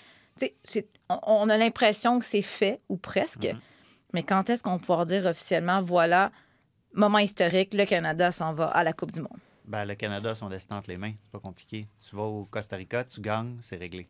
on, 1.10 1.20
on 1.26 1.50
a 1.50 1.58
l'impression 1.58 2.20
que 2.20 2.26
c'est 2.26 2.42
fait, 2.42 2.82
ou 2.90 2.98
presque. 2.98 3.46
Mhm. 3.46 3.60
Mais 4.14 4.24
quand 4.24 4.50
est-ce 4.50 4.64
qu'on 4.64 4.72
va 4.74 4.80
pouvoir 4.80 5.06
dire 5.06 5.26
officiellement, 5.26 5.82
voilà, 5.84 6.32
moment 6.94 7.20
historique, 7.20 7.74
le 7.74 7.86
Canada 7.86 8.32
s'en 8.32 8.54
va 8.54 8.68
à 8.68 8.84
la 8.84 8.94
Coupe 8.94 9.12
du 9.12 9.22
Monde? 9.22 9.38
Ben, 9.66 9.86
le 9.86 9.94
Canada, 9.96 10.34
son 10.34 10.50
destin 10.50 10.78
entre 10.78 10.90
les 10.90 10.98
mains. 10.98 11.14
C'est 11.24 11.32
pas 11.32 11.40
compliqué. 11.40 11.88
Tu 12.02 12.16
vas 12.16 12.24
au 12.24 12.46
Costa 12.46 12.76
Rica, 12.76 13.04
tu 13.04 13.22
gagnes, 13.22 13.58
c'est 13.62 13.76
réglé. 13.78 14.08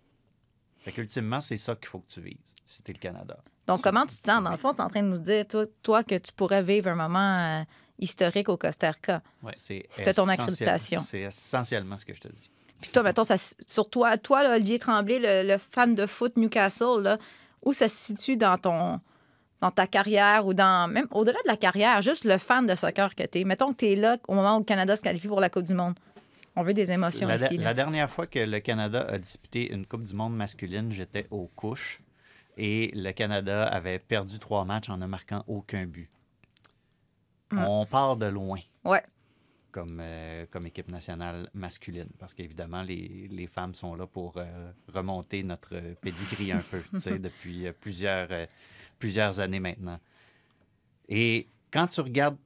Fait 0.80 0.94
qu'ultimement, 0.94 1.42
c'est 1.42 1.58
ça 1.58 1.76
qu'il 1.76 1.88
faut 1.88 2.00
que 2.00 2.08
tu 2.08 2.22
vises, 2.22 2.38
si 2.66 2.82
t'es 2.82 2.94
le 2.94 3.00
Canada. 3.00 3.38
Donc, 3.68 3.78
Tu- 3.78 3.84
comment 3.84 4.06
tu 4.06 4.16
te 4.16 4.22
sens? 4.26 4.42
Dans 4.42 4.52
le 4.52 4.58
fond, 4.58 4.74
tu 4.74 4.80
es 4.80 4.84
en 4.84 4.90
train 4.90 5.04
de 5.04 5.10
nous 5.10 5.18
dire, 5.18 5.46
toi, 5.46 5.66
toi, 5.84 6.04
que 6.06 6.16
tu 6.16 6.32
pourrais 6.32 6.64
vivre 6.64 6.90
un 6.90 6.96
moment 6.96 7.20
euh, 7.60 7.64
historique 8.00 8.50
au 8.50 8.58
Costa 8.58 8.92
Rica. 8.92 9.22
C'est 9.56 9.86
C'était 9.90 10.14
ton 10.14 10.28
accréditation. 10.28 11.02
C'est 11.06 11.22
essentiellement 11.22 11.98
ce 11.98 12.06
que 12.06 12.14
je 12.16 12.22
te 12.22 12.28
dis. 12.28 12.50
Puis 12.82 12.92
toi, 12.92 13.04
mettons, 13.04 13.24
ça, 13.26 13.36
sur 13.38 13.90
toi, 13.90 14.18
toi 14.18 14.44
là, 14.44 14.56
Olivier 14.56 14.80
Tremblay, 14.80 15.20
le, 15.20 15.48
le 15.48 15.58
fan 15.58 15.96
de 15.96 16.06
foot 16.06 16.38
Newcastle, 16.38 17.02
là, 17.02 17.18
où 17.64 17.74
ça 17.74 17.88
se 17.88 17.96
situe 17.96 18.38
dans 18.38 18.58
ton 18.58 19.00
dans 19.62 19.72
ta 19.72 19.88
carrière 19.88 20.46
ou 20.46 20.54
dans 20.54 20.90
même 20.90 21.08
au-delà 21.12 21.38
de 21.44 21.48
la 21.48 21.58
carrière, 21.58 22.02
juste 22.02 22.24
le 22.24 22.38
fan 22.38 22.66
de 22.66 22.76
soccer 22.76 23.14
que 23.14 23.24
tu 23.24 23.40
es. 23.40 23.44
Mettons 23.44 23.74
que 23.74 23.80
tu 23.80 23.88
es 23.88 23.96
là 23.98 24.16
au 24.30 24.34
moment 24.34 24.56
où 24.56 24.60
le 24.60 24.66
Canada 24.66 24.96
se 24.96 25.02
qualifie 25.02 25.28
pour 25.28 25.42
la 25.42 25.50
Coupe 25.50 25.66
du 25.66 25.74
Monde. 25.74 25.96
On 26.56 26.64
veut 26.64 26.74
des 26.74 26.92
émotions 26.92 27.28
La, 27.28 27.36
ici. 27.36 27.58
là. 27.58 27.66
la 27.66 27.74
dernière 27.74 28.10
fois 28.10 28.26
que 28.26 28.40
le 28.40 28.60
Canada 28.62 29.06
a 29.10 29.18
disputé 29.18 29.74
une 29.74 29.86
Coupe 29.86 30.04
du 30.04 30.14
Monde 30.14 30.34
masculine, 30.36 30.94
j'étais 30.94 31.28
aux 31.30 31.48
couches 31.48 32.00
et 32.58 32.92
le 32.96 33.12
Canada 33.12 33.64
avait 33.66 34.00
perdu 34.00 34.40
trois 34.40 34.64
matchs 34.64 34.88
en 34.90 34.98
ne 34.98 35.06
marquant 35.06 35.44
aucun 35.48 35.86
but. 35.86 36.10
Mm. 37.52 37.58
On 37.60 37.86
part 37.86 38.16
de 38.18 38.26
loin 38.28 38.60
Ouais. 38.86 39.04
comme, 39.72 40.00
euh, 40.02 40.46
comme 40.52 40.66
équipe 40.68 40.88
nationale 40.90 41.50
masculine 41.54 42.10
parce 42.18 42.34
qu'évidemment, 42.34 42.82
les, 42.84 43.28
les 43.30 43.48
femmes 43.48 43.74
sont 43.74 43.96
là 43.96 44.06
pour 44.08 44.38
euh, 44.38 44.72
remonter 44.94 45.44
notre 45.44 45.80
pedigree 46.02 46.52
un 46.52 46.62
peu 46.62 46.82
tu 46.94 47.00
sais, 47.00 47.20
depuis 47.20 47.68
euh, 47.68 47.74
plusieurs, 47.80 48.28
plusieurs 49.00 49.40
années 49.40 49.60
maintenant. 49.60 50.00
Et 51.08 51.48
quand 51.72 51.88
tu 51.88 52.02
regardes 52.02 52.38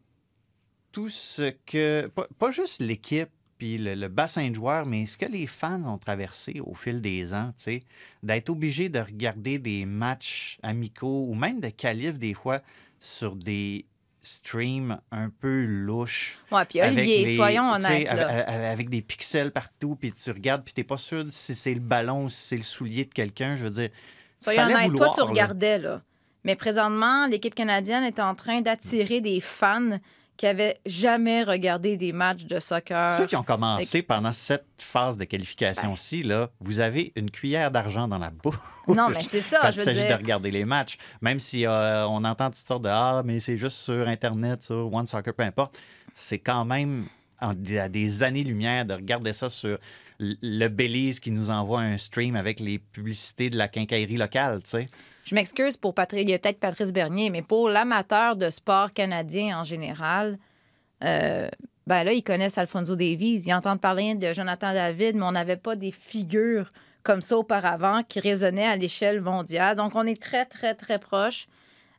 tout 0.92 1.10
ce 1.10 1.54
que. 1.66 2.08
Pas, 2.08 2.28
pas 2.38 2.52
juste 2.52 2.80
l'équipe 2.82 3.30
puis 3.58 3.78
le, 3.78 3.96
le 3.96 4.08
bassin 4.08 4.50
de 4.50 4.56
joueurs, 4.56 4.86
mais 4.86 5.06
ce 5.06 5.18
que 5.18 5.26
les 5.26 5.48
fans 5.48 5.84
ont 5.84 5.98
traversé 5.98 6.60
au 6.60 6.74
fil 6.74 7.02
des 7.02 7.34
ans, 7.34 7.54
tu 7.58 7.64
sais, 7.64 7.84
d'être 8.24 8.50
obligé 8.50 8.90
de 8.90 9.00
regarder 9.00 9.60
des 9.60 9.86
matchs 9.86 10.60
amicaux 10.64 11.26
ou 11.30 11.36
même 11.36 11.60
de 11.62 11.70
qualifs 11.70 12.18
des 12.18 12.34
fois 12.34 12.62
sur 13.00 13.36
des 13.36 13.86
streams 14.24 14.98
un 15.12 15.30
peu 15.30 15.66
louches. 15.66 16.38
Ouais, 16.52 16.66
puis 16.66 16.82
Olivier, 16.82 17.26
les- 17.26 17.36
soyons 17.36 17.70
tu 17.78 17.86
honnêtes. 17.86 18.08
là. 18.14 18.70
avec, 18.72 18.90
des 18.90 19.02
pixels 19.02 19.52
partout, 19.52 19.96
puis 20.00 20.12
tu 20.12 20.32
regardes, 20.32 20.64
puis 20.64 20.74
t'es 20.74 20.84
pas 20.84 20.98
sûr 20.98 21.26
si 21.30 21.54
c'est 21.54 21.74
le 21.74 21.80
ballon 21.82 22.26
ou 22.26 22.30
si 22.30 22.48
c'est 22.48 22.58
le 22.58 22.64
soulier 22.64 23.06
de 23.06 23.14
quelqu'un. 23.14 23.56
Je 23.58 23.64
veux 23.66 23.70
dire, 23.70 23.90
Soyons 24.40 24.64
honnêtes, 24.64 24.86
vouloir, 24.92 25.14
toi, 25.14 25.14
tu 25.16 25.20
là. 25.22 25.26
regardais, 25.32 25.78
là. 25.80 26.02
Mais 26.46 26.56
présentement, 26.56 27.28
l'équipe 27.28 27.56
canadienne 27.56 28.04
est 28.04 28.20
en 28.20 28.36
train 28.36 28.62
d'attirer 28.62 29.22
des 29.22 29.40
fans 29.40 29.98
qui 30.38 30.48
avaient 30.48 30.80
jamais 30.86 31.44
regardé 31.44 31.96
des 31.98 32.12
matchs 32.12 32.46
de 32.46 32.60
soccer. 32.60 33.18
Ceux 33.18 33.28
qui 33.28 33.36
ont 33.36 33.44
commencé 33.44 34.02
pendant 34.02 34.32
cette 34.32 34.66
phase 34.78 35.18
de 35.18 35.26
qualification-ci, 35.26 36.24
là, 36.24 36.50
vous 36.60 36.80
avez 36.80 37.12
une 37.16 37.30
cuillère 37.30 37.72
d'argent 37.72 38.08
dans 38.08 38.18
la 38.18 38.30
bouche. 38.30 38.56
Non, 38.88 39.10
mais 39.10 39.22
c'est 39.22 39.42
ça, 39.42 39.60
quand 39.62 39.72
je 39.72 39.80
il 39.80 39.84
s'agit 39.84 40.08
de 40.08 40.14
regarder 40.14 40.52
les 40.52 40.66
matchs. 40.66 40.98
Même 41.22 41.40
si 41.40 41.66
euh, 41.66 42.06
on 42.08 42.24
entend 42.26 42.48
toutes 42.48 42.56
sortes 42.56 42.84
de 42.84 42.90
Ah, 42.90 43.22
mais 43.24 43.40
c'est 43.40 43.58
juste 43.58 43.78
sur 43.78 44.08
Internet, 44.08 44.64
sur 44.64 44.94
One 44.94 45.08
Soccer, 45.08 45.34
peu 45.34 45.44
importe. 45.44 45.78
C'est 46.16 46.40
quand 46.40 46.66
même 46.66 47.06
à 47.40 47.54
des 47.54 48.24
années-lumière 48.24 48.86
de 48.86 48.94
regarder 48.94 49.34
ça 49.34 49.50
sur 49.50 49.78
le 50.20 50.68
Belize 50.68 51.20
qui 51.20 51.32
nous 51.32 51.50
envoie 51.50 51.82
un 51.82 51.98
stream 51.98 52.36
avec 52.36 52.60
les 52.60 52.80
publicités 52.80 53.50
de 53.50 53.58
la 53.58 53.68
quincaillerie 53.68 54.18
locale, 54.18 54.64
tu 54.64 54.70
sais. 54.72 54.86
Je 55.24 55.36
m'excuse 55.36 55.78
pour 55.78 55.94
Patrick, 55.94 56.24
il 56.24 56.32
y 56.32 56.34
a 56.34 56.40
peut-être 56.40 56.60
Patrice 56.60 56.92
Bernier, 56.92 57.30
mais 57.30 57.42
pour 57.42 57.70
l'amateur 57.70 58.36
de 58.36 58.50
sport 58.50 58.92
canadien 58.94 59.60
en 59.60 59.64
général, 59.64 60.38
euh, 61.04 61.48
ben 61.88 62.04
là, 62.04 62.14
ils 62.14 62.24
connaissent 62.24 62.58
Alfonso 62.58 62.96
Davies. 62.96 63.44
Ils 63.46 63.54
entendent 63.54 63.82
parler 63.82 64.16
de 64.16 64.34
Jonathan 64.34 64.74
David, 64.74 65.16
mais 65.16 65.26
on 65.26 65.32
n'avait 65.32 65.58
pas 65.58 65.76
des 65.76 65.92
figures 65.92 66.70
comme 67.04 67.22
ça 67.22 67.38
auparavant 67.38 68.04
qui 68.04 68.20
résonnaient 68.20 68.68
à 68.68 68.76
l'échelle 68.76 69.22
mondiale. 69.22 69.76
Donc, 69.76 69.96
on 69.96 70.06
est 70.06 70.22
très, 70.22 70.46
très, 70.46 70.74
très 70.74 71.00
proche. 71.00 71.48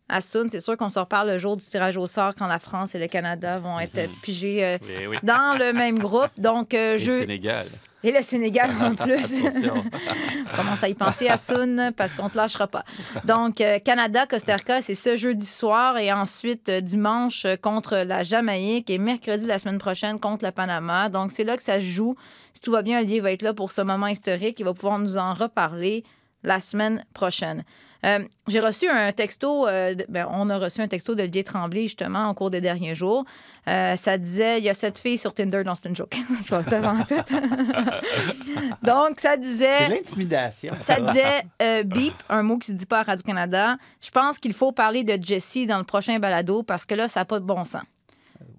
À 0.09 0.21
c'est 0.21 0.61
sûr 0.61 0.77
qu'on 0.77 0.91
se 0.91 0.99
reparle 0.99 1.31
le 1.31 1.39
jour 1.39 1.57
du 1.57 1.65
tirage 1.65 1.97
au 1.97 2.07
sort 2.07 2.35
quand 2.35 2.47
la 2.47 2.59
France 2.59 2.95
et 2.95 2.99
le 2.99 3.07
Canada 3.07 3.59
vont 3.59 3.81
être 3.81 4.11
pigés 4.23 4.63
euh, 4.63 4.79
Oui, 4.83 5.07
oui. 5.07 5.17
dans 5.23 5.59
le 5.59 5.73
même 5.73 5.99
groupe. 5.99 6.29
Donc, 6.37 6.75
euh, 6.75 6.95
Et 6.95 6.99
je... 6.99 7.11
le 7.11 7.19
Sénégal. 7.21 7.67
Et 8.03 8.13
le 8.13 8.21
Sénégal 8.21 8.71
en 8.83 8.95
plus. 8.95 9.43
On 10.53 10.57
commence 10.57 10.85
à 10.85 10.89
y 10.91 10.95
penser 10.95 11.29
à 11.29 11.39
Sun 11.39 11.91
parce 11.97 12.13
qu'on 12.13 12.25
ne 12.25 12.29
te 12.29 12.37
lâchera 12.37 12.67
pas. 12.67 12.85
Donc, 13.25 13.63
euh, 13.63 13.79
Canada, 13.79 14.27
Costa 14.27 14.57
Rica, 14.57 14.83
c'est 14.83 14.95
ce 14.95 15.17
jeudi 15.17 15.47
soir 15.47 15.97
et 15.97 16.13
ensuite 16.13 16.71
dimanche 16.71 17.47
contre 17.63 17.97
la 17.97 18.23
Jamaïque 18.23 18.91
et 18.91 18.99
mercredi 18.99 19.47
la 19.47 19.59
semaine 19.59 19.79
prochaine 19.79 20.21
contre 20.21 20.45
le 20.45 20.51
Panama. 20.51 21.09
Donc, 21.09 21.33
c'est 21.33 21.45
là 21.45 21.57
que 21.57 21.63
ça 21.63 21.77
se 21.81 21.87
joue. 21.87 22.15
Si 22.53 22.61
tout 22.61 22.73
va 22.73 22.83
bien, 22.83 22.99
Olivier 22.99 23.21
va 23.21 23.33
être 23.33 23.43
là 23.43 23.55
pour 23.55 23.73
ce 23.73 23.81
moment 23.81 24.09
historique. 24.09 24.61
Il 24.61 24.65
va 24.65 24.75
pouvoir 24.75 24.99
nous 24.99 25.17
en 25.17 25.33
reparler 25.33 26.05
la 26.43 26.61
semaine 26.61 27.07
prochaine. 27.15 27.65
Euh, 28.05 28.19
J'ai 28.49 28.61
reçu 28.61 28.87
un 28.89 29.13
texto, 29.13 29.67
euh, 29.67 29.95
de- 29.95 30.05
ben, 30.11 30.27
on 30.31 30.51
a 30.51 30.59
reçu 30.59 30.83
un 30.83 30.89
texto 30.89 31.15
d'Olivier 31.15 31.43
Tremblay 31.45 31.85
justement 31.85 32.29
au 32.29 32.35
cours 32.35 32.51
des 32.51 32.61
derniers 32.61 32.95
jours. 32.95 33.25
Euh, 33.67 33.97
ça 33.97 34.19
disait, 34.19 34.59
il 34.59 34.65
y 34.65 34.69
a 34.69 34.75
cette 34.75 34.99
fille 34.99 35.17
sur 35.17 35.33
Tinder, 35.33 35.63
non, 35.65 35.75
c'est 35.75 35.89
une 35.89 35.97
joke. 35.97 36.15
Donc, 38.83 39.21
ça 39.21 39.33
C'est 39.33 39.39
disait... 39.41 39.89
de 39.89 39.95
l'intimidation. 39.95 40.75
Ça 40.81 41.01
disait 41.01 41.85
beep, 41.85 42.15
un 42.29 42.43
mot 42.43 42.59
qui 42.59 42.73
se 42.73 42.77
dit 42.77 42.87
pas 42.87 43.01
à 43.01 43.03
Radio-Canada. 43.05 43.77
Je 44.01 44.11
pense 44.11 44.39
qu'il 44.39 44.53
faut 44.53 44.73
parler 44.73 45.05
de 45.05 45.19
Jessie 45.23 45.67
dans 45.67 45.79
le 45.79 45.85
prochain 45.85 46.19
balado 46.19 46.63
parce 46.63 46.85
que 46.85 46.95
là, 46.95 47.09
ça 47.09 47.21
n'a 47.21 47.25
pas 47.25 47.41
de 47.41 47.45
bon 47.45 47.65
sens. 47.65 47.83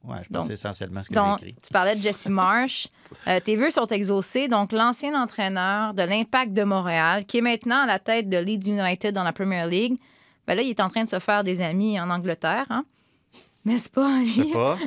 Ouais, 0.07 0.17
je 0.23 0.29
pense 0.29 0.31
Donc- 0.31 0.41
que 0.43 0.47
c'est 0.47 0.53
essentiellement 0.53 1.03
ce 1.03 1.09
que 1.09 1.13
Donc, 1.15 1.39
j'ai 1.41 1.49
écrit. 1.49 1.61
tu 1.61 1.73
parlais 1.73 1.95
de 1.95 2.01
Jesse 2.01 2.29
Marsh. 2.29 2.87
Euh, 3.27 3.39
tes 3.39 3.55
vœux 3.55 3.69
sont 3.69 3.85
exaucés. 3.87 4.47
Donc, 4.47 4.71
l'ancien 4.71 5.13
entraîneur 5.21 5.93
de 5.93 6.01
l'Impact 6.01 6.53
de 6.53 6.63
Montréal, 6.63 7.23
qui 7.25 7.37
est 7.37 7.41
maintenant 7.41 7.83
à 7.83 7.85
la 7.85 7.99
tête 7.99 8.29
de 8.29 8.37
Leeds 8.37 8.67
United 8.71 9.13
dans 9.13 9.23
la 9.23 9.31
Premier 9.31 9.65
League, 9.67 9.95
ben 10.47 10.55
là, 10.55 10.63
il 10.63 10.71
est 10.71 10.79
en 10.79 10.89
train 10.89 11.03
de 11.03 11.09
se 11.09 11.19
faire 11.19 11.43
des 11.43 11.61
amis 11.61 11.99
en 11.99 12.09
Angleterre. 12.09 12.65
Hein? 12.71 12.83
N'est-ce 13.63 13.89
pas? 13.89 14.21
Je 14.25 14.41
sais 14.43 14.51
pas. 14.51 14.77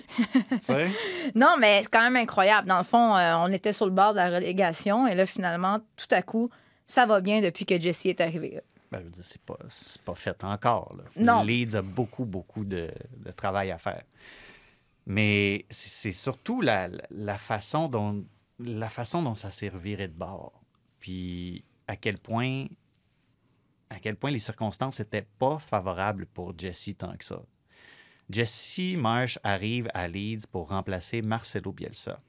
Non, 1.35 1.55
mais 1.59 1.83
c'est 1.83 1.91
quand 1.91 2.03
même 2.03 2.17
incroyable. 2.17 2.69
Dans 2.69 2.79
le 2.79 2.85
fond, 2.85 3.17
euh, 3.17 3.35
on 3.39 3.53
était 3.53 3.73
sur 3.73 3.87
le 3.87 3.93
bord 3.93 4.13
de 4.13 4.17
la 4.19 4.31
relégation 4.31 5.07
et 5.07 5.15
là, 5.15 5.25
finalement, 5.27 5.79
tout 5.97 6.13
à 6.13 6.23
coup, 6.23 6.49
ça 6.87 7.07
va 7.07 7.21
bien 7.21 7.41
depuis 7.41 7.65
que 7.67 7.81
Jesse 7.81 8.07
est 8.07 8.21
arrivé. 8.21 8.61
Ben, 8.91 8.99
je 9.01 9.05
veux 9.05 9.11
dire, 9.11 9.25
c'est 9.25 9.43
pas, 9.43 9.59
c'est 9.69 10.01
pas 10.03 10.15
fait 10.15 10.43
encore. 10.45 10.95
Là. 10.97 11.05
Non. 11.17 11.43
Leeds 11.45 11.77
a 11.77 11.83
beaucoup, 11.83 12.25
beaucoup 12.25 12.65
de, 12.65 12.91
de 13.25 13.31
travail 13.33 13.71
à 13.71 13.79
faire. 13.79 14.03
Mais 15.09 15.65
c'est 15.71 16.13
surtout 16.13 16.61
la, 16.61 16.89
la 17.11 17.39
façon 17.39 17.89
dont 17.89 18.25
la 18.59 18.91
façon 18.91 19.23
dont 19.23 19.35
ça 19.35 19.51
s'est 19.51 19.71
reviré 19.71 20.07
de 20.07 20.13
bord. 20.13 20.63
Puis 21.01 21.65
à 21.87 21.97
quel 21.97 22.19
point 22.19 22.67
à 23.91 23.99
quel 23.99 24.17
point 24.17 24.31
les 24.31 24.39
circonstances 24.39 24.99
n'étaient 24.99 25.27
pas 25.39 25.59
favorables 25.59 26.27
pour 26.27 26.57
Jesse 26.59 26.91
tant 26.99 27.17
que 27.17 27.25
ça. 27.25 27.43
Jesse 28.29 28.97
Marsh 28.99 29.39
arrive 29.43 29.89
à 29.95 30.07
Leeds 30.07 30.47
pour 30.53 30.69
remplacer 30.69 31.23
Marcelo 31.23 31.73
Bielsa. 31.73 32.21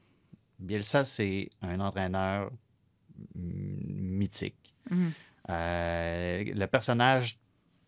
Bielsa, 0.58 1.04
c'est 1.04 1.50
un 1.60 1.80
entraîneur 1.80 2.50
mm, 3.34 4.16
mythique. 4.16 4.74
Mhm. 4.90 5.12
Euh, 5.50 6.44
le 6.44 6.66
personnage 6.66 7.38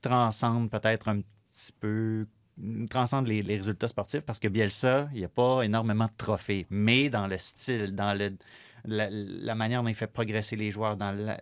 transcende 0.03 0.71
peut-être 0.71 1.09
un 1.09 1.21
petit 1.21 1.73
peu 1.81 2.27
transcende 2.91 3.27
les, 3.27 3.43
les 3.43 3.57
résultats 3.57 3.89
sportifs 3.89 4.21
parce 4.23 4.39
que 4.39 4.49
Bielsa, 4.49 5.09
il 5.13 5.19
n'y 5.21 5.25
a 5.25 5.29
pas 5.29 5.63
énormément 5.63 6.07
de 6.07 6.13
trophées, 6.17 6.67
mais 6.71 7.11
dans 7.11 7.27
le 7.27 7.39
style, 7.39 7.95
dans 7.95 8.17
le, 8.17 8.37
la, 8.85 9.09
la 9.11 9.55
manière 9.55 9.83
dont 9.83 9.89
il 9.89 9.95
fait 9.95 10.07
progresser 10.07 10.57
les 10.57 10.71
joueurs, 10.71 10.97
dans 10.97 11.13
la- 11.13 11.41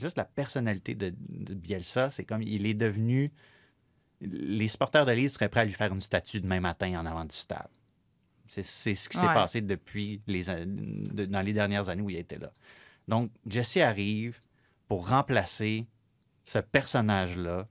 juste 0.00 0.16
la 0.16 0.24
personnalité 0.24 0.94
de, 0.94 1.14
de 1.18 1.54
Bielsa, 1.54 2.10
c'est 2.10 2.24
comme 2.24 2.42
il 2.42 2.66
est 2.66 2.74
devenu. 2.74 3.32
Les 4.20 4.68
supporters 4.68 5.04
de 5.04 5.12
Leeds 5.12 5.30
seraient 5.30 5.48
prêts 5.48 5.60
à 5.62 5.64
lui 5.64 5.72
faire 5.72 5.92
une 5.92 6.00
statue 6.00 6.40
demain 6.40 6.60
matin 6.60 7.00
en 7.00 7.06
avant 7.06 7.24
du 7.24 7.34
stade. 7.34 7.68
C'est 8.46 8.62
ce 8.62 9.08
qui 9.08 9.16
s'est 9.16 9.26
Ouais. 9.26 9.34
passé 9.34 9.62
depuis 9.62 10.20
les, 10.26 10.44
de- 10.44 11.24
dans 11.24 11.40
les 11.40 11.52
dernières 11.54 11.88
années 11.88 12.02
où 12.02 12.10
il 12.10 12.16
était 12.18 12.38
là. 12.38 12.52
Donc, 13.08 13.30
Jesse 13.46 13.78
arrive 13.78 14.40
pour 14.86 15.08
remplacer 15.08 15.86
ce 16.44 16.58
personnage-là. 16.58 17.66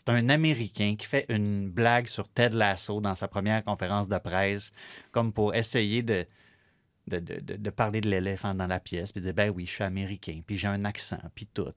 C'est 0.00 0.12
un 0.12 0.30
Américain 0.30 0.96
qui 0.96 1.06
fait 1.06 1.26
une 1.28 1.68
blague 1.68 2.08
sur 2.08 2.26
Ted 2.26 2.56
Lasso 2.56 3.02
dans 3.02 3.14
sa 3.14 3.28
première 3.28 3.62
conférence 3.62 4.08
de 4.08 4.16
presse, 4.16 4.72
comme 5.12 5.30
pour 5.30 5.54
essayer 5.54 6.02
de, 6.02 6.24
de, 7.06 7.68
parler 7.70 8.00
de 8.00 8.08
l'éléphant 8.08 8.54
dans 8.54 8.66
la 8.66 8.80
pièce, 8.80 9.12
puis 9.12 9.20
de 9.20 9.26
dire 9.26 9.34
Ben 9.34 9.50
oui, 9.50 9.66
je 9.66 9.72
suis 9.72 9.84
américain, 9.84 10.40
puis 10.46 10.56
j'ai 10.56 10.68
un 10.68 10.84
accent, 10.84 11.20
puis 11.34 11.46
tout. 11.46 11.68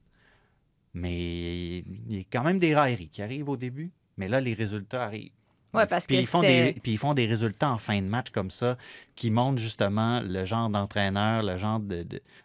Mais 0.93 1.79
il 1.79 2.15
y 2.15 2.19
a 2.21 2.23
quand 2.31 2.43
même 2.43 2.59
des 2.59 2.73
railleries 2.73 3.09
qui 3.09 3.21
arrivent 3.21 3.49
au 3.49 3.57
début, 3.57 3.91
mais 4.15 4.29
là, 4.29 4.39
les 4.39 4.53
résultats 4.53 5.03
arrivent. 5.03 5.33
Ouais, 5.73 5.87
parce 5.87 6.05
puis 6.05 6.17
que 6.17 6.21
ils 6.21 6.25
font 6.27 6.39
des 6.41 6.75
Puis 6.81 6.91
ils 6.93 6.97
font 6.97 7.13
des 7.13 7.25
résultats 7.25 7.71
en 7.71 7.77
fin 7.77 7.99
de 8.01 8.07
match 8.07 8.29
comme 8.29 8.51
ça 8.51 8.77
qui 9.15 9.31
montrent 9.31 9.59
justement 9.61 10.21
le 10.21 10.45
genre 10.45 10.69
d'entraîneur, 10.69 11.41
le 11.43 11.57
genre 11.57 11.81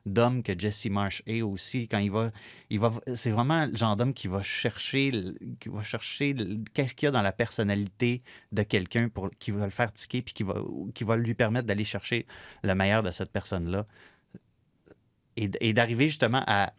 d'homme 0.07 0.43
que 0.43 0.59
Jesse 0.59 0.87
Marsh 0.87 1.23
est 1.27 1.43
aussi. 1.43 1.89
Quand 1.89 1.99
il 1.99 2.11
va. 2.11 2.31
Il 2.71 2.81
va 2.81 2.91
c'est 3.15 3.31
vraiment 3.31 3.67
le 3.67 3.77
genre 3.77 3.97
d'homme 3.97 4.15
qui 4.15 4.29
va 4.29 4.43
chercher, 4.43 5.13
qui 5.61 5.69
va 5.69 5.83
chercher 5.83 6.33
le- 6.33 6.59
qu'est-ce 6.75 6.95
qu'il 6.95 7.07
y 7.07 7.09
a 7.09 7.11
dans 7.11 7.23
la 7.23 7.33
personnalité 7.33 8.23
de 8.53 8.63
quelqu'un 8.63 9.09
pour 9.09 9.31
qui 9.39 9.51
va 9.51 9.65
le 9.65 9.71
faire 9.71 9.93
tiquer 9.93 10.23
puis 10.23 10.33
qui 10.35 10.43
va, 10.43 10.55
qui 10.95 11.05
va 11.05 11.17
lui 11.17 11.35
permettre 11.35 11.67
d'aller 11.67 11.85
chercher 11.85 12.27
le 12.63 12.75
meilleur 12.75 13.03
de 13.03 13.11
cette 13.11 13.31
personne-là. 13.31 13.87
Et 15.37 15.73
d'arriver 15.73 16.09
justement 16.09 16.43
à, 16.49 16.73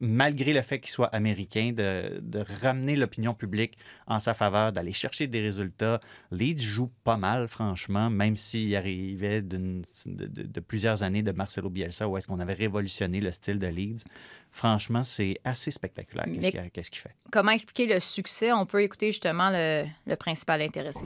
malgré 0.00 0.52
le 0.52 0.62
fait 0.62 0.80
qu'il 0.80 0.90
soit 0.90 1.06
américain, 1.08 1.72
de, 1.76 2.18
de 2.22 2.42
ramener 2.62 2.96
l'opinion 2.96 3.34
publique 3.34 3.76
en 4.06 4.18
sa 4.18 4.32
faveur, 4.34 4.72
d'aller 4.72 4.92
chercher 4.92 5.26
des 5.26 5.40
résultats. 5.40 6.00
Leeds 6.30 6.62
joue 6.62 6.90
pas 7.04 7.16
mal, 7.18 7.48
franchement, 7.48 8.08
même 8.10 8.34
s'il 8.36 8.74
arrivait 8.76 9.42
de, 9.42 9.82
de- 10.06 10.42
de 10.42 10.60
plusieurs 10.60 11.02
années 11.02 11.22
de 11.22 11.32
Marcelo 11.32 11.68
Bielsa, 11.68 12.08
où 12.08 12.16
est-ce 12.16 12.26
qu'on 12.26 12.40
avait 12.40 12.54
révolutionné 12.54 13.20
le 13.20 13.30
style 13.30 13.58
de 13.58 13.66
Leeds. 13.66 14.04
Franchement, 14.52 15.04
c'est 15.04 15.38
assez 15.44 15.70
spectaculaire 15.70 16.24
qu'est-ce 16.72 16.90
qu'il 16.90 17.00
fait. 17.00 17.14
Comment 17.30 17.52
expliquer 17.52 17.86
le 17.86 18.00
succès? 18.00 18.52
On 18.52 18.66
peut 18.66 18.82
écouter 18.82 19.08
justement 19.12 19.50
le, 19.50 19.84
le 20.06 20.16
principal 20.16 20.62
intéressé. 20.62 21.04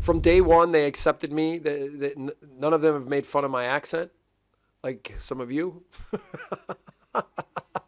from 0.00 0.20
day 0.20 0.40
one 0.40 0.72
they 0.72 0.84
accepted 0.84 1.32
me 1.32 1.60
They- 1.60 1.90
they- 1.98 2.14
n- 2.16 2.32
none 2.58 2.72
of 2.74 2.80
them 2.82 2.94
have 2.94 3.06
made 3.08 3.24
fun 3.24 3.44
of 3.44 3.50
my 3.52 3.66
accent 3.66 4.08
like 4.82 5.14
some 5.20 5.40
of 5.40 5.52
you 5.52 5.84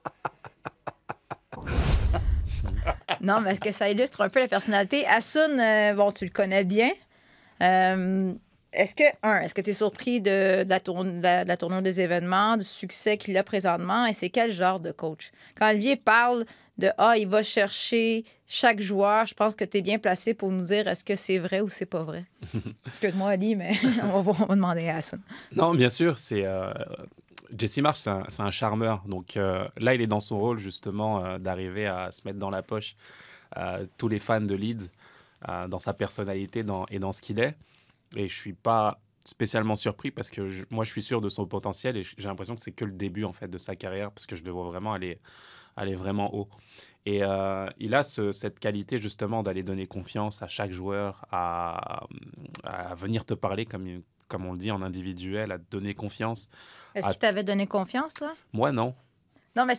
Non, 3.25 3.41
mais 3.41 3.53
est-ce 3.53 3.61
que 3.61 3.73
ça 3.73 3.89
illustre 3.91 4.21
un 4.21 4.29
peu 4.29 4.41
la 4.41 4.49
personnalité? 4.49 5.07
Asun, 5.07 5.59
euh, 5.59 5.95
bon, 5.95 6.11
tu 6.13 6.25
le 6.27 6.31
connais 6.31 6.65
bien. 6.65 6.91
Euh, 7.63 8.33
est-ce 8.73 8.95
que, 8.95 9.05
un, 9.23 9.41
est-ce 9.41 9.55
que 9.55 9.61
tu 9.61 9.71
es 9.71 9.73
surpris 9.73 10.21
de, 10.21 10.65
de 10.65 10.69
la, 10.69 10.81
tourne- 10.81 11.19
de 11.19 11.23
la- 11.23 11.45
de 11.45 11.49
la 11.49 11.57
tournure 11.57 11.83
des 11.83 12.01
événements, 12.01 12.57
du 12.57 12.65
succès 12.65 13.17
qu'il 13.17 13.37
a 13.37 13.43
présentement? 13.45 14.05
Et 14.07 14.13
c'est 14.13 14.31
quel 14.31 14.51
genre 14.53 14.81
de 14.81 14.93
coach? 14.93 15.31
Quand 15.57 15.71
Olivier 15.71 15.97
parle 15.97 16.45
de 16.77 16.91
Ah, 16.99 17.15
il 17.17 17.29
va 17.29 17.43
chercher 17.45 18.25
chaque 18.49 18.81
joueur, 18.81 19.27
je 19.27 19.35
pense 19.35 19.55
que 19.55 19.65
tu 19.65 19.79
es 19.79 19.83
bien 19.83 19.99
placé 19.99 20.35
pour 20.35 20.51
nous 20.51 20.65
dire 20.65 20.89
est-ce 20.89 21.05
que 21.05 21.15
c'est 21.15 21.39
vrai 21.39 21.61
ou 21.61 21.69
c'est 21.69 21.87
pas 21.87 22.03
vrai? 22.03 22.25
Excuse-moi, 22.89 23.31
Ali, 23.31 23.55
mais 23.55 23.73
on 24.03 24.21
va, 24.23 24.33
on 24.43 24.47
va 24.47 24.55
demander 24.57 24.89
à 24.89 24.97
Asun. 24.97 25.21
Non, 25.55 25.73
bien 25.75 25.89
sûr, 25.89 26.19
c'est 26.19 26.45
euh, 26.45 26.73
Jesse 27.57 27.79
Marsh, 27.79 27.99
c'est 28.29 28.41
un, 28.41 28.51
charmeur. 28.51 29.03
Donc 29.07 29.37
euh, 29.37 29.69
là, 29.77 29.95
il 29.95 30.01
est 30.01 30.07
dans 30.07 30.21
son 30.21 30.39
rôle 30.39 30.59
justement 30.59 31.25
euh, 31.25 31.39
d'arriver 31.39 31.87
à 31.87 32.11
se 32.11 32.23
mettre 32.25 32.39
dans 32.39 32.51
la 32.51 32.63
poche 32.63 32.97
euh, 33.57 33.87
tous 33.99 34.09
les 34.09 34.19
fans 34.19 34.41
de 34.41 34.55
Leeds 34.55 34.91
dans 35.69 35.79
sa 35.79 35.93
personnalité 35.93 36.65
et 36.89 36.99
dans 36.99 37.13
ce 37.13 37.21
qu'il 37.21 37.39
est. 37.39 37.55
Et 38.17 38.29
je 38.29 38.35
suis 38.35 38.55
pas 38.55 38.99
spécialement 39.27 39.77
surpris 39.77 40.11
parce 40.11 40.31
que 40.31 40.49
moi, 40.71 40.85
je 40.85 40.91
suis 40.91 41.03
sûr 41.03 41.21
de 41.21 41.29
son 41.29 41.45
potentiel 41.45 41.99
et 41.99 42.03
j'ai 42.03 42.29
l'impression 42.29 42.55
que 42.55 42.63
c'est 42.63 42.73
que 42.73 42.87
le 42.87 42.93
début 42.93 43.25
en 43.25 43.35
fait 43.35 43.49
de 43.49 43.59
sa 43.59 43.77
carrière 43.77 44.11
parce 44.11 44.25
que 44.25 44.37
je 44.37 44.43
le 44.43 44.51
vois 44.51 44.65
vraiment 44.65 44.95
aller 44.95 45.19
aller 45.77 45.97
vraiment 45.97 46.35
haut. 46.35 46.49
Et 47.05 47.19
il 47.79 47.95
a 47.95 48.03
ce- 48.05 48.33
cette 48.33 48.59
qualité 48.59 48.99
justement 48.99 49.43
d'aller 49.43 49.63
donner 49.63 49.87
confiance 49.87 50.41
à 50.41 50.49
chaque 50.49 50.73
joueur, 50.73 51.27
à, 51.31 52.07
à 52.63 52.95
venir 52.95 53.27
te 53.27 53.35
parler 53.35 53.67
comme, 53.67 54.03
comme 54.29 54.47
on 54.47 54.53
le 54.53 54.59
dit 54.59 54.71
en 54.71 54.83
individuel, 54.83 55.53
à 55.53 55.59
te 55.59 55.65
donner 55.71 55.95
confiance. 55.95 56.49
Est-ce 56.95 57.07
Ah. 57.07 57.11
qu'il 57.11 57.19
t'avait 57.21 57.45
donné 57.45 57.67
confiance, 57.67 58.15
toi? 58.15 58.35
Moi, 58.53 58.73
non. 58.73 58.95
Non, 59.57 59.67
mais 59.67 59.75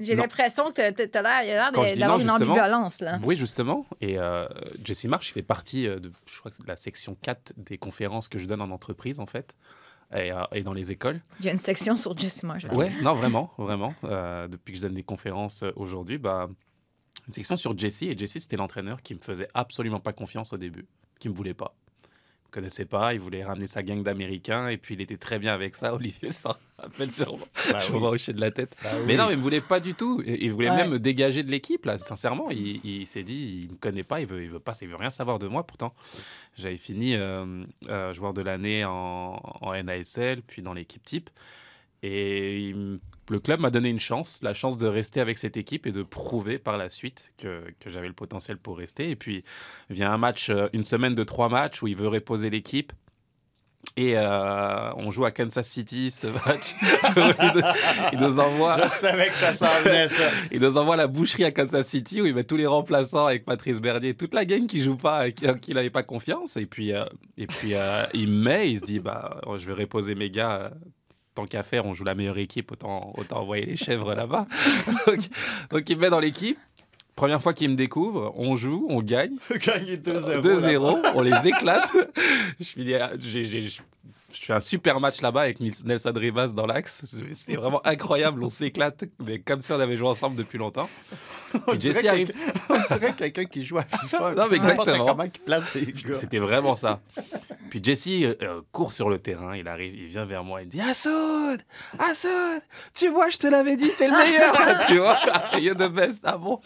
j'ai 0.00 0.16
l'impression 0.16 0.72
que 0.72 0.90
tu 0.90 1.16
as 1.18 1.22
l'air, 1.22 1.72
d'avoir 1.72 2.18
une 2.20 2.30
ambivalence. 2.30 3.00
Là. 3.00 3.20
Oui, 3.22 3.36
justement. 3.36 3.86
Et 4.00 4.18
euh, 4.18 4.48
Jesse 4.84 5.04
Marsh, 5.04 5.28
il 5.30 5.32
fait 5.32 5.42
partie 5.44 5.86
euh, 5.86 6.00
de, 6.00 6.10
je 6.26 6.38
crois 6.40 6.50
que 6.50 6.56
c'est 6.56 6.64
de 6.64 6.68
la 6.68 6.76
section 6.76 7.16
4 7.22 7.52
des 7.56 7.78
conférences 7.78 8.28
que 8.28 8.40
je 8.40 8.46
donne 8.46 8.60
en 8.60 8.70
entreprise, 8.70 9.20
en 9.20 9.26
fait, 9.26 9.54
et, 10.12 10.32
euh, 10.34 10.42
et 10.52 10.64
dans 10.64 10.72
les 10.72 10.90
écoles. 10.90 11.20
Il 11.38 11.46
y 11.46 11.48
a 11.48 11.52
une 11.52 11.58
section 11.58 11.96
sur 11.96 12.18
Jesse 12.18 12.42
Marsh. 12.42 12.64
Ouais, 12.72 12.90
non, 13.02 13.14
vraiment, 13.14 13.52
vraiment. 13.56 13.94
Euh, 14.02 14.48
depuis 14.48 14.72
que 14.72 14.78
je 14.78 14.82
donne 14.82 14.94
des 14.94 15.04
conférences 15.04 15.62
aujourd'hui, 15.76 16.18
bah, 16.18 16.48
une 17.28 17.32
section 17.32 17.54
sur 17.54 17.78
Jesse. 17.78 18.02
Et 18.02 18.18
Jesse, 18.18 18.32
c'était 18.38 18.56
l'entraîneur 18.56 19.00
qui 19.00 19.14
me 19.14 19.20
faisait 19.20 19.46
absolument 19.54 20.00
pas 20.00 20.12
confiance 20.12 20.52
au 20.52 20.56
début, 20.58 20.86
qui 21.20 21.28
me 21.28 21.34
voulait 21.34 21.54
pas. 21.54 21.76
Connaissait 22.50 22.84
pas, 22.84 23.14
il 23.14 23.20
voulait 23.20 23.44
ramener 23.44 23.66
sa 23.66 23.82
gang 23.82 24.02
d'Américains, 24.02 24.68
et 24.68 24.76
puis 24.76 24.94
il 24.94 25.00
était 25.00 25.16
très 25.16 25.38
bien 25.38 25.54
avec 25.54 25.76
ça. 25.76 25.94
Olivier 25.94 26.30
s'en 26.30 26.54
rappelle 26.78 27.10
sûrement. 27.10 27.46
je 27.56 27.92
vois 27.92 28.10
hocher 28.10 28.32
de 28.32 28.40
la 28.40 28.50
tête. 28.50 28.76
Mais 29.06 29.16
non, 29.16 29.28
il 29.30 29.36
me 29.36 29.42
voulait 29.42 29.60
pas 29.60 29.78
du 29.80 29.94
tout. 29.94 30.22
Il 30.26 30.52
voulait 30.52 30.70
Ouais. 30.70 30.76
même 30.76 30.90
me 30.90 30.98
dégager 30.98 31.42
de 31.42 31.50
l'équipe, 31.50 31.84
là, 31.84 31.98
sincèrement. 31.98 32.50
Il, 32.50 32.84
il 32.84 33.06
s'est 33.06 33.22
dit, 33.22 33.62
il 33.66 33.70
me 33.72 33.76
connaît 33.76 34.02
pas, 34.02 34.20
il 34.20 34.26
veut, 34.26 34.42
il 34.42 34.50
veut 34.50 34.58
pas, 34.58 34.74
il 34.82 34.88
veut 34.88 34.96
rien 34.96 35.10
savoir 35.10 35.38
de 35.38 35.46
moi. 35.46 35.64
Pourtant, 35.66 35.94
j'avais 36.56 36.76
fini 36.76 37.14
euh, 37.14 37.64
euh, 37.88 38.12
joueur 38.14 38.34
de 38.34 38.42
l'année 38.42 38.84
en, 38.84 39.40
en 39.60 39.82
NASL, 39.82 40.42
puis 40.42 40.62
dans 40.62 40.72
l'équipe 40.72 41.04
type. 41.04 41.30
Et 42.02 42.60
il 42.60 42.76
me- 42.76 43.00
le 43.30 43.40
club 43.40 43.60
m'a 43.60 43.70
donné 43.70 43.88
une 43.88 44.00
chance, 44.00 44.40
la 44.42 44.54
chance 44.54 44.76
de 44.76 44.86
rester 44.86 45.20
avec 45.20 45.38
cette 45.38 45.56
équipe 45.56 45.86
et 45.86 45.92
de 45.92 46.02
prouver 46.02 46.58
par 46.58 46.76
la 46.76 46.88
suite 46.88 47.32
que, 47.38 47.62
que 47.78 47.88
j'avais 47.88 48.08
le 48.08 48.12
potentiel 48.12 48.58
pour 48.58 48.78
rester. 48.78 49.10
Et 49.10 49.16
puis 49.16 49.44
vient 49.88 50.12
un 50.12 50.18
match, 50.18 50.50
euh, 50.50 50.68
une 50.72 50.84
semaine 50.84 51.14
de 51.14 51.24
trois 51.24 51.48
matchs 51.48 51.82
où 51.82 51.86
il 51.86 51.96
veut 51.96 52.08
reposer 52.08 52.50
l'équipe. 52.50 52.92
Et 53.96 54.16
euh, 54.16 54.92
on 54.96 55.10
joue 55.10 55.24
à 55.24 55.30
Kansas 55.30 55.66
City 55.66 56.10
ce 56.10 56.26
match. 56.28 56.74
il 58.12 58.20
nous 58.20 58.38
envoie. 58.38 58.82
Je 58.84 58.88
savais 58.88 59.28
que 59.28 59.34
ça 59.34 59.52
s'en 59.52 59.82
venait, 59.82 60.08
ça. 60.08 60.24
Il 60.52 60.60
nous 60.60 60.76
envoie 60.76 60.94
à 60.94 60.96
la 60.96 61.06
boucherie 61.06 61.44
à 61.44 61.50
Kansas 61.50 61.88
City 61.88 62.20
où 62.20 62.26
il 62.26 62.34
met 62.34 62.44
tous 62.44 62.56
les 62.56 62.66
remplaçants 62.66 63.26
avec 63.26 63.44
Patrice 63.44 63.80
Bernier, 63.80 64.14
toute 64.14 64.34
la 64.34 64.44
gang 64.44 64.66
qui 64.66 64.82
joue 64.82 64.96
pas, 64.96 65.28
et 65.28 65.32
qui, 65.32 65.48
en 65.48 65.54
qui 65.54 65.72
il 65.72 65.74
n'avait 65.74 65.90
pas 65.90 66.02
confiance. 66.02 66.56
Et 66.56 66.66
puis, 66.66 66.92
euh, 66.92 67.04
et 67.36 67.46
puis 67.46 67.74
euh, 67.74 68.04
il 68.14 68.28
me 68.28 68.44
met, 68.44 68.70
il 68.70 68.78
se 68.78 68.84
dit 68.84 69.00
bah, 69.00 69.40
je 69.58 69.66
vais 69.66 69.74
reposer 69.74 70.14
mes 70.14 70.30
gars. 70.30 70.72
Euh, 71.40 71.42
Tant 71.42 71.46
qu'à 71.46 71.62
faire, 71.62 71.86
on 71.86 71.94
joue 71.94 72.04
la 72.04 72.14
meilleure 72.14 72.38
équipe, 72.38 72.72
autant, 72.72 73.12
autant 73.16 73.40
envoyer 73.40 73.66
les 73.66 73.76
chèvres 73.76 74.14
là-bas. 74.14 74.46
donc, 75.06 75.20
donc 75.70 75.88
il 75.88 75.96
me 75.96 76.02
met 76.02 76.10
dans 76.10 76.20
l'équipe. 76.20 76.58
Première 77.16 77.42
fois 77.42 77.52
qu'il 77.52 77.68
me 77.68 77.74
découvre, 77.74 78.32
on 78.36 78.56
joue, 78.56 78.86
on 78.88 79.02
gagne. 79.02 79.36
Gagné 79.50 79.96
2-0. 79.96 80.40
2-0, 80.40 81.12
on 81.14 81.20
les 81.20 81.48
éclate. 81.48 81.90
je, 82.60 82.64
finis 82.64 82.94
je 83.20 83.80
je 84.32 84.46
fais 84.46 84.52
un 84.52 84.60
super 84.60 85.00
match 85.00 85.20
là-bas 85.20 85.42
avec 85.42 85.60
Nelson 85.60 86.12
Rivas 86.14 86.48
dans 86.48 86.66
l'axe. 86.66 87.02
C'était 87.32 87.56
vraiment 87.56 87.84
incroyable. 87.86 88.42
On 88.42 88.48
s'éclate, 88.48 89.04
mais 89.24 89.38
comme 89.38 89.60
si 89.60 89.72
on 89.72 89.80
avait 89.80 89.96
joué 89.96 90.08
ensemble 90.08 90.36
depuis 90.36 90.58
longtemps. 90.58 90.88
Et 91.74 91.80
Jesse 91.80 92.04
arrive. 92.04 92.32
On 92.68 92.94
dirait 92.94 93.12
quelqu'un 93.12 93.44
qui 93.44 93.64
joue 93.64 93.78
à 93.78 93.82
FIFA. 93.84 94.34
Non, 94.34 94.46
mais 94.50 94.56
exactement. 94.56 95.16
C'était 96.14 96.38
vraiment 96.38 96.74
ça. 96.74 97.00
Puis 97.70 97.80
Jesse 97.82 98.08
euh, 98.08 98.60
court 98.72 98.92
sur 98.92 99.08
le 99.08 99.18
terrain, 99.18 99.56
il 99.56 99.66
arrive, 99.68 99.94
il 99.94 100.08
vient 100.08 100.26
vers 100.26 100.44
moi, 100.44 100.60
il 100.60 100.66
me 100.66 100.70
dit 100.70 100.80
Assoud 100.80 101.60
Assoud 101.98 102.62
Tu 102.94 103.08
vois, 103.08 103.30
je 103.30 103.38
te 103.38 103.46
l'avais 103.46 103.76
dit, 103.76 103.90
t'es 103.96 104.08
le 104.08 104.16
meilleur 104.16 104.54
Tu 104.86 104.98
vois, 104.98 105.18
you're 105.58 105.76
the 105.76 105.90
best, 105.90 106.22
ah 106.26 106.36
bon 106.36 106.60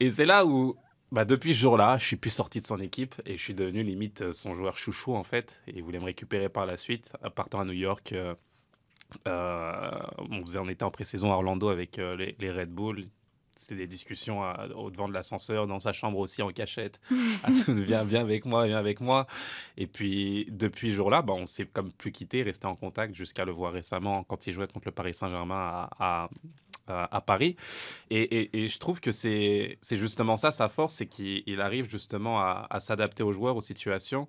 Et 0.00 0.10
c'est 0.10 0.26
là 0.26 0.46
où, 0.46 0.76
bah, 1.10 1.24
depuis 1.24 1.54
ce 1.54 1.60
jour-là, 1.60 1.98
je 1.98 2.04
suis 2.06 2.16
plus 2.16 2.30
sorti 2.30 2.60
de 2.60 2.66
son 2.66 2.78
équipe 2.80 3.14
et 3.26 3.36
je 3.36 3.42
suis 3.42 3.54
devenu 3.54 3.82
limite 3.82 4.22
euh, 4.22 4.32
son 4.32 4.54
joueur 4.54 4.76
chouchou 4.76 5.14
en 5.16 5.24
fait. 5.24 5.60
Et 5.66 5.72
il 5.76 5.82
voulait 5.82 5.98
me 5.98 6.04
récupérer 6.04 6.48
par 6.48 6.64
la 6.66 6.76
suite, 6.76 7.12
partant 7.34 7.60
à 7.60 7.64
New 7.64 7.72
York. 7.72 8.12
euh, 8.12 8.34
euh, 9.26 9.90
on, 10.30 10.42
faisait, 10.42 10.58
on 10.58 10.68
était 10.68 10.82
en 10.84 10.90
pré-saison 10.90 11.32
à 11.32 11.36
Orlando 11.36 11.68
avec 11.68 11.98
euh, 11.98 12.16
les, 12.16 12.36
les 12.38 12.50
Red 12.50 12.70
Bull. 12.70 13.04
C'était 13.60 13.74
des 13.76 13.86
discussions 13.88 14.42
à- 14.42 14.68
au 14.76 14.90
devant 14.90 15.08
de 15.08 15.12
l'ascenseur, 15.12 15.66
dans 15.66 15.80
sa 15.80 15.92
chambre 15.92 16.18
aussi 16.18 16.42
en 16.42 16.50
cachette. 16.52 17.00
Ah, 17.44 17.50
viens, 17.68 18.04
viens 18.04 18.20
avec 18.20 18.44
moi, 18.44 18.66
viens 18.66 18.78
avec 18.78 19.00
moi. 19.00 19.26
Et 19.76 19.86
puis 19.86 20.46
depuis 20.50 20.90
ce 20.90 20.94
jour-là, 20.96 21.22
bah, 21.22 21.32
on 21.34 21.46
s'est 21.46 21.66
comme 21.66 21.92
plus 21.92 22.12
quitté, 22.12 22.42
resté 22.42 22.66
en 22.66 22.76
contact 22.76 23.14
jusqu'à 23.14 23.44
le 23.44 23.52
voir 23.52 23.72
récemment 23.72 24.22
quand 24.24 24.46
il 24.46 24.52
jouait 24.52 24.66
contre 24.68 24.86
le 24.86 24.92
Paris 24.92 25.14
Saint-Germain 25.14 25.56
à, 25.56 25.90
à- 25.98 26.28
à- 26.86 27.16
à 27.16 27.20
Paris. 27.20 27.56
Et, 28.10 28.20
et- 28.22 28.62
et 28.64 28.68
je 28.68 28.78
trouve 28.78 29.00
que 29.00 29.12
c'est 29.12 29.78
justement 29.90 30.36
ça 30.36 30.50
sa 30.50 30.68
force, 30.68 30.96
c'est 30.96 31.06
qu'il 31.06 31.42
il 31.46 31.60
arrive 31.60 31.88
justement 31.90 32.40
à, 32.40 32.66
à 32.70 32.80
s'adapter 32.80 33.22
aux 33.22 33.32
joueurs, 33.32 33.56
aux 33.56 33.60
situations. 33.60 34.28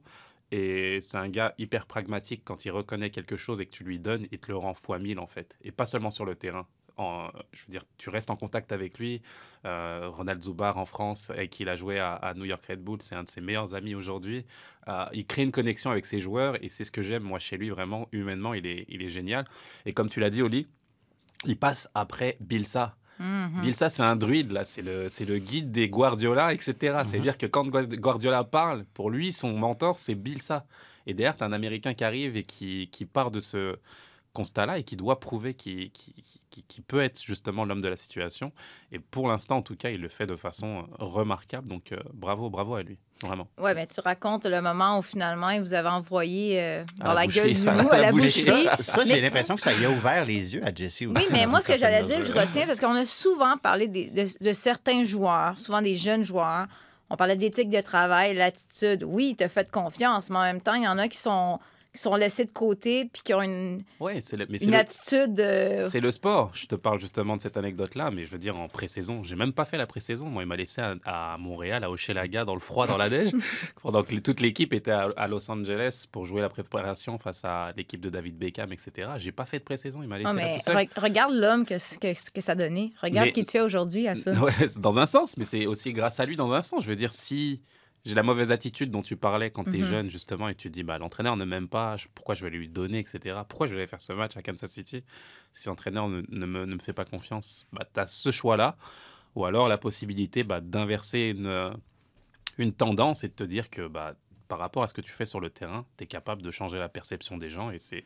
Et 0.52 1.00
c'est 1.02 1.18
un 1.18 1.30
gars 1.30 1.54
hyper 1.60 1.86
pragmatique 1.86 2.42
quand 2.44 2.66
il 2.66 2.72
reconnaît 2.72 3.12
quelque 3.12 3.38
chose 3.38 3.62
et 3.62 3.66
que 3.68 3.72
tu 3.72 3.84
lui 3.84 4.00
donnes, 4.00 4.26
il 4.32 4.40
te 4.40 4.52
le 4.52 4.58
rend 4.58 4.74
fois 4.74 4.98
mille 5.00 5.20
en 5.20 5.28
fait. 5.28 5.56
Et 5.64 5.72
pas 5.72 5.86
seulement 5.86 6.10
sur 6.12 6.26
le 6.26 6.36
terrain. 6.36 6.68
En- 7.00 7.30
je 7.54 7.62
veux 7.66 7.72
dire, 7.72 7.84
tu 7.98 8.10
restes 8.10 8.30
en 8.30 8.36
contact 8.36 8.72
avec 8.72 9.00
lui. 9.00 9.22
Euh, 9.66 10.10
Ronald 10.12 10.42
Zubar 10.44 10.78
en 10.78 10.86
France, 10.86 11.30
avec 11.30 11.50
qui 11.50 11.64
il 11.64 11.70
a 11.70 11.76
joué 11.76 11.98
à, 12.00 12.14
à 12.14 12.34
New 12.34 12.46
York 12.46 12.64
Red 12.68 12.82
Bull, 12.84 13.00
c'est 13.02 13.16
un 13.16 13.24
de 13.24 13.30
ses 13.30 13.42
meilleurs 13.42 13.74
amis 13.74 13.96
aujourd'hui. 13.96 14.46
Euh, 14.88 15.06
il 15.14 15.26
crée 15.26 15.44
une 15.44 15.52
connexion 15.52 15.92
avec 15.92 16.06
ses 16.06 16.20
joueurs 16.20 16.62
et 16.64 16.70
c'est 16.70 16.84
ce 16.84 16.92
que 16.92 17.02
j'aime 17.02 17.24
moi 17.24 17.40
chez 17.40 17.58
lui 17.58 17.70
vraiment 17.70 18.08
humainement. 18.12 18.54
Il 18.54 18.66
est, 18.66 18.86
il 18.90 19.02
est 19.02 19.10
génial. 19.10 19.44
Et 19.86 19.94
comme 19.94 20.10
tu 20.10 20.20
l'as 20.20 20.30
dit, 20.30 20.42
Oli, 20.42 20.68
il 21.46 21.58
passe 21.58 21.90
après 21.96 22.38
Bilsa. 22.42 22.96
Mhm. 23.20 23.62
Bilsa, 23.62 23.90
c'est 23.90 24.04
un 24.04 24.16
druide, 24.16 24.52
là. 24.52 24.64
C'est 24.66 24.82
le, 24.82 25.10
c'est 25.10 25.26
le 25.26 25.40
guide 25.40 25.72
des 25.72 25.90
Guardiola, 25.90 26.54
etc. 26.54 26.74
C'est-à-dire 27.06 27.38
que 27.38 27.46
quand 27.46 27.68
Gua- 27.68 27.86
Guardiola 27.98 28.44
parle, 28.46 28.86
pour 28.94 29.10
lui, 29.10 29.32
son 29.32 29.54
mentor, 29.58 29.98
c'est 29.98 30.16
Bilsa. 30.16 30.66
Et 31.06 31.14
derrière, 31.14 31.36
tu 31.36 31.44
un 31.44 31.52
Américain 31.52 31.94
qui 31.94 32.04
arrive 32.04 32.38
et 32.38 32.44
qui, 32.44 32.90
qui 32.92 33.06
part 33.06 33.32
de 33.32 33.40
ce 33.40 33.78
constat-là 34.34 34.78
et 34.78 34.84
qui 34.84 34.96
doit 34.96 35.20
prouver 35.20 35.54
qu'il 35.54 35.92
peut 36.88 37.02
être 37.02 37.22
justement 37.22 37.66
l'homme 37.66 37.82
de 37.82 37.88
la 37.88 37.98
situation. 37.98 38.52
Et 38.92 39.00
pour 39.00 39.28
l'instant, 39.28 39.58
en 39.58 39.62
tout 39.62 39.76
cas, 39.76 39.90
il 39.90 40.02
le 40.02 40.10
fait 40.10 40.26
de 40.26 40.36
façon 40.36 40.80
euh, 40.80 40.84
remarquable. 41.00 41.68
Donc, 41.68 41.92
euh, 41.92 41.98
bravo, 42.14 42.50
bravo 42.50 42.76
à 42.76 42.84
lui. 42.84 42.98
Vraiment. 43.22 43.48
Ouais, 43.58 43.74
mais 43.74 43.86
tu 43.86 44.00
racontes 44.00 44.46
le 44.46 44.62
moment 44.62 44.98
où 44.98 45.02
finalement 45.02 45.50
il 45.50 45.60
vous 45.60 45.74
avait 45.74 45.90
envoyé 45.90 46.62
euh, 46.62 46.86
dans 47.00 47.08
la 47.14 47.14
la, 47.16 47.28
gueule 47.28 47.54
du 47.54 47.66
loup, 47.66 47.90
à 47.92 47.98
la 47.98 48.12
boucherie. 48.12 48.64
Ça, 48.64 48.78
ça, 48.84 49.04
j'ai 49.04 49.16
Mais- 49.16 49.22
l'impression 49.22 49.56
que 49.56 49.62
ça 49.62 49.74
y 49.74 49.84
a 49.84 49.90
ouvert 49.90 50.24
les 50.24 50.54
yeux 50.56 50.66
à 50.66 50.74
Jesse 50.74 51.02
aussi. 51.02 51.08
Oui, 51.08 51.24
mais 51.32 51.46
moi, 51.46 51.60
ce 51.60 51.68
que 51.68 51.78
j'allais 51.78 52.04
dire, 52.04 52.24
je 52.24 52.32
retiens, 52.32 52.66
parce 52.66 52.80
qu'on 52.80 52.96
a 52.96 53.04
souvent 53.06 53.58
parlé 53.58 53.88
de, 53.90 54.26
de 54.42 54.54
certains 54.54 55.04
joueurs, 55.04 55.60
souvent 55.60 55.82
des 55.82 55.96
jeunes 55.98 56.24
joueurs. 56.24 56.68
On 57.10 57.18
parlait 57.18 57.36
de 57.36 57.42
l'éthique 57.42 57.72
de 57.72 57.82
travail, 57.82 58.36
l'attitude. 58.36 59.04
Oui, 59.04 59.36
tu 59.38 59.44
as 59.44 59.50
fait 59.50 59.70
confiance, 59.70 60.30
mais 60.30 60.38
en 60.38 60.44
même 60.44 60.62
temps, 60.62 60.76
il 60.76 60.84
y 60.84 60.88
en 60.88 60.98
a 61.00 61.08
qui 61.08 61.18
sont, 61.18 61.60
qui 61.94 62.00
sont 62.02 62.16
laissés 62.16 62.46
de 62.46 62.52
côté 62.52 63.06
puis 63.06 63.22
qui 63.24 63.34
ont 63.34 63.42
une, 63.42 63.84
Ouais, 64.00 64.20
le, 64.34 64.46
mais 64.50 64.58
une 64.60 64.76
attitude. 64.76 65.40
euh, 65.40 65.82
C'est 65.82 66.00
le 66.00 66.12
sport. 66.12 66.52
Je 66.54 66.66
te 66.68 66.76
parle 66.76 67.00
justement 67.00 67.36
de 67.36 67.42
cette 67.42 67.58
anecdote-là, 67.58 68.12
mais 68.12 68.26
je 68.26 68.30
veux 68.32 68.38
dire, 68.38 68.58
en 68.58 68.68
pré-saison, 68.68 69.24
j'ai 69.24 69.36
même 69.36 69.54
pas 69.54 69.66
fait 69.66 69.78
la 69.78 69.88
pré-saison. 69.88 70.28
Moi, 70.28 70.44
il 70.44 70.46
m'a 70.46 70.56
laissé 70.56 70.82
à, 70.82 70.96
à 71.06 71.38
Montréal, 71.40 71.84
à 71.84 71.90
Hochelaga, 71.90 72.46
dans 72.46 72.54
le 72.54 72.60
froid, 72.60 72.86
dans 72.86 72.98
la 72.98 73.10
neige, 73.10 73.32
pendant 73.82 74.04
que 74.04 74.16
toute 74.18 74.40
l'équipe 74.40 74.72
était 74.74 74.92
à, 74.92 75.10
à 75.18 75.28
Los 75.28 75.50
Angeles 75.50 76.06
pour 76.12 76.26
jouer 76.28 76.42
la 76.42 76.50
préparation 76.50 77.18
face 77.18 77.44
à 77.44 77.72
l'équipe 77.76 78.02
de 78.02 78.10
David 78.10 78.38
Beckham, 78.38 78.72
etc. 78.72 79.10
J'ai 79.18 79.32
pas 79.32 79.46
fait 79.46 79.60
de 79.60 79.64
pré-saison. 79.64 80.02
Il 80.04 80.08
m'a 80.10 80.18
laissé 80.20 80.30
Ah, 80.32 80.36
là 80.36 80.42
mais 80.44 80.58
tout 80.58 80.64
seul. 80.66 80.76
re- 80.78 81.02
regarde 81.02 81.34
l'homme 81.34 81.66
que, 81.66 81.74
que, 82.00 82.32
que 82.32 82.42
ça 82.42 82.52
a 82.52 82.56
donné. 82.56 82.94
Regarde 83.02 83.28
Mais- 83.28 83.34
qui 83.34 83.44
tu 83.44 83.58
es 83.58 83.62
aujourd'hui 83.62 84.08
à 84.08 84.14
ça. 84.16 84.32
Ouais, 84.40 84.54
dans 84.78 85.00
un 85.00 85.06
sens, 85.08 85.38
mais 85.38 85.46
c'est 85.46 85.66
aussi 85.66 85.92
grâce 85.92 86.20
à 86.20 86.26
lui 86.26 86.36
dans 86.36 86.54
un 86.54 86.62
sens. 86.62 86.84
Je 86.84 86.90
veux 86.90 86.96
dire, 86.96 87.12
si 87.12 87.62
j'ai 88.06 88.16
la 88.16 88.24
mauvaise 88.24 88.52
attitude 88.52 88.92
dont 88.92 89.02
tu 89.02 89.18
parlais 89.18 89.52
quand 89.52 89.66
tu 89.66 89.76
es 89.78 89.80
Mhm. 89.80 89.84
jeune, 89.84 90.10
justement, 90.10 90.48
et 90.50 90.56
tu 90.56 90.70
te 90.70 90.74
dis, 90.74 90.84
bah, 90.84 90.98
l'entraîneur 90.98 91.36
ne 91.38 91.46
m'aime 91.46 91.68
pas, 91.68 91.98
pourquoi 92.16 92.36
je 92.36 92.44
vais 92.44 92.50
lui 92.50 92.70
donner, 92.70 93.00
etc. 93.00 93.46
Pourquoi 93.48 93.68
je 93.68 93.74
vais 93.74 93.80
aller 93.82 93.88
faire 93.88 94.02
ce 94.02 94.14
match 94.14 94.38
à 94.38 94.42
Kansas 94.42 94.72
City 94.72 95.04
si 95.54 95.68
l'entraîneur 95.68 96.08
ne, 96.08 96.22
ne 96.30 96.46
me, 96.46 96.66
ne 96.66 96.76
me 96.76 96.80
fait 96.80 96.94
pas 96.94 97.06
confiance? 97.06 97.68
Bah, 97.74 97.86
Tu 97.94 98.00
as 98.00 98.08
ce 98.08 98.32
choix-là, 98.32 98.78
ou 99.36 99.46
alors 99.46 99.68
la 99.68 99.78
possibilité 99.78 100.44
bah, 100.44 100.62
d'inverser 100.62 101.36
une, 101.38 101.74
une 102.58 102.74
tendance 102.74 103.24
et 103.24 103.28
de 103.28 103.34
te 103.34 103.44
dire 103.44 103.70
que 103.70 103.88
bah, 103.88 104.16
par 104.48 104.60
rapport 104.60 104.84
à 104.84 104.88
ce 104.88 104.94
que 104.94 105.02
tu 105.02 105.12
fais 105.12 105.26
sur 105.26 105.40
le 105.40 105.50
terrain, 105.50 105.86
tu 105.98 106.06
es 106.06 106.08
capable 106.08 106.42
de 106.42 106.52
changer 106.52 106.80
la 106.80 106.90
perception 106.90 107.38
des 107.38 107.50
gens, 107.50 107.72
et 107.72 107.80
c'est. 107.80 108.06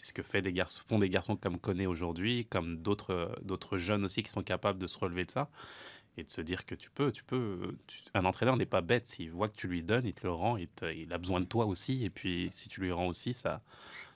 Ce 0.00 0.12
que 0.12 0.22
fait 0.22 0.42
des 0.42 0.52
garçons, 0.52 0.80
font 0.86 1.00
des 1.00 1.08
garçons 1.08 1.34
comme 1.34 1.58
Koné 1.58 1.88
aujourd'hui, 1.88 2.46
comme 2.48 2.76
d'autres 2.76 3.78
jeunes 3.78 4.04
aussi 4.04 4.22
qui 4.22 4.30
sont 4.30 4.44
capables 4.44 4.78
de 4.78 4.86
se 4.86 4.96
relever 4.96 5.24
de 5.24 5.30
ça 5.32 5.50
et 6.18 6.24
de 6.24 6.30
se 6.30 6.40
dire 6.40 6.66
que 6.66 6.74
tu 6.74 6.90
peux, 6.90 7.12
tu 7.12 7.22
peux. 7.24 7.76
tu- 7.86 8.00
un 8.12 8.24
entraîneur 8.24 8.56
n'est 8.56 8.66
pas 8.66 8.80
bête. 8.80 9.06
S'il 9.06 9.30
voit 9.30 9.48
que 9.48 9.56
tu 9.56 9.68
lui 9.68 9.82
donnes, 9.82 10.04
il 10.04 10.12
te 10.12 10.26
le 10.26 10.32
rend. 10.32 10.56
Il, 10.56 10.66
te- 10.68 10.84
il 10.92 11.12
a 11.12 11.18
besoin 11.18 11.40
de 11.40 11.44
toi 11.46 11.64
aussi. 11.66 12.04
Et 12.04 12.10
puis, 12.10 12.50
si 12.52 12.68
tu 12.68 12.80
lui 12.80 12.90
rends 12.92 13.06
aussi, 13.06 13.32
ça, 13.34 13.60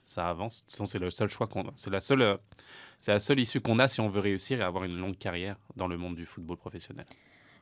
ça 0.05 0.29
avance. 0.29 0.59
De 0.59 0.63
toute 0.63 0.71
façon, 0.71 0.85
c'est 0.85 0.99
le 0.99 1.09
seul 1.09 1.29
choix 1.29 1.47
qu'on 1.47 1.61
a. 1.69 1.71
C'est 1.75 1.89
la 1.89 2.01
seule, 2.01 2.21
euh, 2.21 2.37
c'est 2.99 3.11
la 3.13 3.19
seule 3.21 3.39
issue 3.39 3.61
qu'on 3.61 3.79
a 3.79 3.87
si 3.87 4.01
on 4.01 4.09
veut 4.09 4.19
réussir 4.19 4.59
et 4.59 4.63
avoir 4.63 4.83
une 4.83 4.97
longue 4.97 5.17
carrière 5.17 5.55
dans 5.77 5.87
le 5.87 5.97
monde 5.97 6.15
du 6.15 6.25
football 6.25 6.57
professionnel. 6.57 7.05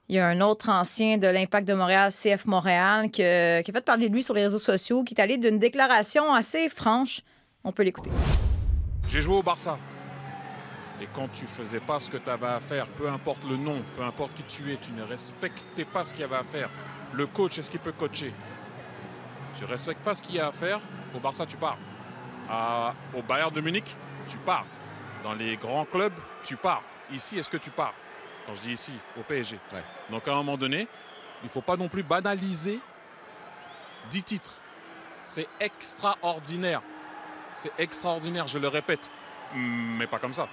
Il 0.10 0.15
y 0.15 0.19
a 0.19 0.27
un 0.27 0.41
autre 0.41 0.69
ancien 0.69 1.19
de 1.19 1.27
l'Impact 1.27 1.67
de 1.67 1.73
Montréal, 1.75 2.12
CF 2.12 2.45
Montréal, 2.45 3.12
que- 3.12 3.62
qui 3.62 3.69
a 3.71 3.73
fait 3.73 3.86
parler 3.86 4.10
de 4.10 4.13
lui 4.15 4.23
sur 4.23 4.34
les 4.34 4.41
réseaux 4.41 4.60
sociaux, 4.60 5.04
qui 5.04 5.13
est 5.13 5.21
allé 5.21 5.38
d'une 5.38 5.60
déclaration 5.60 6.34
assez 6.34 6.67
franche. 6.67 7.21
On 7.63 7.71
peut 7.71 7.84
l'écouter. 7.84 8.10
J'ai 9.08 9.21
joué 9.21 9.36
au 9.36 9.43
Barça. 9.43 9.77
Et 11.02 11.08
quand 11.14 11.28
tu 11.34 11.48
faisais 11.48 11.80
pas 11.80 12.00
ce 12.00 12.10
que 12.12 12.18
tu 12.18 12.30
avais 12.30 12.48
à 12.48 12.60
faire, 12.60 12.86
peu 12.86 13.10
importe 13.10 13.44
le 13.46 13.58
nom, 13.58 13.82
peu 13.98 14.04
importe 14.04 14.34
qui 14.36 14.44
tu 14.44 14.72
es, 14.72 14.78
tu 14.78 14.92
ne 14.92 15.02
respectais 15.04 15.86
pas 15.86 16.04
ce 16.04 16.12
qu'il 16.14 16.22
y 16.22 16.24
avait 16.24 16.36
à 16.36 16.44
faire. 16.44 16.70
Le 17.14 17.26
coach, 17.26 17.58
est-ce 17.58 17.72
qu'il 17.72 17.80
peut 17.80 17.92
coacher? 17.92 18.34
Tu 19.56 19.66
respectes 19.66 20.02
pas 20.04 20.14
ce 20.14 20.22
qu'il 20.22 20.36
y 20.36 20.40
a 20.40 20.48
à 20.48 20.52
faire, 20.52 20.80
au 21.16 21.20
Barça, 21.20 21.46
tu 21.46 21.58
pars. 21.58 21.78
À- 22.50 22.94
au 23.16 23.22
Bayern 23.24 23.52
de 23.52 23.62
Munich, 23.62 23.96
tu 24.28 24.38
pars. 24.38 24.66
Dans 25.24 25.34
les 25.34 25.58
grands 25.58 25.86
clubs, 25.86 26.14
tu 26.44 26.56
pars. 26.56 26.84
Ici, 27.12 27.38
est-ce 27.40 27.50
que 27.50 27.58
tu 27.58 27.72
pars? 27.72 27.94
Quand 28.46 28.56
je 28.56 28.62
dis 28.62 28.74
ici, 28.74 28.94
au 29.20 29.24
PSG. 29.24 29.60
Ouais. 29.74 29.84
Donc 30.10 30.28
à 30.28 30.32
un 30.32 30.36
moment 30.36 30.58
donné, 30.58 30.88
il 31.42 31.46
ne 31.46 31.50
faut 31.50 31.62
pas 31.62 31.78
non 31.78 31.88
plus 31.90 32.04
banaliser 32.04 32.80
10 34.10 34.24
titres. 34.24 34.54
C'est 35.24 35.48
extraordinaire. 35.60 36.82
C'est 37.54 37.72
extraordinaire, 37.78 38.48
je 38.48 38.58
le 38.60 38.68
répète. 38.68 39.12
Mais 39.56 40.08
pas 40.08 40.20
comme 40.20 40.34
ça. 40.34 40.48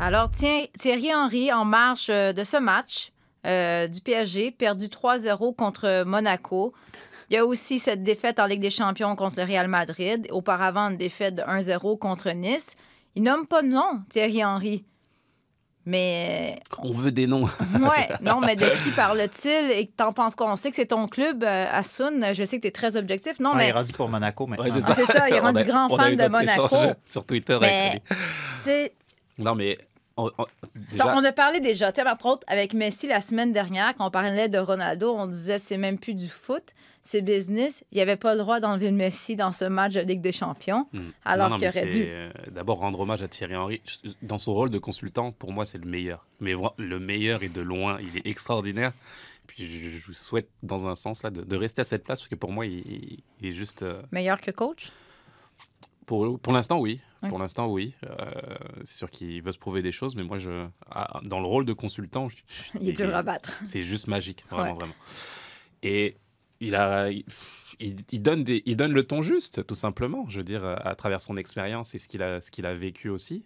Alors, 0.00 0.30
tiens, 0.30 0.64
Thierry 0.78 1.14
Henry, 1.14 1.52
en 1.52 1.64
marge 1.64 2.06
euh, 2.10 2.32
de 2.32 2.44
ce 2.44 2.56
match 2.56 3.12
euh, 3.46 3.88
du 3.88 4.00
PSG, 4.00 4.52
perdu 4.52 4.86
3-0 4.86 5.54
contre 5.56 6.04
Monaco. 6.04 6.72
Il 7.30 7.34
y 7.34 7.36
a 7.36 7.44
aussi 7.44 7.78
cette 7.78 8.02
défaite 8.02 8.40
en 8.40 8.46
Ligue 8.46 8.60
des 8.60 8.70
Champions 8.70 9.14
contre 9.16 9.38
le 9.38 9.44
Real 9.44 9.68
Madrid. 9.68 10.26
Auparavant, 10.30 10.90
une 10.90 10.96
défaite 10.96 11.34
de 11.34 11.42
1-0 11.42 11.98
contre 11.98 12.30
Nice. 12.30 12.74
Il 13.14 13.22
nomme 13.22 13.46
pas 13.46 13.62
de 13.62 13.68
Thierry 14.08 14.44
Henry. 14.44 14.84
Mais, 15.90 16.58
On 16.82 16.90
veut 16.90 17.10
des 17.10 17.26
noms. 17.26 17.44
ouais, 17.80 18.08
non, 18.20 18.40
mais 18.40 18.56
de 18.56 18.66
qui 18.84 18.90
parle-t-il? 18.90 19.70
Et 19.70 19.86
t'en 19.86 20.12
penses 20.12 20.34
quoi? 20.34 20.52
On 20.52 20.56
sait 20.56 20.68
que 20.68 20.76
c'est 20.76 20.84
ton 20.84 21.08
club, 21.08 21.42
euh, 21.42 21.64
Assoun. 21.72 22.26
Je 22.34 22.44
sais 22.44 22.58
que 22.58 22.62
tu 22.62 22.68
es 22.68 22.72
très 22.72 22.96
objectif. 22.98 23.40
Non, 23.40 23.52
Ah, 23.54 23.56
il 23.56 23.62
est 23.62 23.66
mais 23.68 23.72
rendu 23.72 23.92
pour 23.94 24.06
Monaco 24.10 24.46
maintenant. 24.46 24.66
Ouais, 24.66 24.70
c'est 24.70 24.84
Ah, 24.86 24.92
c'est 24.92 25.06
ça, 25.06 25.28
il 25.30 25.34
est 25.36 25.40
On 25.40 25.44
rendu 25.44 25.60
a- 25.60 25.64
grand 25.64 25.86
on 25.90 25.96
a 25.96 26.02
fan 26.02 26.12
eu 26.12 26.16
de 26.16 26.22
notre 26.24 26.38
Monaco. 26.38 26.76
Sur 27.06 27.24
Twitter 27.24 27.56
Mais- 27.58 28.02
Non, 29.38 29.54
mais. 29.54 29.78
On- 30.18 31.24
a 31.24 31.32
parlé 31.32 31.60
déjà, 31.60 31.92
tu 31.92 32.00
sais, 32.02 32.08
entre 32.08 32.26
autres, 32.26 32.44
avec 32.48 32.74
Messi 32.74 33.06
la 33.06 33.20
semaine 33.20 33.52
dernière, 33.52 33.94
quand 33.94 34.06
on 34.06 34.10
parlait 34.10 34.48
de 34.48 34.58
Ronaldo, 34.58 35.14
on 35.14 35.26
disait 35.26 35.58
c'est 35.58 35.76
même 35.78 35.98
plus 35.98 36.14
du 36.14 36.28
foot, 36.28 36.74
c'est 37.02 37.22
business. 37.22 37.84
Il 37.92 37.96
n'y 37.96 38.00
avait 38.02 38.16
pas 38.16 38.34
le 38.34 38.40
droit 38.40 38.60
d'enlever 38.60 38.90
le 38.90 38.96
Messi 38.96 39.36
dans 39.36 39.52
ce 39.52 39.64
match 39.64 39.94
de 39.94 40.00
Ligue 40.00 40.20
des 40.20 40.32
Champions, 40.32 40.86
Hmm. 40.92 41.10
alors 41.24 41.56
qu'il 41.56 41.68
aurait 41.68 41.86
dû. 41.86 42.02
euh, 42.06 42.30
D'abord, 42.50 42.78
rendre 42.78 43.00
hommage 43.00 43.22
à 43.22 43.28
Thierry 43.28 43.56
Henry. 43.56 43.80
Dans 44.22 44.38
son 44.38 44.52
rôle 44.54 44.70
de 44.70 44.78
consultant, 44.78 45.32
pour 45.32 45.52
moi, 45.52 45.64
c'est 45.64 45.78
le 45.78 45.86
meilleur. 45.88 46.26
Mais 46.40 46.54
le 46.76 46.98
meilleur 46.98 47.42
et 47.42 47.48
de 47.48 47.60
loin, 47.60 47.98
il 48.00 48.18
est 48.18 48.26
extraordinaire. 48.26 48.92
Puis 49.46 49.66
je, 49.66 49.98
je 49.98 50.04
vous 50.06 50.12
souhaite, 50.12 50.48
dans 50.62 50.86
un 50.86 50.94
sens, 50.94 51.22
là, 51.22 51.30
de, 51.30 51.42
de 51.42 51.56
rester 51.56 51.80
à 51.80 51.84
cette 51.84 52.04
place, 52.04 52.20
parce 52.20 52.28
que 52.28 52.34
pour 52.34 52.52
moi, 52.52 52.66
il, 52.66 53.20
il 53.40 53.48
est 53.48 53.52
juste. 53.52 53.82
euh, 53.82 54.02
Meilleur 54.12 54.40
que 54.40 54.50
coach? 54.50 54.90
Pour 56.08 56.40
pour 56.40 56.52
l'instant, 56.52 56.80
oui. 56.80 57.00
Ouais. 57.22 57.28
Pour 57.28 57.38
l'instant, 57.38 57.68
oui. 57.68 57.94
Euh, 58.04 58.14
c'est 58.82 58.96
sûr 58.96 59.10
qu'il 59.10 59.42
veut 59.42 59.52
se 59.52 59.58
prouver 59.58 59.82
des 59.82 59.92
choses, 59.92 60.16
mais 60.16 60.22
moi, 60.24 60.38
je, 60.38 60.66
ah, 60.90 61.20
dans 61.24 61.40
le 61.40 61.46
rôle 61.46 61.64
de 61.64 61.72
consultant, 61.72 62.28
je- 62.28 62.36
Il 62.80 62.88
est 62.88 62.92
dur 62.92 63.14
à 63.14 63.22
battre. 63.22 63.52
c'est 63.64 63.82
juste 63.82 64.06
magique, 64.08 64.44
vraiment, 64.50 64.70
Ouais. 64.70 64.74
vraiment. 64.74 64.94
Et 65.82 66.16
il, 66.60 66.74
a, 66.74 67.10
il, 67.10 67.24
il 68.10 68.22
donne 68.22 68.42
des, 68.44 68.62
il 68.66 68.76
donne 68.76 68.92
le 68.92 69.02
ton 69.04 69.20
juste, 69.22 69.66
tout 69.66 69.74
simplement. 69.74 70.26
Je 70.28 70.38
veux 70.38 70.44
dire, 70.44 70.64
à 70.64 70.94
travers 70.94 71.20
son 71.20 71.36
expérience 71.36 71.94
et 71.94 71.98
ce 71.98 72.08
qu'il 72.08 72.22
a, 72.22 72.40
ce 72.40 72.50
qu'il 72.50 72.66
a 72.66 72.74
vécu 72.74 73.08
aussi. 73.10 73.44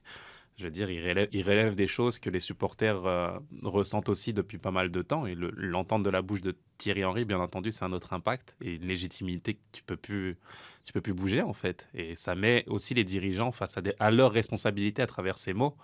Je 0.57 0.64
veux 0.64 0.70
dire, 0.70 0.90
il 0.90 1.01
relève, 1.07 1.29
il 1.33 1.42
relève 1.42 1.75
des 1.75 1.87
choses 1.87 2.18
que 2.18 2.29
les 2.31 2.38
supporters 2.40 3.05
euh, 3.07 3.31
ressentent 3.62 4.11
aussi 4.11 4.33
depuis 4.35 4.59
pas 4.59 4.70
mal 4.70 4.90
de 4.90 5.01
temps. 5.03 5.25
Et 5.27 5.35
le- 5.35 5.51
l'entendre 5.57 6.05
de 6.05 6.11
la 6.11 6.20
bouche 6.22 6.42
de 6.42 6.55
Thierry 6.83 7.05
Henry, 7.05 7.25
bien 7.25 7.38
entendu, 7.38 7.71
c'est 7.71 7.85
un 7.85 7.92
autre 7.92 8.12
impact 8.12 8.57
et 8.61 8.75
une 8.75 8.87
légitimité 8.87 9.55
que 9.55 9.61
tu 9.71 9.85
peux 9.85 9.97
plus, 9.97 10.37
tu 10.85 10.92
peux 10.92 11.01
plus 11.01 11.12
bouger 11.14 11.40
en 11.40 11.53
fait. 11.53 11.88
Et 11.95 12.16
ça 12.16 12.35
met 12.35 12.64
aussi 12.66 12.92
les 12.92 13.05
dirigeants 13.05 13.53
face 13.53 13.79
à, 13.79 13.83
des, 13.83 13.95
à 14.01 14.11
leurs 14.11 14.33
responsabilités 14.33 15.01
à 15.01 15.07
travers 15.07 15.38
ces 15.38 15.53
mots. 15.55 15.77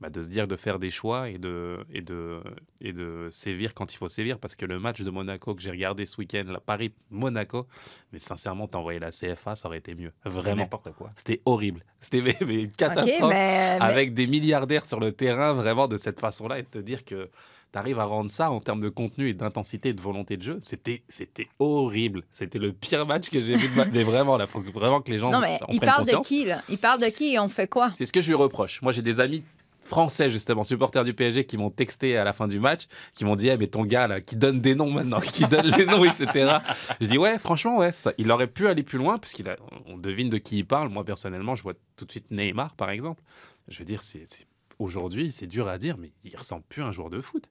Bah, 0.00 0.10
de 0.10 0.24
se 0.24 0.28
dire 0.28 0.48
de 0.48 0.56
faire 0.56 0.80
des 0.80 0.90
choix 0.90 1.30
et 1.30 1.38
de, 1.38 1.78
et, 1.92 2.02
de, 2.02 2.42
et 2.80 2.92
de 2.92 3.28
sévir 3.30 3.74
quand 3.74 3.94
il 3.94 3.96
faut 3.96 4.08
sévir. 4.08 4.38
Parce 4.40 4.56
que 4.56 4.66
le 4.66 4.80
match 4.80 5.00
de 5.02 5.08
Monaco 5.10 5.54
que 5.54 5.62
j'ai 5.62 5.70
regardé 5.70 6.04
ce 6.04 6.16
week-end, 6.18 6.42
la 6.48 6.58
Paris-Monaco, 6.60 7.68
mais 8.12 8.18
sincèrement, 8.18 8.66
t'envoyer 8.66 8.98
la 8.98 9.10
CFA, 9.10 9.54
ça 9.54 9.68
aurait 9.68 9.78
été 9.78 9.94
mieux. 9.94 10.12
Vraiment. 10.24 10.62
N'importe 10.62 10.90
quoi. 10.92 11.12
C'était 11.16 11.40
horrible. 11.44 11.84
C'était 12.00 12.20
mais, 12.22 12.34
mais 12.44 12.62
une 12.64 12.72
catastrophe. 12.72 13.30
mais- 13.30 13.78
mais- 13.78 13.84
Avec 13.84 14.14
des 14.14 14.26
milliardaires 14.26 14.84
sur 14.84 14.98
le 14.98 15.12
terrain, 15.12 15.52
vraiment 15.54 15.86
de 15.86 15.96
cette 15.96 16.18
façon-là, 16.20 16.58
et 16.58 16.62
de 16.64 16.68
te 16.68 16.78
dire 16.78 17.04
que 17.04 17.30
tu 17.74 17.78
arrives 17.78 17.98
à 17.98 18.04
rendre 18.04 18.30
ça 18.30 18.50
en 18.52 18.60
termes 18.60 18.78
de 18.80 18.88
contenu 18.88 19.28
et 19.28 19.34
d'intensité 19.34 19.88
et 19.88 19.92
de 19.94 20.00
volonté 20.00 20.36
de 20.36 20.42
jeu, 20.42 20.58
c'était 20.60 21.02
c'était 21.08 21.48
horrible. 21.58 22.22
C'était 22.32 22.60
le 22.60 22.72
pire 22.72 23.04
match 23.04 23.28
que 23.30 23.40
j'ai 23.40 23.56
vu 23.56 23.68
de 23.68 23.74
ma... 23.74 23.84
Mais 23.86 24.04
vraiment, 24.04 24.36
là, 24.36 24.46
faut 24.46 24.60
vraiment 24.62 25.00
que 25.02 25.10
les 25.10 25.18
gens 25.18 25.30
Non, 25.30 25.40
mais 25.40 25.58
en 25.60 25.66
il 25.72 25.80
parle 25.80 26.06
de 26.06 26.16
qui, 26.24 26.44
là? 26.44 26.62
Il 26.68 26.78
parle 26.78 27.00
de 27.00 27.06
qui 27.06 27.34
et 27.34 27.38
on 27.40 27.48
fait 27.48 27.66
quoi? 27.68 27.88
C'est 27.90 28.06
ce 28.06 28.12
que 28.12 28.20
je 28.20 28.28
lui 28.28 28.34
reproche. 28.36 28.80
Moi, 28.80 28.92
j'ai 28.92 29.02
des 29.02 29.18
amis 29.18 29.42
français, 29.84 30.30
justement, 30.30 30.62
supporters 30.64 31.04
du 31.04 31.12
PSG, 31.14 31.44
qui 31.46 31.58
m'ont 31.58 31.68
texté 31.70 32.16
à 32.16 32.24
la 32.24 32.32
fin 32.32 32.46
du 32.46 32.58
match, 32.60 32.84
qui 33.14 33.24
m'ont 33.24 33.36
dit 33.36 33.48
Eh, 33.48 33.56
mais 33.58 33.66
ton 33.66 33.84
gars, 33.84 34.06
là, 34.06 34.20
qui 34.20 34.36
donne 34.36 34.60
des 34.60 34.74
noms 34.76 34.90
maintenant, 34.90 35.20
qui 35.34 35.44
donne 35.46 35.66
les 35.76 35.84
noms, 35.84 36.04
etc. 36.04 36.58
Je 37.00 37.08
dis 37.08 37.18
Ouais, 37.18 37.38
franchement, 37.38 37.76
ouais, 37.78 37.90
ça, 37.92 38.12
il 38.18 38.30
aurait 38.30 38.46
pu 38.46 38.66
aller 38.68 38.82
plus 38.84 38.98
loin, 38.98 39.18
puisqu'il 39.18 39.48
a- 39.48 39.56
on 39.86 39.98
devine 39.98 40.28
de 40.28 40.38
qui 40.38 40.58
il 40.58 40.64
parle. 40.64 40.88
Moi, 40.90 41.04
personnellement, 41.04 41.54
je 41.56 41.62
vois 41.64 41.74
tout 41.96 42.04
de 42.04 42.10
suite 42.12 42.30
Neymar, 42.30 42.74
par 42.76 42.90
exemple. 42.90 43.20
Je 43.68 43.78
veux 43.80 43.84
dire, 43.84 44.02
c'est 44.02 44.22
c'est- 44.26 44.46
aujourd'hui, 44.78 45.32
c'est 45.32 45.46
dur 45.46 45.68
à 45.68 45.78
dire, 45.78 45.96
mais 45.98 46.12
il 46.24 46.36
ressemble 46.36 46.64
plus 46.68 46.82
à 46.82 46.86
un 46.86 46.92
joueur 46.92 47.10
de 47.10 47.20
foot. 47.20 47.50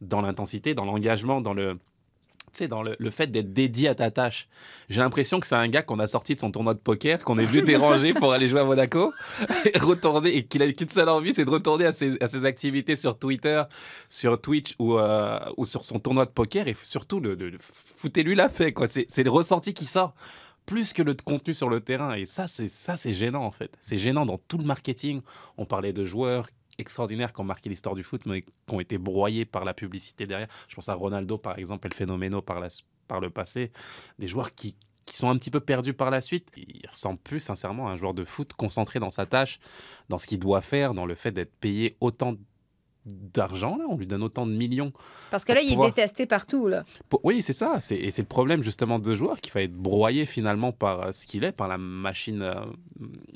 Dans 0.00 0.20
l'intensité, 0.20 0.74
dans 0.74 0.84
l'engagement, 0.84 1.40
dans 1.40 1.54
le. 1.54 1.78
Dans 2.68 2.84
le, 2.84 2.94
le 3.00 3.10
fait 3.10 3.26
d'être 3.32 3.52
dédié 3.52 3.88
à 3.88 3.96
ta 3.96 4.12
tâche. 4.12 4.46
J'ai 4.88 5.00
l'impression 5.00 5.40
que 5.40 5.46
c'est 5.48 5.56
un 5.56 5.66
gars 5.66 5.82
qu'on 5.82 5.98
a 5.98 6.06
sorti 6.06 6.36
de 6.36 6.40
son 6.40 6.52
tournoi 6.52 6.74
de 6.74 6.78
poker, 6.78 7.24
qu'on 7.24 7.36
est 7.36 7.44
venu 7.46 7.62
déranger 7.66 8.14
pour 8.14 8.32
aller 8.32 8.46
jouer 8.46 8.60
à 8.60 8.64
Monaco, 8.64 9.12
et 9.74 9.76
retourner, 9.76 10.36
et 10.36 10.44
qu'il 10.46 10.62
a 10.62 10.72
qu'une 10.72 10.88
seule 10.88 11.08
envie, 11.08 11.34
c'est 11.34 11.44
de 11.44 11.50
retourner 11.50 11.84
à 11.86 11.92
ses, 11.92 12.16
à 12.22 12.28
ses 12.28 12.44
activités 12.44 12.94
sur 12.94 13.18
Twitter, 13.18 13.60
sur 14.08 14.40
Twitch 14.40 14.76
ou, 14.78 14.98
euh, 14.98 15.40
ou 15.56 15.64
sur 15.64 15.82
son 15.82 15.98
tournoi 15.98 16.26
de 16.26 16.30
poker, 16.30 16.68
et 16.68 16.76
surtout, 16.80 17.18
le, 17.18 17.34
le- 17.34 17.50
le- 17.50 17.58
foutez-lui 17.60 18.36
la 18.36 18.48
paix, 18.48 18.72
quoi. 18.72 18.86
C'est 18.86 19.06
c'est 19.08 19.24
le 19.24 19.30
ressenti 19.32 19.74
qui 19.74 19.84
sort. 19.86 20.14
Plus 20.64 20.92
que 20.94 21.02
le 21.02 21.12
contenu 21.14 21.52
sur 21.54 21.68
le 21.68 21.80
terrain. 21.80 22.14
Et 22.14 22.24
ça, 22.24 22.46
c'est 22.46 22.68
ça, 22.68 22.96
c'est 22.96 23.12
gênant, 23.12 23.44
en 23.44 23.50
fait. 23.50 23.76
C'est 23.82 23.98
gênant 23.98 24.24
dans 24.24 24.38
tout 24.38 24.56
le 24.58 24.64
marketing. 24.64 25.20
On 25.58 25.66
parlait 25.66 25.92
de 25.92 26.04
joueurs 26.06 26.48
extraordinaires 26.78 27.32
qui 27.32 27.40
ont 27.40 27.44
marqué 27.44 27.68
l'histoire 27.68 27.94
du 27.94 28.02
foot, 28.02 28.22
mais 28.26 28.42
qui 28.42 28.48
ont 28.70 28.80
été 28.80 28.98
broyés 28.98 29.44
par 29.44 29.64
la 29.64 29.74
publicité 29.74 30.26
derrière. 30.26 30.48
Je 30.68 30.74
pense 30.74 30.88
à 30.88 30.94
Ronaldo, 30.94 31.38
par 31.38 31.58
exemple, 31.58 31.86
et 31.86 31.90
le 31.90 31.94
Phénoméno 31.94 32.42
par, 32.42 32.62
par 33.08 33.20
le 33.20 33.30
passé. 33.30 33.72
Des 34.18 34.28
joueurs 34.28 34.54
qui, 34.54 34.76
qui 35.04 35.16
sont 35.16 35.30
un 35.30 35.36
petit 35.36 35.50
peu 35.50 35.60
perdus 35.60 35.94
par 35.94 36.10
la 36.10 36.20
suite. 36.20 36.50
Il 36.56 36.88
ressemble 36.90 37.18
plus, 37.18 37.40
sincèrement, 37.40 37.88
à 37.88 37.92
un 37.92 37.96
joueur 37.96 38.14
de 38.14 38.24
foot 38.24 38.52
concentré 38.54 38.98
dans 39.00 39.10
sa 39.10 39.26
tâche, 39.26 39.58
dans 40.08 40.18
ce 40.18 40.26
qu'il 40.26 40.38
doit 40.38 40.60
faire, 40.60 40.94
dans 40.94 41.06
le 41.06 41.14
fait 41.14 41.32
d'être 41.32 41.54
payé 41.56 41.96
autant 42.00 42.34
d'argent, 43.06 43.76
là, 43.76 43.84
on 43.88 43.96
lui 43.96 44.06
donne 44.06 44.22
autant 44.22 44.46
de 44.46 44.52
millions. 44.52 44.92
Parce 45.30 45.44
que 45.44 45.52
là, 45.52 45.60
il 45.60 45.72
est 45.72 45.76
détesté 45.86 46.24
partout, 46.26 46.68
là. 46.68 46.84
Oui, 47.22 47.42
c'est 47.42 47.52
ça. 47.52 47.78
C'est- 47.80 47.96
Et 47.96 48.10
c'est 48.10 48.22
le 48.22 48.28
problème 48.28 48.62
justement 48.64 48.98
de 48.98 49.14
joueur 49.14 49.40
qui 49.40 49.50
va 49.50 49.62
être 49.62 49.74
broyé 49.74 50.24
finalement 50.26 50.72
par 50.72 51.00
euh, 51.00 51.12
ce 51.12 51.26
qu'il 51.26 51.44
est, 51.44 51.52
par 51.52 51.68
la 51.68 51.76
machine 51.78 52.40
euh, 52.42 52.54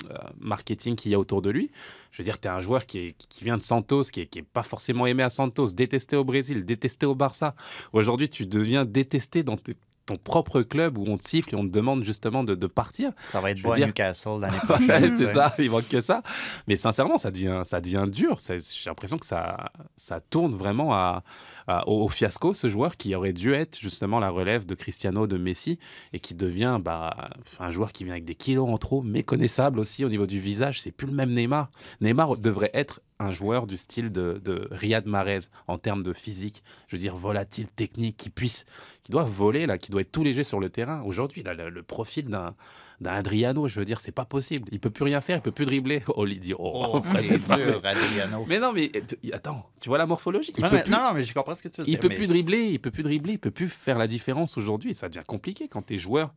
euh, 0.09 0.15
marketing 0.39 0.95
qu'il 0.95 1.11
y 1.11 1.15
a 1.15 1.19
autour 1.19 1.41
de 1.41 1.49
lui. 1.51 1.69
Je 2.11 2.17
veux 2.19 2.23
dire, 2.23 2.39
tu 2.39 2.47
es 2.47 2.51
un 2.51 2.61
joueur 2.61 2.85
qui, 2.87 2.99
est- 2.99 3.27
qui 3.27 3.43
vient 3.43 3.57
de 3.57 3.63
Santos, 3.63 4.03
qui 4.05 4.21
n'est 4.21 4.25
qui 4.25 4.39
est 4.39 4.43
pas 4.43 4.63
forcément 4.63 5.05
aimé 5.05 5.21
à 5.23 5.29
Santos, 5.29 5.67
détesté 5.67 6.15
au 6.15 6.23
Brésil, 6.23 6.65
détesté 6.65 7.05
au 7.05 7.13
Barça. 7.15 7.55
Aujourd'hui, 7.93 8.29
tu 8.29 8.45
deviens 8.47 8.85
détesté 8.85 9.43
dans 9.43 9.57
tes- 9.57 9.75
ton 10.09 10.17
propre 10.17 10.61
club 10.61 10.97
où 10.97 11.05
on 11.07 11.17
te 11.17 11.27
siffle 11.27 11.53
et 11.53 11.57
on 11.57 11.63
te 11.63 11.71
demande 11.71 12.03
justement 12.03 12.43
de, 12.43 12.55
de 12.55 12.67
partir. 12.67 13.11
Ça 13.31 13.39
va 13.41 13.51
être 13.51 13.61
beau 13.61 13.73
dire- 13.75 13.87
Newcastle 13.87 14.39
l'année 14.41 14.57
prochaine. 14.67 15.15
c'est 15.15 15.27
ça, 15.27 15.53
il 15.59 15.69
manque 15.69 15.87
que 15.87 16.01
ça. 16.01 16.21
Mais 16.67 16.75
sincèrement, 16.77 17.17
ça 17.17 17.31
devient, 17.31 17.61
ça 17.63 17.79
devient 17.81 18.05
dur. 18.07 18.37
J'ai 18.47 18.57
l'impression 18.87 19.17
que 19.17 19.25
ça, 19.25 19.71
ça 19.95 20.19
tourne 20.19 20.55
vraiment 20.55 20.93
à, 20.93 21.23
à- 21.67 21.87
au, 21.87 22.03
au 22.05 22.09
fiasco, 22.09 22.53
ce 22.53 22.69
joueur 22.69 22.97
qui 22.97 23.13
aurait 23.13 23.33
dû 23.33 23.53
être 23.53 23.79
justement 23.79 24.19
la 24.19 24.29
relève 24.29 24.65
de 24.65 24.73
Cristiano, 24.75 25.27
de 25.27 25.37
Messi, 25.37 25.77
et 26.13 26.19
qui 26.19 26.33
devient 26.33 26.79
bah, 26.83 27.29
un 27.59 27.69
joueur 27.71 27.91
qui 27.91 28.03
vient 28.03 28.13
avec 28.13 28.25
des 28.25 28.35
kilos 28.35 28.67
en 28.69 28.77
trop, 28.77 29.01
méconnaissable 29.03 29.79
aussi 29.79 30.03
au 30.05 30.09
niveau 30.09 30.25
du 30.25 30.39
visage. 30.39 30.81
C'est 30.81 30.91
plus 30.91 31.07
le 31.07 31.13
même 31.13 31.33
Neymar. 31.33 31.69
Neymar 32.01 32.37
devrait 32.37 32.71
être 32.73 32.99
un 33.21 33.31
joueur 33.31 33.67
du 33.67 33.75
style 33.75 34.11
de, 34.11 34.39
de 34.43 34.67
Riyad 34.71 35.05
Mahrez 35.05 35.39
en 35.67 35.77
termes 35.77 36.03
de 36.03 36.13
physique, 36.13 36.63
je 36.87 36.95
veux 36.95 37.01
dire 37.01 37.17
volatile, 37.17 37.69
technique, 37.69 38.15
qui 38.15 38.29
puisse, 38.29 38.65
qui 39.03 39.11
doit 39.11 39.23
voler 39.23 39.65
là, 39.65 39.77
qui 39.77 39.91
doit 39.91 40.01
être 40.01 40.11
tout 40.11 40.23
léger 40.23 40.45
sur 40.45 40.59
le 40.59 40.69
terrain. 40.69 41.01
Aujourd'hui, 41.03 41.43
là, 41.43 41.53
le, 41.53 41.69
le 41.69 41.83
profil 41.83 42.25
d'un 42.29 42.55
d'un 43.01 43.13
Adriano, 43.13 43.65
je 43.69 43.79
veux 43.79 43.85
dire, 43.85 44.01
c'est 44.01 44.11
pas 44.11 44.25
possible. 44.25 44.67
Il 44.73 44.81
peut 44.81 44.89
plus 44.89 45.05
rien 45.05 45.21
faire, 45.21 45.37
il 45.37 45.41
peut 45.41 45.51
plus 45.53 45.65
dribbler. 45.65 46.03
Oh, 46.15 46.25
l'idiot. 46.25 46.57
Oh, 46.59 46.95
Oh, 46.95 46.99
t'es 46.99 47.37
dur, 47.37 47.79
Adriano. 47.81 48.45
Mais 48.45 48.59
non, 48.59 48.73
mais 48.73 48.91
attends, 49.31 49.65
tu 49.79 49.87
vois 49.87 49.97
la 49.97 50.05
morphologie? 50.05 50.51
Il 50.57 50.61
Non, 50.63 50.69
peut 50.69 50.75
mais- 50.75 50.83
plus, 50.83 50.91
non, 50.91 51.13
mais 51.15 51.23
je 51.23 51.33
comprends 51.33 51.55
ce 51.55 51.63
que 51.63 51.69
tu 51.69 51.79
veux 51.79 51.87
il 51.87 51.91
dire. 51.91 51.99
peut 52.01 52.09
mais- 52.09 52.15
plus 52.15 52.27
dribbler, 52.27 52.65
il 52.71 52.79
peut 52.79 52.91
plus 52.91 53.03
dribbler, 53.03 53.33
il 53.33 53.39
peut 53.39 53.51
plus 53.51 53.69
faire 53.69 53.97
la 53.97 54.05
différence 54.07 54.57
aujourd'hui. 54.57 54.93
Ça 54.93 55.07
devient 55.07 55.23
compliqué 55.25 55.69
quand 55.69 55.81
tu 55.85 55.95
es 55.95 55.97
joueur. 55.97 56.33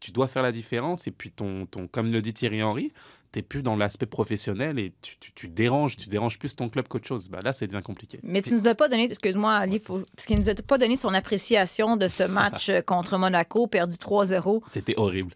Tu 0.00 0.12
dois 0.12 0.26
faire 0.28 0.42
la 0.42 0.52
différence 0.52 1.06
et 1.06 1.10
puis 1.10 1.30
ton, 1.30 1.66
ton 1.66 1.86
comme 1.86 2.10
le 2.10 2.22
dit 2.22 2.32
Thierry 2.32 2.62
Henry, 2.62 2.92
t'es 3.32 3.42
plus 3.42 3.62
dans 3.62 3.76
l'aspect 3.76 4.06
professionnel 4.06 4.78
et 4.78 4.92
tu, 5.02 5.18
tu, 5.18 5.32
tu 5.32 5.46
déranges, 5.48 5.96
tu 5.96 6.08
déranges 6.08 6.38
plus 6.38 6.56
ton 6.56 6.68
club 6.68 6.88
qu'autre 6.88 7.06
chose. 7.06 7.28
Bah 7.28 7.38
là, 7.44 7.52
ça 7.52 7.66
devient 7.66 7.82
compliqué. 7.82 8.18
Mais 8.22 8.42
tu 8.42 8.54
nous 8.54 8.66
as 8.66 8.74
pas 8.74 8.88
donné, 8.88 9.04
excuse-moi, 9.04 9.52
Ali, 9.52 9.78
faut- 9.78 10.02
parce 10.16 10.26
qu'il 10.26 10.38
nous 10.38 10.48
a 10.48 10.54
pas 10.54 10.78
donné 10.78 10.96
son 10.96 11.12
appréciation 11.14 11.96
de 11.96 12.08
ce 12.08 12.22
match 12.24 12.70
euh, 12.70 12.80
contre 12.80 13.18
Monaco, 13.18 13.66
perdu 13.66 13.96
3-0. 13.96 14.62
C'était 14.66 14.94
horrible. 14.96 15.32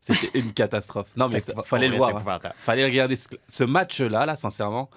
C'était 0.00 0.38
une 0.38 0.52
catastrophe. 0.52 1.08
Non, 1.16 1.28
mais 1.28 1.40
fallait 1.64 1.88
le 1.88 1.96
voir. 1.96 2.10
Hein. 2.44 2.52
Fallait 2.58 2.84
regarder 2.84 3.16
ce, 3.16 3.26
ce 3.48 3.64
match-là, 3.64 4.24
là, 4.24 4.36
sincèrement. 4.36 4.88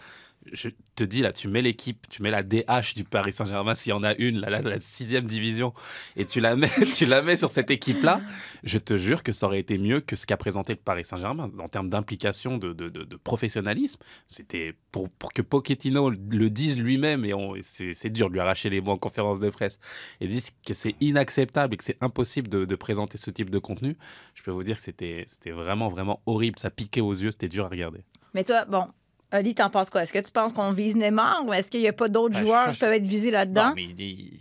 Je 0.51 0.69
te 0.95 1.03
dis, 1.03 1.21
là, 1.21 1.33
tu 1.33 1.47
mets 1.47 1.61
l'équipe, 1.61 2.07
tu 2.09 2.23
mets 2.23 2.31
la 2.31 2.43
DH 2.43 2.95
du 2.95 3.03
Paris 3.03 3.33
Saint-Germain, 3.33 3.75
s'il 3.75 3.91
y 3.91 3.93
en 3.93 4.03
a 4.03 4.15
une, 4.15 4.39
la, 4.39 4.61
la 4.61 4.79
sixième 4.79 5.25
division, 5.25 5.73
et 6.15 6.25
tu 6.25 6.39
la 6.39 6.55
mets, 6.55 6.69
tu 6.95 7.05
la 7.05 7.21
mets 7.21 7.35
sur 7.35 7.49
cette 7.49 7.69
équipe-là, 7.69 8.21
je 8.63 8.77
te 8.77 8.95
jure 8.97 9.21
que 9.21 9.31
ça 9.31 9.45
aurait 9.47 9.59
été 9.59 9.77
mieux 9.77 9.99
que 9.99 10.15
ce 10.15 10.25
qu'a 10.25 10.37
présenté 10.37 10.73
le 10.73 10.79
Paris 10.79 11.05
Saint-Germain. 11.05 11.51
En 11.59 11.67
termes 11.67 11.89
d'implication, 11.89 12.57
de, 12.57 12.73
de- 12.73 12.89
de- 12.89 13.15
professionnalisme, 13.17 14.01
c'était 14.27 14.73
pour, 14.91 15.09
pour 15.09 15.31
que 15.33 15.41
Pochettino 15.41 16.09
le 16.09 16.49
dise 16.49 16.79
lui-même, 16.79 17.25
et 17.25 17.29
et 17.31 17.61
c'est 17.61 18.09
dur 18.09 18.29
de 18.29 18.33
lui 18.33 18.39
arracher 18.39 18.69
les 18.69 18.81
mots 18.81 18.91
en 18.93 18.97
conférence 18.97 19.39
de 19.39 19.49
presse, 19.49 19.77
et 20.21 20.27
dise 20.27 20.51
que 20.65 20.73
c'est 20.73 20.95
inacceptable 21.01 21.73
et 21.73 21.77
que 21.77 21.83
c'est 21.83 21.97
impossible 22.01 22.47
de, 22.47 22.75
présenter 22.75 23.17
ce 23.17 23.29
type 23.29 23.49
de 23.49 23.59
contenu, 23.59 23.97
je 24.35 24.41
peux 24.43 24.51
vous 24.51 24.63
dire 24.63 24.77
que 24.77 24.81
c'était 24.81 25.25
vraiment, 25.51 25.89
vraiment 25.89 26.21
horrible. 26.25 26.57
Ça 26.57 26.69
piquait 26.69 27.01
aux 27.01 27.13
yeux, 27.13 27.31
c'était 27.31 27.49
dur 27.49 27.65
à 27.65 27.69
regarder. 27.69 27.99
Mais 28.33 28.43
toi, 28.43 28.65
bon, 28.65 28.87
Ali, 29.31 29.53
t'en 29.53 29.69
penses 29.69 29.89
quoi? 29.89 30.01
Est-ce 30.03 30.13
que 30.13 30.19
tu 30.19 30.31
penses 30.31 30.51
qu'on 30.53 30.71
vise 30.71 30.95
Neymar 30.95 31.45
ou 31.45 31.53
est-ce 31.53 31.69
qu'il 31.69 31.81
n'y 31.81 31.87
a 31.87 31.93
pas 31.93 32.07
d'autres 32.07 32.33
Ben, 32.33 32.39
je 32.41 32.45
joueurs 32.45 32.71
qui 32.71 32.79
peuvent 32.79 32.93
être 32.93 33.03
visés 33.05 33.31
là-dedans? 33.31 33.69
Non, 33.69 33.75
mais 33.75 33.83
il- 33.85 34.37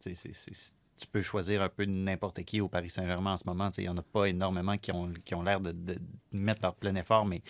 c'est- 0.00 0.72
tu 0.98 1.06
peux 1.12 1.20
choisir 1.20 1.60
un 1.60 1.68
peu 1.68 1.84
n'importe 1.84 2.42
qui 2.44 2.60
au 2.62 2.68
Paris 2.68 2.88
Saint-Germain 2.88 3.34
en 3.34 3.36
ce 3.36 3.44
moment. 3.46 3.68
Il 3.76 3.82
n'y 3.82 3.88
en 3.90 3.96
a 3.98 4.02
pas 4.02 4.24
énormément 4.26 4.78
qui 4.78 4.90
ont, 4.92 5.12
qui 5.24 5.34
ont 5.34 5.42
l'air 5.42 5.60
de, 5.60 5.72
de 5.72 5.98
mettre 6.32 6.60
leur 6.62 6.74
plein 6.74 6.94
effort. 6.94 7.26
Mais 7.26 7.42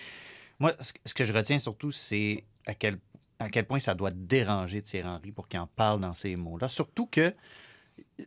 moi, 0.58 0.72
ce, 0.80 0.92
que- 0.92 0.98
ce 1.04 1.14
que 1.14 1.24
je 1.24 1.32
retiens 1.32 1.58
surtout, 1.60 1.92
c'est 1.92 2.42
à 2.66 2.74
quel, 2.74 2.98
à 3.38 3.48
quel 3.48 3.64
point 3.66 3.78
ça 3.78 3.94
doit 3.94 4.10
déranger 4.10 4.82
Thierry 4.82 5.06
Henry 5.08 5.30
pour 5.30 5.46
qu'il 5.46 5.60
en 5.60 5.68
parle 5.68 6.00
dans 6.00 6.12
ces 6.14 6.34
mots-là. 6.34 6.66
Surtout 6.68 7.06
que 7.06 7.32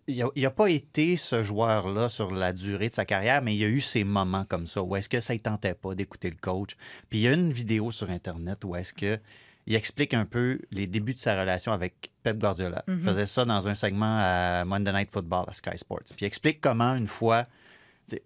il 0.07 0.25
n'a 0.37 0.49
pas 0.51 0.69
été 0.69 1.17
ce 1.17 1.41
joueur-là 1.43 2.09
sur 2.09 2.31
la 2.31 2.53
durée 2.53 2.89
de 2.89 2.93
sa 2.93 3.05
carrière, 3.05 3.41
mais 3.41 3.55
il 3.55 3.59
y 3.59 3.65
a 3.65 3.69
eu 3.69 3.81
ces 3.81 4.03
moments 4.03 4.45
comme 4.45 4.67
ça 4.67 4.83
où 4.83 4.95
est-ce 4.95 5.09
que 5.09 5.19
ça 5.19 5.33
ne 5.33 5.39
tentait 5.39 5.73
pas 5.73 5.95
d'écouter 5.95 6.29
le 6.29 6.35
coach. 6.39 6.75
Puis 7.09 7.19
il 7.19 7.21
y 7.23 7.27
a 7.27 7.33
une 7.33 7.51
vidéo 7.51 7.91
sur 7.91 8.09
Internet 8.09 8.63
où 8.65 8.75
est-ce 8.75 8.93
que 8.93 9.19
il 9.67 9.75
explique 9.75 10.13
un 10.15 10.25
peu 10.25 10.59
les 10.71 10.87
débuts 10.87 11.13
de 11.13 11.19
sa 11.19 11.39
relation 11.39 11.71
avec 11.71 12.11
Pep 12.23 12.37
Guardiola. 12.39 12.83
Il 12.87 12.95
Mhm. 12.95 12.99
faisait 13.03 13.25
ça 13.27 13.45
dans 13.45 13.67
un 13.67 13.75
segment 13.75 14.17
à 14.19 14.63
Monday 14.65 14.91
Night 14.91 15.11
Football 15.11 15.45
à 15.47 15.53
Sky 15.53 15.77
Sports. 15.77 15.99
Puis 16.07 16.17
il 16.21 16.25
explique 16.25 16.59
comment 16.59 16.95
une 16.95 17.05
fois, 17.07 17.45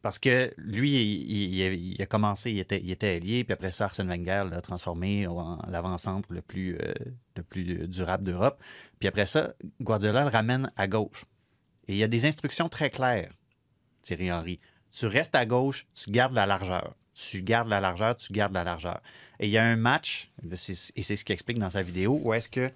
parce 0.02 0.20
que 0.20 0.54
lui, 0.58 0.94
il, 0.94 1.58
il- 1.58 1.94
il 1.96 2.02
a 2.02 2.06
commencé, 2.06 2.52
il 2.52 2.60
était, 2.60 2.80
il 2.82 2.92
était 2.92 3.18
ailier, 3.18 3.44
puis 3.44 3.52
après 3.54 3.74
ça, 3.74 3.86
Arsène 3.86 4.08
Wenger 4.08 4.46
l'a 4.50 4.62
transformé 4.62 5.28
en 5.28 5.60
l'avant-centre 5.70 6.32
le 6.32 6.42
plus, 6.42 6.78
euh, 6.82 6.94
le 7.36 7.44
plus 7.44 7.88
durable 7.90 8.24
d'Europe. 8.24 8.62
Puis 9.00 9.10
après 9.10 9.26
ça, 9.26 9.54
Guardiola 9.82 10.24
le 10.24 10.30
ramène 10.30 10.72
à 10.78 10.88
gauche. 10.88 11.26
Et 11.88 11.94
il 11.94 11.98
y 11.98 12.04
a 12.04 12.08
des 12.08 12.26
instructions 12.26 12.70
très 12.70 12.90
claires, 12.90 13.32
Thierry 14.02 14.32
Henry. 14.32 14.60
Tu 14.92 15.08
restes 15.08 15.36
à 15.36 15.46
gauche, 15.46 15.86
tu 15.94 16.12
gardes 16.12 16.34
la 16.34 16.46
largeur. 16.46 16.96
Tu 17.16 17.42
gardes 17.42 17.68
la 17.68 17.80
largeur, 17.80 18.16
tu 18.16 18.34
gardes 18.34 18.54
la 18.54 18.64
largeur. 18.64 19.02
Et 19.40 19.48
il 19.48 19.52
y 19.52 19.58
a 19.58 19.66
un 19.66 19.76
match, 19.76 20.32
et 20.44 20.56
c'est 20.58 21.16
ce 21.16 21.24
qu'il 21.24 21.34
explique 21.34 21.60
dans 21.60 21.70
sa 21.70 21.84
vidéo, 21.84 22.20
où 22.24 22.34
est-ce 22.34 22.50
que 22.50 22.72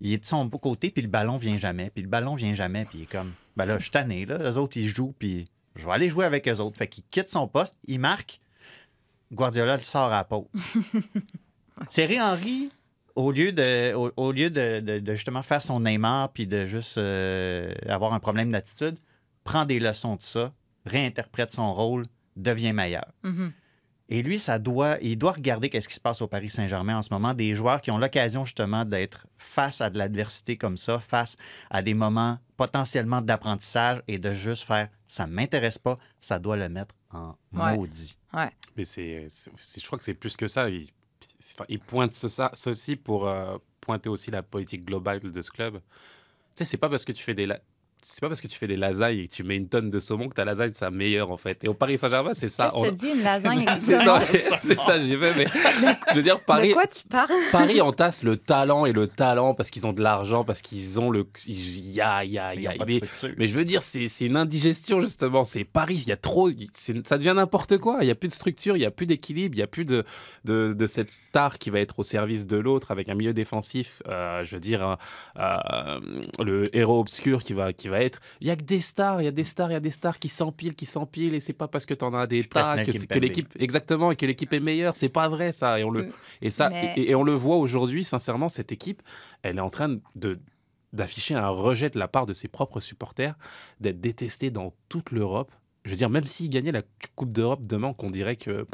il 0.00 0.12
est 0.12 0.18
de 0.18 0.24
son 0.24 0.44
beau 0.44 0.58
côté, 0.58 0.90
puis 0.90 1.02
le 1.02 1.08
ballon 1.08 1.36
vient 1.36 1.56
jamais, 1.56 1.90
puis 1.90 2.02
le 2.02 2.08
ballon 2.08 2.34
vient 2.34 2.54
jamais, 2.54 2.84
puis 2.84 2.98
il 2.98 3.02
est 3.02 3.10
comme, 3.10 3.32
ben 3.56 3.66
là, 3.66 3.78
je 3.78 3.84
suis 3.84 3.90
tanné, 3.92 4.26
là, 4.26 4.38
eux 4.38 4.58
autres, 4.58 4.76
ils 4.76 4.88
jouent, 4.88 5.14
puis 5.16 5.48
je 5.76 5.86
vais 5.86 5.92
aller 5.92 6.08
jouer 6.08 6.24
avec 6.24 6.48
eux 6.48 6.58
autres. 6.58 6.76
Fait 6.76 6.88
qu'il 6.88 7.04
quitte 7.10 7.30
son 7.30 7.46
poste, 7.46 7.76
il 7.86 8.00
marque, 8.00 8.40
Guardiola 9.32 9.76
le 9.76 9.82
sort 9.82 10.12
à 10.12 10.16
la 10.16 10.24
pause. 10.24 10.48
Thierry 11.88 12.20
Henry 12.20 12.70
au 13.14 13.32
lieu 13.32 13.52
de, 13.52 13.92
au, 13.94 14.12
au 14.16 14.32
lieu 14.32 14.50
de, 14.50 14.80
de- 14.80 14.98
de 14.98 15.14
justement 15.14 15.42
faire 15.42 15.62
son 15.62 15.80
Neymar 15.80 16.32
puis 16.32 16.46
de 16.46 16.66
juste 16.66 16.98
euh, 16.98 17.72
avoir 17.88 18.12
un 18.12 18.20
problème 18.20 18.50
d'attitude, 18.52 18.96
prend 19.44 19.64
des 19.64 19.78
leçons 19.80 20.16
de 20.16 20.22
ça, 20.22 20.52
réinterprète 20.86 21.52
son 21.52 21.72
rôle, 21.74 22.06
devient 22.36 22.72
meilleur. 22.72 23.06
Mhm. 23.22 23.52
Et 24.08 24.22
lui, 24.22 24.38
ça 24.38 24.58
doit, 24.58 24.98
il 25.00 25.16
doit 25.16 25.32
regarder 25.32 25.70
qu'est-ce 25.70 25.88
qui 25.88 25.94
se 25.94 26.00
passe 26.00 26.20
au 26.20 26.26
Paris 26.26 26.50
Saint-Germain 26.50 26.98
en 26.98 27.02
ce 27.02 27.08
moment, 27.12 27.32
des 27.32 27.54
joueurs 27.54 27.80
qui 27.80 27.90
ont 27.90 27.96
l'occasion 27.98 28.44
justement 28.44 28.84
d'être 28.84 29.26
face 29.38 29.80
à 29.80 29.88
de 29.88 29.96
l'adversité 29.96 30.56
comme 30.58 30.76
ça, 30.76 30.98
face 30.98 31.36
à 31.70 31.80
des 31.82 31.94
moments 31.94 32.38
potentiellement 32.58 33.22
d'apprentissage 33.22 34.02
et 34.08 34.18
de 34.18 34.32
juste 34.32 34.64
faire 34.64 34.88
ça 35.06 35.26
m'intéresse 35.26 35.78
pas, 35.78 35.98
ça 36.20 36.38
doit 36.38 36.56
le 36.56 36.68
mettre 36.68 36.94
en 37.10 37.34
Ouais. 37.54 37.76
maudit. 37.76 38.16
Mais 38.76 38.84
c'est, 38.84 39.28
je 39.28 39.86
crois 39.86 39.98
que 39.98 40.04
c'est 40.04 40.14
plus 40.14 40.36
que 40.36 40.46
ça. 40.48 40.68
Il, 40.68 40.86
il 41.68 41.80
pointe 41.80 42.12
ça, 42.12 42.50
ceci 42.54 42.96
pour 42.96 43.28
euh, 43.28 43.58
pointer 43.80 44.08
aussi 44.08 44.30
la 44.30 44.42
politique 44.42 44.84
globale 44.84 45.20
de 45.20 45.42
ce 45.42 45.50
club. 45.50 45.74
Tu 45.74 45.80
sais, 46.54 46.64
c'est 46.64 46.76
pas 46.76 46.88
parce 46.88 47.04
que 47.04 47.12
tu 47.12 47.22
fais 47.22 47.34
des 47.34 47.46
c'est 48.04 48.20
pas 48.20 48.28
parce 48.28 48.40
que 48.40 48.48
tu 48.48 48.58
fais 48.58 48.66
des 48.66 48.76
lasagnes 48.76 49.18
et 49.18 49.28
que 49.28 49.32
tu 49.32 49.44
mets 49.44 49.56
une 49.56 49.68
tonne 49.68 49.88
de 49.90 49.98
saumon 49.98 50.28
que 50.28 50.34
ta 50.34 50.44
lasagne 50.44 50.72
ça 50.74 50.90
meilleure 50.90 51.30
en 51.30 51.36
fait. 51.36 51.62
Et 51.64 51.68
au 51.68 51.74
Paris 51.74 51.98
Saint-Germain, 51.98 52.34
c'est 52.34 52.48
ça. 52.48 52.70
On- 52.74 52.82
tu 52.84 52.92
dis, 52.92 53.08
une 53.14 53.22
lasagne 53.22 53.64
avec 53.66 53.78
c'est, 53.78 54.50
c'est 54.62 54.80
ça, 54.80 54.98
j'y 55.00 55.16
vais. 55.16 55.32
Mais 55.36 55.46
je 56.10 56.14
veux 56.16 56.22
dire, 56.22 56.38
De 56.38 56.42
Paris, 56.44 56.72
quoi 56.72 56.86
tu 56.86 57.04
parles? 57.08 57.30
Paris 57.52 57.80
entasse 57.80 58.22
le 58.22 58.36
talent 58.36 58.86
et 58.86 58.92
le 58.92 59.06
talent 59.06 59.54
parce 59.54 59.70
qu'ils 59.70 59.86
ont 59.86 59.92
de 59.92 60.02
l'argent, 60.02 60.44
parce 60.44 60.62
qu'ils 60.62 61.00
ont 61.00 61.10
le. 61.10 61.26
Il 61.46 61.90
y 61.90 62.00
a, 62.00 62.24
il 62.24 62.32
y 62.32 62.38
a, 62.38 62.48
a. 62.48 62.54
mais- 63.38 63.46
je 63.46 63.56
veux 63.56 63.64
dire, 63.64 63.82
c'est 63.82 64.08
c'est 64.08 64.26
une 64.26 64.36
indigestion, 64.36 65.00
justement. 65.00 65.44
C'est 65.44 65.64
Paris, 65.64 66.02
il 66.04 66.08
y 66.08 66.12
a 66.12 66.16
trop. 66.16 66.50
c'est- 66.74 67.06
Ça 67.06 67.18
devient 67.18 67.34
n'importe 67.36 67.78
quoi. 67.78 67.98
Il 68.00 68.04
n'y 68.06 68.10
a 68.10 68.14
plus 68.14 68.28
de 68.28 68.32
structure, 68.34 68.76
il 68.76 68.80
n'y 68.80 68.86
a 68.86 68.90
plus 68.90 69.06
d'équilibre, 69.06 69.54
il 69.54 69.58
n'y 69.58 69.62
a 69.62 69.66
plus 69.66 69.84
de, 69.84 70.04
de, 70.44 70.72
de 70.72 70.86
cette 70.86 71.10
star 71.12 71.58
qui 71.58 71.70
va 71.70 71.80
être 71.80 71.98
au 71.98 72.02
service 72.02 72.46
de 72.46 72.56
l'autre 72.56 72.90
avec 72.90 73.08
un 73.08 73.14
milieu 73.14 73.32
défensif. 73.32 74.02
euh, 74.08 74.42
je 74.44 74.54
veux 74.56 74.60
dire, 74.60 74.82
euh, 74.82 74.96
euh, 75.38 76.00
le 76.38 76.74
héros 76.76 77.00
obscur 77.00 77.42
qui 77.42 77.52
va, 77.52 77.72
qui 77.72 77.88
va 77.88 77.91
être. 78.00 78.20
Il 78.40 78.46
n'y 78.46 78.50
a 78.50 78.56
que 78.56 78.62
des 78.64 78.80
stars, 78.80 79.20
il 79.20 79.24
y 79.24 79.28
a 79.28 79.32
des 79.32 79.44
stars, 79.44 79.70
il 79.70 79.74
y 79.74 79.76
a 79.76 79.80
des 79.80 79.90
stars 79.90 80.18
qui 80.18 80.28
s'empilent, 80.28 80.74
qui 80.74 80.86
s'empilent. 80.86 81.34
Et 81.34 81.40
c'est 81.40 81.52
pas 81.52 81.68
parce 81.68 81.84
que 81.84 81.94
tu 81.94 82.04
en 82.04 82.14
as 82.14 82.26
des 82.26 82.44
tas 82.44 82.82
que, 82.84 83.18
l'équipe. 83.18 83.48
Exactement, 83.58 84.10
et 84.12 84.16
que 84.16 84.24
l'équipe 84.26 84.52
est 84.52 84.60
meilleure. 84.60 84.96
C'est 84.96 85.08
pas 85.08 85.28
vrai, 85.28 85.52
ça. 85.52 85.78
Et 85.80 85.84
on 85.84 85.90
le, 85.90 86.04
Mm. 86.04 86.12
et, 86.42 86.50
ça, 86.50 86.70
Mais- 86.70 86.94
et, 86.96 87.10
et 87.10 87.14
on 87.14 87.22
le 87.24 87.32
voit 87.34 87.56
aujourd'hui, 87.56 88.04
sincèrement, 88.04 88.48
cette 88.48 88.72
équipe, 88.72 89.02
elle 89.42 89.58
est 89.58 89.60
en 89.60 89.70
train 89.70 89.98
de 90.14 90.38
d'afficher 90.92 91.34
un 91.34 91.48
rejet 91.48 91.88
de 91.88 91.98
la 91.98 92.06
part 92.06 92.26
de 92.26 92.34
ses 92.34 92.48
propres 92.48 92.78
supporters, 92.78 93.34
d'être 93.80 93.98
détestée 94.00 94.50
dans 94.50 94.74
toute 94.90 95.10
l'Europe. 95.10 95.50
Je 95.86 95.90
veux 95.90 95.96
dire, 95.96 96.10
même 96.10 96.26
s'ils 96.26 96.50
gagnaient 96.50 96.70
la 96.70 96.82
Coupe 97.16 97.32
d'Europe 97.32 97.66
demain, 97.66 97.94
qu'on 97.94 98.10
dirait 98.10 98.36
que 98.36 98.66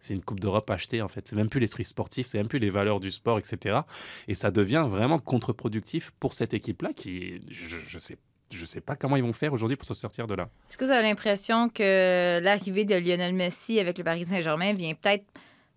c'est 0.00 0.14
une 0.14 0.20
Coupe 0.24 0.40
d'Europe 0.40 0.68
achetée, 0.68 1.00
en 1.00 1.06
fait. 1.08 1.28
C'est 1.28 1.36
même 1.36 1.48
plus 1.48 1.60
l'esprit 1.60 1.84
sportif, 1.84 2.26
c'est 2.26 2.38
même 2.38 2.48
plus 2.48 2.58
les 2.58 2.70
valeurs 2.70 2.98
du 2.98 3.12
sport, 3.12 3.38
etc. 3.38 3.80
Et 4.26 4.34
ça 4.34 4.50
devient 4.50 4.84
vraiment 4.88 5.20
contre-productif 5.20 6.10
pour 6.18 6.34
cette 6.34 6.54
équipe-là 6.54 6.92
qui, 6.92 7.40
je, 7.50 7.76
je 7.86 7.98
sais 8.00 8.16
je 8.50 8.64
sais 8.64 8.80
pas 8.80 8.96
comment 8.96 9.16
ils 9.16 9.22
vont 9.22 9.32
faire 9.32 9.52
aujourd'hui 9.52 9.76
pour 9.76 9.86
se 9.86 9.94
sortir 9.94 10.26
de 10.26 10.34
là. 10.34 10.48
Est-ce 10.68 10.78
que 10.78 10.84
vous 10.84 10.90
avez 10.90 11.06
l'impression 11.08 11.68
que 11.68 12.40
l'arrivée 12.42 12.84
de 12.84 12.94
Lionel 12.94 13.34
Messi 13.34 13.78
avec 13.78 13.98
le 13.98 14.04
Paris 14.04 14.24
Saint-Germain 14.24 14.74
vient 14.74 14.94
peut-être 14.94 15.24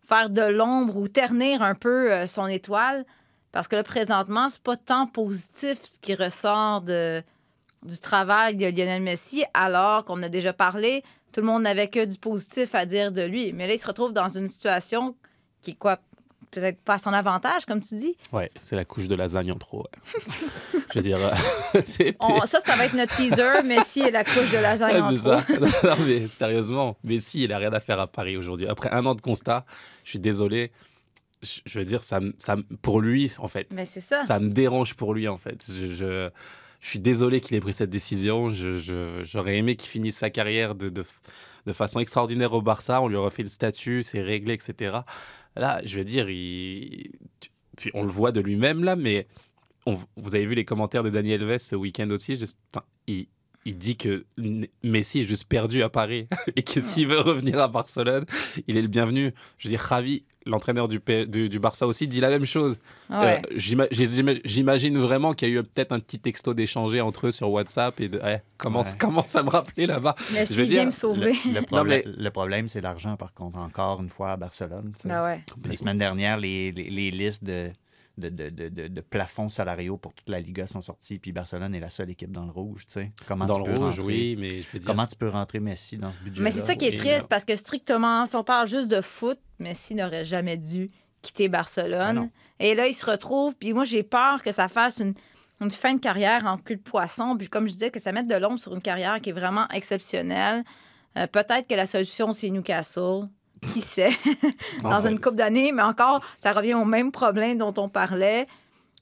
faire 0.03 0.29
de 0.29 0.41
l'ombre 0.41 0.97
ou 0.97 1.07
ternir 1.07 1.61
un 1.61 1.75
peu 1.75 2.11
euh, 2.11 2.27
son 2.27 2.47
étoile? 2.47 3.05
Parce 3.51 3.67
que 3.67 3.75
là, 3.75 3.83
présentement, 3.83 4.49
c'est 4.49 4.63
pas 4.63 4.75
tant 4.75 5.05
positif 5.05 5.79
ce 5.83 5.99
qui 5.99 6.15
ressort 6.15 6.81
de, 6.81 7.21
du 7.83 7.99
travail 7.99 8.55
de 8.55 8.65
Lionel 8.65 9.03
Messi, 9.03 9.45
alors 9.53 10.05
qu'on 10.05 10.23
a 10.23 10.29
déjà 10.29 10.53
parlé, 10.53 11.03
tout 11.31 11.41
le 11.41 11.47
monde 11.47 11.63
n'avait 11.63 11.87
que 11.87 12.03
du 12.03 12.17
positif 12.17 12.73
à 12.73 12.85
dire 12.85 13.11
de 13.11 13.21
lui. 13.21 13.53
Mais 13.53 13.67
là, 13.67 13.73
il 13.73 13.79
se 13.79 13.87
retrouve 13.87 14.13
dans 14.13 14.29
une 14.29 14.47
situation 14.47 15.15
qui 15.61 15.71
est 15.71 15.75
quoi? 15.75 15.99
Peut-être 16.53 16.79
pas 16.81 16.93
à 16.93 16.97
son 16.97 17.11
avantage, 17.13 17.65
comme 17.65 17.81
tu 17.81 17.95
dis. 17.95 18.15
Ouais, 18.31 18.51
c'est 18.59 18.75
la 18.75 18.85
couche 18.85 19.07
de 19.07 19.15
lasagne 19.15 19.51
en 19.51 19.57
trop. 19.57 19.79
ouais. 19.83 20.21
je 20.93 20.99
veux 20.99 21.03
dire, 21.03 21.17
euh, 21.17 22.11
On- 22.19 22.45
ça, 22.45 22.59
ça 22.59 22.75
va 22.75 22.85
être 22.85 22.93
notre 22.93 23.15
teaser. 23.15 23.63
Messi 23.65 24.01
et 24.01 24.11
la 24.11 24.23
couche 24.23 24.51
de 24.51 24.57
lasagne 24.57 24.95
Ah, 25.01 25.07
en 25.09 25.13
trop. 25.15 25.31
non, 25.87 25.95
mais 26.05 26.27
sérieusement, 26.27 26.97
Messi, 27.03 27.43
il 27.43 27.53
a 27.53 27.57
rien 27.57 27.73
à 27.73 27.79
faire 27.79 27.99
à 27.99 28.07
Paris 28.07 28.37
aujourd'hui. 28.37 28.67
Après 28.67 28.91
un 28.91 29.05
an 29.05 29.15
de 29.15 29.21
constat, 29.21 29.65
je 30.03 30.11
suis 30.11 30.19
désolé. 30.19 30.71
Je, 31.65 31.77
veux 31.79 31.83
dire, 31.85 32.03
ça, 32.03 32.19
pour 32.81 33.01
lui, 33.01 33.31
en 33.39 33.47
fait, 33.49 33.67
Mais 33.71 33.85
c'est 33.85 33.99
ça. 33.99 34.23
ça 34.23 34.39
me 34.39 34.49
dérange 34.49 34.93
pour 34.93 35.13
lui, 35.13 35.27
en 35.27 35.37
fait. 35.37 35.65
Je, 35.67 35.87
je, 35.87 36.29
je 36.79 36.87
suis 36.87 36.99
désolé 36.99 37.41
qu'il 37.41 37.57
ait 37.57 37.61
pris 37.61 37.73
cette 37.73 37.89
décision. 37.89 38.49
J'aurais 38.51 39.57
aimé 39.57 39.75
qu'il 39.75 39.89
finisse 39.89 40.17
sa 40.17 40.29
carrière 40.29 40.73
de, 40.75 40.87
de, 40.89 41.03
de 41.65 41.73
façon 41.73 41.99
extraordinaire 41.99 42.53
au 42.53 42.61
Barça. 42.61 43.01
On 43.01 43.07
lui 43.09 43.17
aurait 43.17 43.31
fait 43.31 43.43
le 43.43 43.49
statut, 43.49 44.03
c'est 44.03 44.21
réglé, 44.21 44.53
etc. 44.53 44.99
Là, 45.55 45.81
je 45.85 45.97
veux 45.97 46.03
dire, 46.03 46.29
il... 46.29 47.11
puis 47.77 47.91
on 47.93 48.03
le 48.03 48.09
voit 48.11 48.31
de 48.31 48.41
lui-même, 48.41 48.83
là, 48.83 48.95
mais 48.95 49.27
on- 49.85 49.97
vous 50.15 50.35
avez 50.35 50.45
vu 50.45 50.55
les 50.55 50.65
commentaires 50.65 51.03
de 51.03 51.09
Daniel 51.09 51.41
Alves 51.43 51.59
ce 51.59 51.75
week-end 51.75 52.09
aussi. 52.09 52.37
Il 53.65 53.77
dit 53.77 53.95
que 53.95 54.25
Messi 54.83 55.21
est 55.21 55.25
juste 55.25 55.45
perdu 55.47 55.83
à 55.83 55.89
Paris 55.89 56.27
et 56.55 56.63
que 56.63 56.81
s'il 56.81 57.07
veut 57.07 57.19
revenir 57.19 57.59
à 57.59 57.67
Barcelone, 57.67 58.25
il 58.67 58.77
est 58.77 58.81
le 58.81 58.87
bienvenu. 58.87 59.33
Je 59.57 59.67
veux 59.67 59.71
dire, 59.75 59.85
Javi, 59.87 60.23
l'entraîneur 60.45 60.87
du, 60.89 61.01
du, 61.27 61.47
du 61.47 61.59
Barça 61.59 61.87
aussi, 61.87 62.07
dit 62.07 62.19
la 62.19 62.29
même 62.29 62.45
chose. 62.45 62.77
Ouais. 63.09 63.39
Euh, 63.45 63.53
j'ima- 63.55 63.87
j'ima- 63.91 64.33
J'imagine 64.43 64.97
vraiment 64.97 65.33
qu'il 65.33 65.49
y 65.49 65.55
a 65.57 65.59
eu 65.59 65.63
peut-être 65.63 65.93
un 65.93 65.99
petit 66.01 66.19
texto 66.19 66.53
d'échanger 66.53 66.99
entre 66.99 67.27
eux 67.27 67.31
sur 67.31 67.49
WhatsApp 67.49 67.99
et 68.01 68.09
de 68.09 68.19
ouais, 68.19 68.43
commence, 68.57 68.91
Ouais. 68.91 68.97
commence 68.97 69.35
à 69.37 69.43
me 69.43 69.49
rappeler 69.49 69.85
là-bas. 69.85 70.15
Messi 70.33 70.53
je 70.53 70.59
veux 70.59 70.65
vient 70.65 70.79
dire, 70.79 70.85
me 70.87 70.91
sauver. 70.91 71.33
Le, 71.45 71.53
le 71.53 71.61
problème, 71.65 72.01
mais- 72.05 72.11
le 72.23 72.29
problème, 72.31 72.67
c'est 72.67 72.81
l'argent, 72.81 73.15
par 73.15 73.33
contre, 73.33 73.57
encore 73.59 74.01
une 74.01 74.09
fois 74.09 74.31
à 74.31 74.37
Barcelone. 74.37 74.91
Ben 75.05 75.23
ouais. 75.23 75.41
La 75.65 75.75
semaine 75.77 75.97
dernière, 75.97 76.37
les, 76.37 76.71
les- 76.73 76.89
les 76.89 77.11
listes 77.11 77.43
de, 77.45 77.69
de, 78.17 78.29
de, 78.29 78.49
de, 78.49 78.69
de- 78.69 78.87
de 78.87 79.01
plafonds 79.01 79.49
salariaux 79.49 79.97
pour 79.97 80.13
toute 80.13 80.29
la 80.29 80.39
Liga 80.39 80.67
sont 80.67 80.81
sorties, 80.81 81.17
puis 81.19 81.31
Barcelone 81.31 81.73
est 81.73 81.79
la 81.79 81.89
seule 81.89 82.09
équipe 82.11 82.31
dans 82.31 82.45
le 82.45 82.51
rouge. 82.51 82.85
Tu 82.87 82.93
sais. 82.93 83.11
Comment 83.27 83.45
Dans 83.45 83.55
tu 83.55 83.69
le 83.69 83.75
peux 83.75 83.83
rouge, 83.83 83.95
rentrer- 83.99 84.05
oui, 84.05 84.35
mais 84.37 84.61
je 84.61 84.67
veux 84.71 84.79
dire. 84.79 84.85
Comment 84.87 85.07
tu 85.07 85.15
peux 85.15 85.29
rentrer 85.29 85.59
Messi 85.59 85.97
dans 85.97 86.11
ce 86.11 86.17
budget 86.19 86.41
Mais 86.43 86.51
c'est 86.51 86.61
ça 86.61 86.75
qui 86.75 86.85
est 86.85 86.95
triste 86.97 87.27
parce 87.27 87.43
que 87.45 87.55
strictement, 87.55 88.25
si 88.25 88.35
on 88.35 88.43
parle 88.43 88.67
juste 88.67 88.89
de 88.89 89.01
foot, 89.01 89.39
Messi 89.59 89.95
n'aurait 89.95 90.25
jamais 90.25 90.57
dû 90.57 90.89
quitter 91.21 91.45
Ah 91.45 91.49
Barcelone. 91.49 92.15
non. 92.15 92.29
Et 92.59 92.75
là, 92.75 92.87
il 92.87 92.93
se 92.93 93.05
retrouve. 93.05 93.55
Puis 93.55 93.73
moi, 93.73 93.83
j'ai 93.83 94.03
peur 94.03 94.43
que 94.43 94.51
ça 94.51 94.67
fasse 94.67 94.99
une, 94.99 95.13
une 95.61 95.71
fin 95.71 95.95
de 95.95 95.99
carrière 95.99 96.45
en 96.45 96.57
cul 96.57 96.75
de 96.75 96.81
poisson. 96.81 97.35
Puis 97.37 97.47
comme 97.47 97.67
je 97.67 97.73
disais, 97.73 97.89
que 97.89 97.99
ça 97.99 98.11
mette 98.11 98.27
de 98.27 98.35
l'ombre 98.35 98.59
sur 98.59 98.75
une 98.75 98.81
carrière 98.81 99.19
qui 99.21 99.29
est 99.31 99.33
vraiment 99.33 99.67
exceptionnelle. 99.69 100.63
Euh, 101.17 101.25
Peut-être 101.27 101.67
que 101.67 101.75
la 101.75 101.85
solution, 101.85 102.31
c'est 102.31 102.49
Newcastle. 102.49 103.27
Qui 103.71 103.81
sait? 103.81 104.11
Dans 104.83 105.07
une 105.07 105.19
couple 105.19 105.37
d'années. 105.37 105.71
Mais 105.71 105.83
encore, 105.83 106.21
ça 106.37 106.53
revient 106.53 106.73
au 106.73 106.85
même 106.85 107.11
problème 107.11 107.57
dont 107.57 107.73
on 107.77 107.89
parlait. 107.89 108.47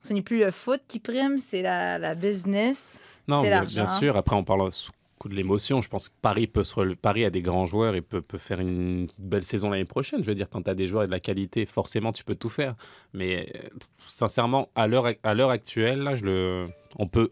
Ce 0.04 0.14
n'est 0.14 0.22
plus 0.22 0.40
le 0.40 0.52
foot 0.52 0.82
qui 0.88 1.00
prime, 1.00 1.40
c'est 1.40 1.62
la, 1.62 2.00
la 2.00 2.16
business. 2.16 3.00
Non, 3.28 3.42
bien, 3.42 3.88
sûr. 3.88 4.18
Après, 4.18 4.36
on 4.36 4.44
parle 4.44 4.72
sous 4.72 4.92
coup 5.20 5.30
de 5.30 5.36
l'émotion. 5.36 5.82
Je 5.82 5.90
pense 5.90 6.10
que 6.10 6.14
Paris, 6.22 6.48
peut 6.48 6.64
se 6.64 6.96
Paris 6.96 7.24
a 7.24 7.30
des 7.30 7.44
grands 7.44 7.68
joueurs 7.68 7.94
et 7.94 8.02
peut, 8.02 8.22
peut 8.22 8.40
faire 8.40 8.60
une 8.60 9.08
belle 9.20 9.44
saison 9.44 9.70
l'année 9.70 9.86
prochaine. 9.86 10.24
Je 10.24 10.28
veux 10.28 10.36
dire, 10.36 10.50
quand 10.50 10.64
tu 10.64 10.70
as 10.72 10.74
des 10.74 10.88
joueurs 10.88 11.04
et 11.04 11.08
de 11.08 11.12
la 11.12 11.20
qualité, 11.20 11.68
forcément, 11.68 12.12
tu 12.12 12.24
peux 12.24 12.34
tout 12.34 12.50
faire. 12.50 12.74
Mais 13.14 13.48
euh, 13.56 13.70
sincèrement, 14.08 14.70
à 14.74 14.88
l'heure 14.88 15.50
actuelle, 15.52 16.00
là, 16.00 16.16
je 16.16 16.26
le, 16.26 16.68
on, 16.98 17.08
peut, 17.08 17.32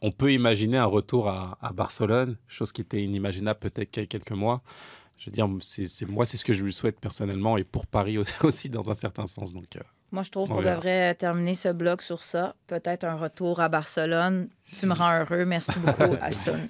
on 0.00 0.10
peut 0.10 0.32
imaginer 0.32 0.78
un 0.78 0.86
retour 0.86 1.28
à, 1.28 1.58
à 1.60 1.74
Barcelone, 1.74 2.38
chose 2.48 2.72
qui 2.72 2.80
était 2.80 3.02
inimaginable 3.02 3.58
peut-être 3.58 3.90
qu'il 3.90 4.02
y 4.02 4.04
a 4.04 4.06
quelques 4.06 4.30
mois. 4.30 4.62
Je 5.18 5.26
veux 5.26 5.32
dire, 5.32 5.48
c'est, 5.60 6.08
moi, 6.08 6.26
c'est 6.26 6.36
ce 6.36 6.44
que 6.44 6.52
je 6.52 6.62
lui 6.62 6.72
souhaite 6.72 7.00
personnellement 7.00 7.56
et 7.56 7.64
pour 7.64 7.86
Paris 7.86 8.18
aussi, 8.42 8.68
dans 8.68 8.90
un 8.90 8.94
certain 8.94 9.26
sens. 9.26 9.54
Donc, 9.54 9.76
euh, 9.76 9.80
Moi, 10.12 10.22
je 10.22 10.30
trouve 10.30 10.50
On 10.50 10.56
qu'on 10.56 10.62
devrait 10.62 11.14
terminer 11.14 11.54
ce 11.54 11.70
bloc 11.70 12.02
sur 12.02 12.22
ça. 12.22 12.54
Peut-être 12.66 13.04
un 13.04 13.16
retour 13.16 13.60
à 13.60 13.68
Barcelone. 13.68 14.48
Tu 14.72 14.86
me 14.86 14.94
rends 14.94 15.20
heureux. 15.20 15.44
Merci 15.44 15.78
beaucoup, 15.78 16.14
Hassan. 16.20 16.68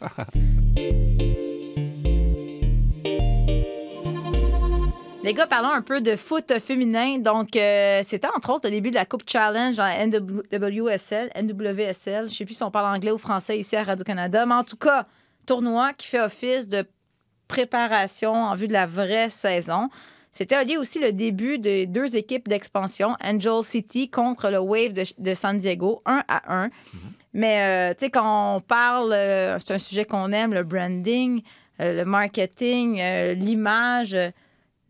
Les 5.24 5.34
gars, 5.34 5.48
parlons 5.48 5.70
un 5.70 5.82
peu 5.82 6.00
de 6.00 6.14
foot 6.14 6.56
féminin. 6.60 7.18
Donc, 7.18 7.56
euh, 7.56 8.00
c'était 8.04 8.28
entre 8.28 8.50
autres 8.50 8.68
le 8.68 8.70
début 8.70 8.90
de 8.90 8.94
la 8.94 9.06
Coupe 9.06 9.28
Challenge 9.28 9.76
en 9.76 9.88
NWSL, 10.06 11.32
NWSL. 11.34 12.26
Je 12.26 12.30
ne 12.30 12.34
sais 12.34 12.44
plus 12.44 12.54
si 12.54 12.62
on 12.62 12.70
parle 12.70 12.94
anglais 12.94 13.10
ou 13.10 13.18
français 13.18 13.58
ici 13.58 13.74
à 13.74 13.82
Radio-Canada, 13.82 14.46
mais 14.46 14.54
en 14.54 14.62
tout 14.62 14.76
cas, 14.76 15.04
tournoi 15.44 15.94
qui 15.94 16.06
fait 16.06 16.20
office 16.20 16.68
de 16.68 16.86
préparation 17.48 18.32
en 18.32 18.54
vue 18.54 18.68
de 18.68 18.72
la 18.72 18.86
vraie 18.86 19.30
saison. 19.30 19.88
C'était 20.32 20.62
lié 20.64 20.76
aussi 20.76 20.98
le 20.98 21.12
début 21.12 21.58
de 21.58 21.86
deux 21.86 22.14
équipes 22.14 22.46
d'expansion, 22.46 23.16
Angel 23.24 23.64
City 23.64 24.10
contre 24.10 24.50
le 24.50 24.58
Wave 24.58 24.92
de, 24.92 25.04
de 25.16 25.34
San 25.34 25.56
Diego, 25.56 26.02
1 26.04 26.24
à 26.28 26.64
1. 26.64 26.70
Mais, 27.32 27.90
euh, 27.90 27.94
tu 27.94 28.06
sais, 28.06 28.10
quand 28.10 28.56
on 28.56 28.60
parle, 28.60 29.12
euh, 29.12 29.58
c'est 29.58 29.74
un 29.74 29.78
sujet 29.78 30.04
qu'on 30.04 30.32
aime, 30.32 30.54
le 30.54 30.62
branding, 30.62 31.42
euh, 31.80 31.94
le 31.94 32.04
marketing, 32.04 33.00
l'image. 33.34 34.12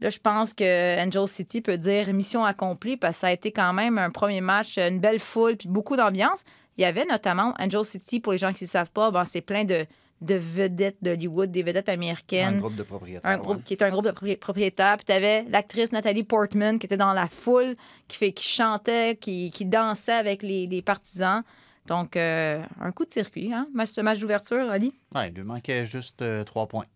Là, 0.01 0.11
je 0.11 0.19
pense 0.19 0.53
que 0.53 1.05
Angel 1.05 1.27
City 1.27 1.61
peut 1.61 1.79
dire 1.79 2.13
mission 2.13 2.45
accomplie 2.45 2.97
parce 2.97 3.17
que 3.17 3.21
ça 3.21 3.27
a 3.29 3.33
été 3.33 3.51
quand 3.51 3.73
même 3.73 3.99
un 3.99 4.11
premier 4.11 4.41
match, 4.41 4.79
une 4.79 5.01
belle 5.01 5.21
foule 5.21 5.57
puis 5.57 5.69
beaucoup 5.69 5.97
d'ambiance. 5.97 6.45
Il 6.77 6.83
y 6.83 6.85
avait 6.85 7.05
notamment 7.05 7.55
Angel 7.59 7.85
City, 7.85 8.21
pour 8.21 8.33
les 8.33 8.39
gens 8.39 8.53
qui 8.53 8.65
ne 8.65 8.69
savent 8.69 8.91
pas, 8.91 9.11
ben, 9.11 9.25
c'est 9.25 9.41
plein 9.41 9.65
de, 9.65 9.87
de 10.21 10.35
vedettes 10.35 10.97
d'Hollywood, 11.03 11.51
des 11.51 11.63
vedettes 11.63 11.89
américaines. 11.89 12.55
Un 12.55 12.59
groupe 12.59 12.77
de 12.77 12.83
propriétaires. 12.83 13.31
Un 13.31 13.39
groupe 13.39 13.59
ouais. 13.59 13.63
qui 13.65 13.75
est 13.75 13.83
un 13.83 13.91
groupe 13.91 14.07
de 14.07 14.11
propri- 14.11 14.39
propriétaires. 14.39 14.97
Puis 14.97 15.07
tu 15.07 15.13
avais 15.13 15.45
l'actrice 15.49 15.93
Nathalie 15.93 16.25
Portman 16.25 16.79
qui 16.79 16.87
était 16.87 16.97
dans 16.97 17.13
la 17.13 17.27
foule, 17.27 17.75
qui, 18.09 18.17
fait, 18.17 18.33
qui 18.33 18.49
chantait, 18.49 19.17
qui, 19.17 19.51
qui 19.51 19.65
dansait 19.67 20.13
avec 20.13 20.43
les, 20.43 20.67
les 20.67 20.83
partisans. 20.83 21.43
Donc, 21.87 22.17
euh, 22.17 22.63
un 22.81 22.91
coup 22.93 23.05
de 23.05 23.13
circuit, 23.13 23.53
hein? 23.53 23.69
Ce 23.85 24.01
match 24.01 24.19
d'ouverture, 24.19 24.71
Ali? 24.71 24.93
Ouais, 25.15 25.29
il 25.29 25.35
lui 25.35 25.45
manquait 25.45 25.87
juste 25.87 26.23
euh, 26.23 26.43
trois 26.43 26.67
points. 26.67 26.87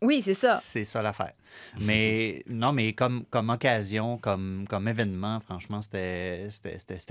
Oui, 0.00 0.22
c'est 0.22 0.34
ça. 0.34 0.60
C'est 0.62 0.84
ça 0.84 1.02
l'affaire. 1.02 1.32
Mais 1.80 2.42
non, 2.48 2.72
mais 2.72 2.92
comme, 2.92 3.24
comme 3.30 3.50
occasion, 3.50 4.16
comme, 4.18 4.64
comme 4.68 4.86
événement, 4.86 5.40
franchement, 5.40 5.80
c'était 5.82 6.48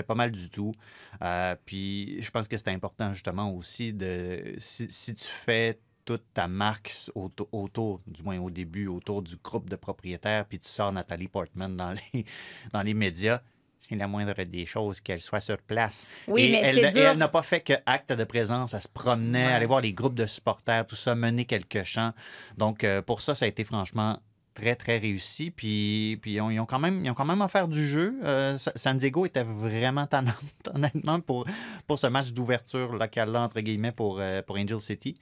pas 0.08 0.16
mal 0.16 0.32
du 0.32 0.50
tout. 0.50 0.74
Euh, 1.22 1.56
puis 1.66 2.22
je 2.22 2.32
pense 2.32 2.48
que 2.48 2.58
c'est 2.58 2.70
important 2.70 3.14
justement 3.14 3.54
aussi 3.54 3.94
de 3.94 4.56
si, 4.58 4.88
si 4.90 5.14
tu 5.16 5.26
fais 5.26 5.80
toute 6.06 6.24
ta 6.34 6.48
marque 6.48 6.94
auto- 7.16 7.50
autour, 7.52 8.00
du 8.08 8.24
moins 8.24 8.40
au 8.40 8.50
début, 8.50 8.88
autour 8.88 9.22
du 9.22 9.36
groupe 9.36 9.70
de 9.70 9.76
propriétaires, 9.76 10.46
puis 10.46 10.58
tu 10.58 10.70
sors 10.70 10.94
Nathalie 10.94 11.28
Portman 11.28 11.76
dans 11.76 11.94
les, 12.14 12.26
dans 12.72 12.82
les 12.82 12.94
médias, 12.94 13.42
c'est 13.80 13.96
la 13.96 14.08
moindre 14.08 14.34
des 14.44 14.66
choses 14.66 15.00
qu'elle 15.00 15.22
soit 15.22 15.40
sur 15.40 15.58
place. 15.60 16.06
Oui, 16.28 16.44
Et 16.44 16.52
mais 16.52 16.62
elle, 16.66 16.78
et 16.80 16.90
dur. 16.92 17.08
elle 17.10 17.18
n'a 17.18 17.28
pas 17.30 17.44
fait 17.44 17.62
que 17.62 17.74
acte 17.86 18.12
de 18.12 18.24
présence. 18.24 18.74
Elle 18.74 18.82
se 18.82 18.88
promenait, 18.90 19.46
Ouais. 19.48 19.54
aller 19.54 19.66
voir 19.66 19.82
les 19.82 19.94
groupes 19.94 20.16
de 20.16 20.26
supporters, 20.26 20.86
tout 20.86 20.96
ça, 20.96 21.16
mener 21.16 21.46
quelques 21.46 21.84
chants. 21.84 22.14
Donc, 22.58 22.84
euh, 22.84 23.02
pour 23.02 23.22
ça, 23.22 23.34
ça 23.36 23.46
a 23.46 23.48
été 23.48 23.64
franchement 23.64 24.20
très, 24.54 24.76
très 24.76 24.98
réussi. 24.98 25.52
Puis, 25.52 26.18
puis 26.20 26.34
ils, 26.34 26.42
ont, 26.42 26.50
ils 26.50 26.60
ont 26.60 26.66
quand 26.66 26.80
même, 26.80 27.06
ils 27.06 27.12
ont 27.12 27.14
quand 27.14 27.26
même 27.26 27.42
offert 27.42 27.68
du 27.68 27.88
jeu. 27.88 28.16
Euh, 28.24 28.58
Sa- 28.58 28.72
San 28.76 28.98
Diego 28.98 29.24
était 29.28 29.44
vraiment 29.44 30.08
tannante, 30.08 30.34
honnêtement, 30.74 31.20
pour, 31.22 31.46
pour 31.86 32.00
ce 32.00 32.08
match 32.08 32.32
d'ouverture 32.32 32.94
local-là, 32.94 33.42
entre 33.44 33.62
guillemets, 33.62 33.92
pour, 33.92 34.20
euh, 34.20 34.42
pour 34.42 34.58
Angel 34.58 34.82
City. 34.82 35.16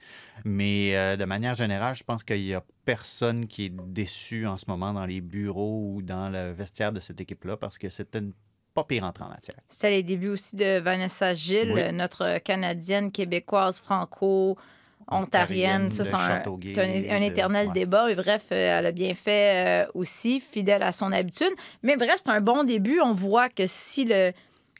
Mais 0.44 0.96
euh, 0.96 1.16
de 1.16 1.24
manière 1.26 1.54
générale, 1.54 1.94
je 1.94 2.02
pense 2.02 2.24
qu'il 2.24 2.42
n'y 2.42 2.54
a 2.54 2.64
personne 2.86 3.46
qui 3.46 3.66
est 3.66 3.72
déçu 3.74 4.46
en 4.46 4.56
ce 4.56 4.64
moment 4.68 4.92
dans 4.94 5.04
les 5.06 5.20
bureaux 5.20 5.92
ou 5.94 6.02
dans 6.02 6.30
le 6.30 6.52
vestiaire 6.52 6.92
de 6.92 7.00
cette 7.00 7.20
équipe-là 7.20 7.56
parce 7.58 7.76
que 7.78 7.90
c'était 7.90 8.20
une 8.20 8.32
pas 8.76 8.84
pire 8.84 9.02
entrée 9.04 9.24
en 9.24 9.28
matière. 9.30 9.56
C'était 9.68 9.90
les 9.90 10.02
débuts 10.04 10.28
aussi 10.28 10.54
de 10.54 10.78
Vanessa 10.78 11.34
Gilles, 11.34 11.72
Oui. 11.74 11.80
euh, 11.82 11.90
notre 11.92 12.38
Canadienne, 12.38 13.10
québécoise, 13.10 13.80
franco-ontarienne. 13.80 15.90
Ça, 15.90 16.04
c'est 16.04 16.14
un, 16.14 16.40
de- 16.40 17.22
éternel 17.24 17.72
débat. 17.72 18.10
Et 18.10 18.14
bref, 18.14 18.44
euh, 18.52 18.78
elle 18.78 18.86
a 18.86 18.92
bien 18.92 19.14
fait 19.14 19.84
euh, 19.86 19.90
aussi, 19.94 20.40
fidèle 20.40 20.82
à 20.82 20.92
son 20.92 21.12
habitude. 21.12 21.52
Mais 21.82 21.96
bref, 21.96 22.16
c'est 22.24 22.30
un 22.30 22.40
bon 22.40 22.64
début. 22.64 23.00
On 23.00 23.12
voit 23.12 23.48
que 23.48 23.66
si 23.66 24.04
le 24.04 24.32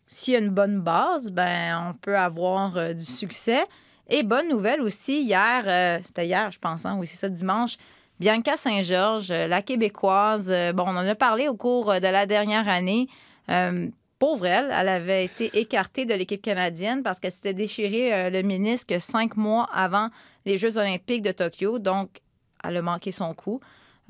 s'il 0.08 0.34
y 0.34 0.36
a 0.36 0.40
une 0.40 0.50
bonne 0.50 0.80
base, 0.82 1.32
ben 1.32 1.88
on 1.90 1.94
peut 1.94 2.16
avoir 2.16 2.76
euh, 2.76 2.92
du 2.92 3.04
succès. 3.04 3.64
Et 4.08 4.22
bonne 4.22 4.48
nouvelle 4.48 4.80
aussi, 4.80 5.22
hier, 5.22 5.64
euh, 5.66 5.98
c'était 6.06 6.26
hier, 6.26 6.48
je 6.52 6.60
pense, 6.60 6.86
hein, 6.86 6.96
oui, 6.96 7.08
c'est 7.08 7.16
ça, 7.16 7.28
dimanche, 7.28 7.76
Bianca 8.20 8.56
Saint-Georges, 8.56 9.32
euh, 9.32 9.48
la 9.48 9.62
Québécoise, 9.62 10.48
euh, 10.52 10.72
bon, 10.72 10.84
on 10.86 10.90
en 10.96 11.08
a 11.08 11.16
parlé 11.16 11.48
au 11.48 11.56
cours 11.56 11.90
euh, 11.90 11.98
de 11.98 12.06
la 12.06 12.24
dernière 12.24 12.68
année. 12.68 13.08
Euh, 13.50 13.88
pauvre 14.18 14.46
elle, 14.46 14.72
elle 14.72 14.88
avait 14.88 15.24
été 15.24 15.58
écartée 15.58 16.04
de 16.04 16.14
l'équipe 16.14 16.42
canadienne 16.42 17.02
parce 17.02 17.20
qu'elle 17.20 17.32
s'était 17.32 17.54
déchiré 17.54 18.12
euh, 18.12 18.30
le 18.30 18.42
ménisque 18.42 18.94
cinq 18.98 19.36
mois 19.36 19.68
avant 19.72 20.08
les 20.44 20.56
Jeux 20.56 20.78
olympiques 20.78 21.22
de 21.22 21.32
Tokyo. 21.32 21.78
Donc, 21.78 22.20
elle 22.64 22.76
a 22.76 22.82
manqué 22.82 23.12
son 23.12 23.34
coup. 23.34 23.60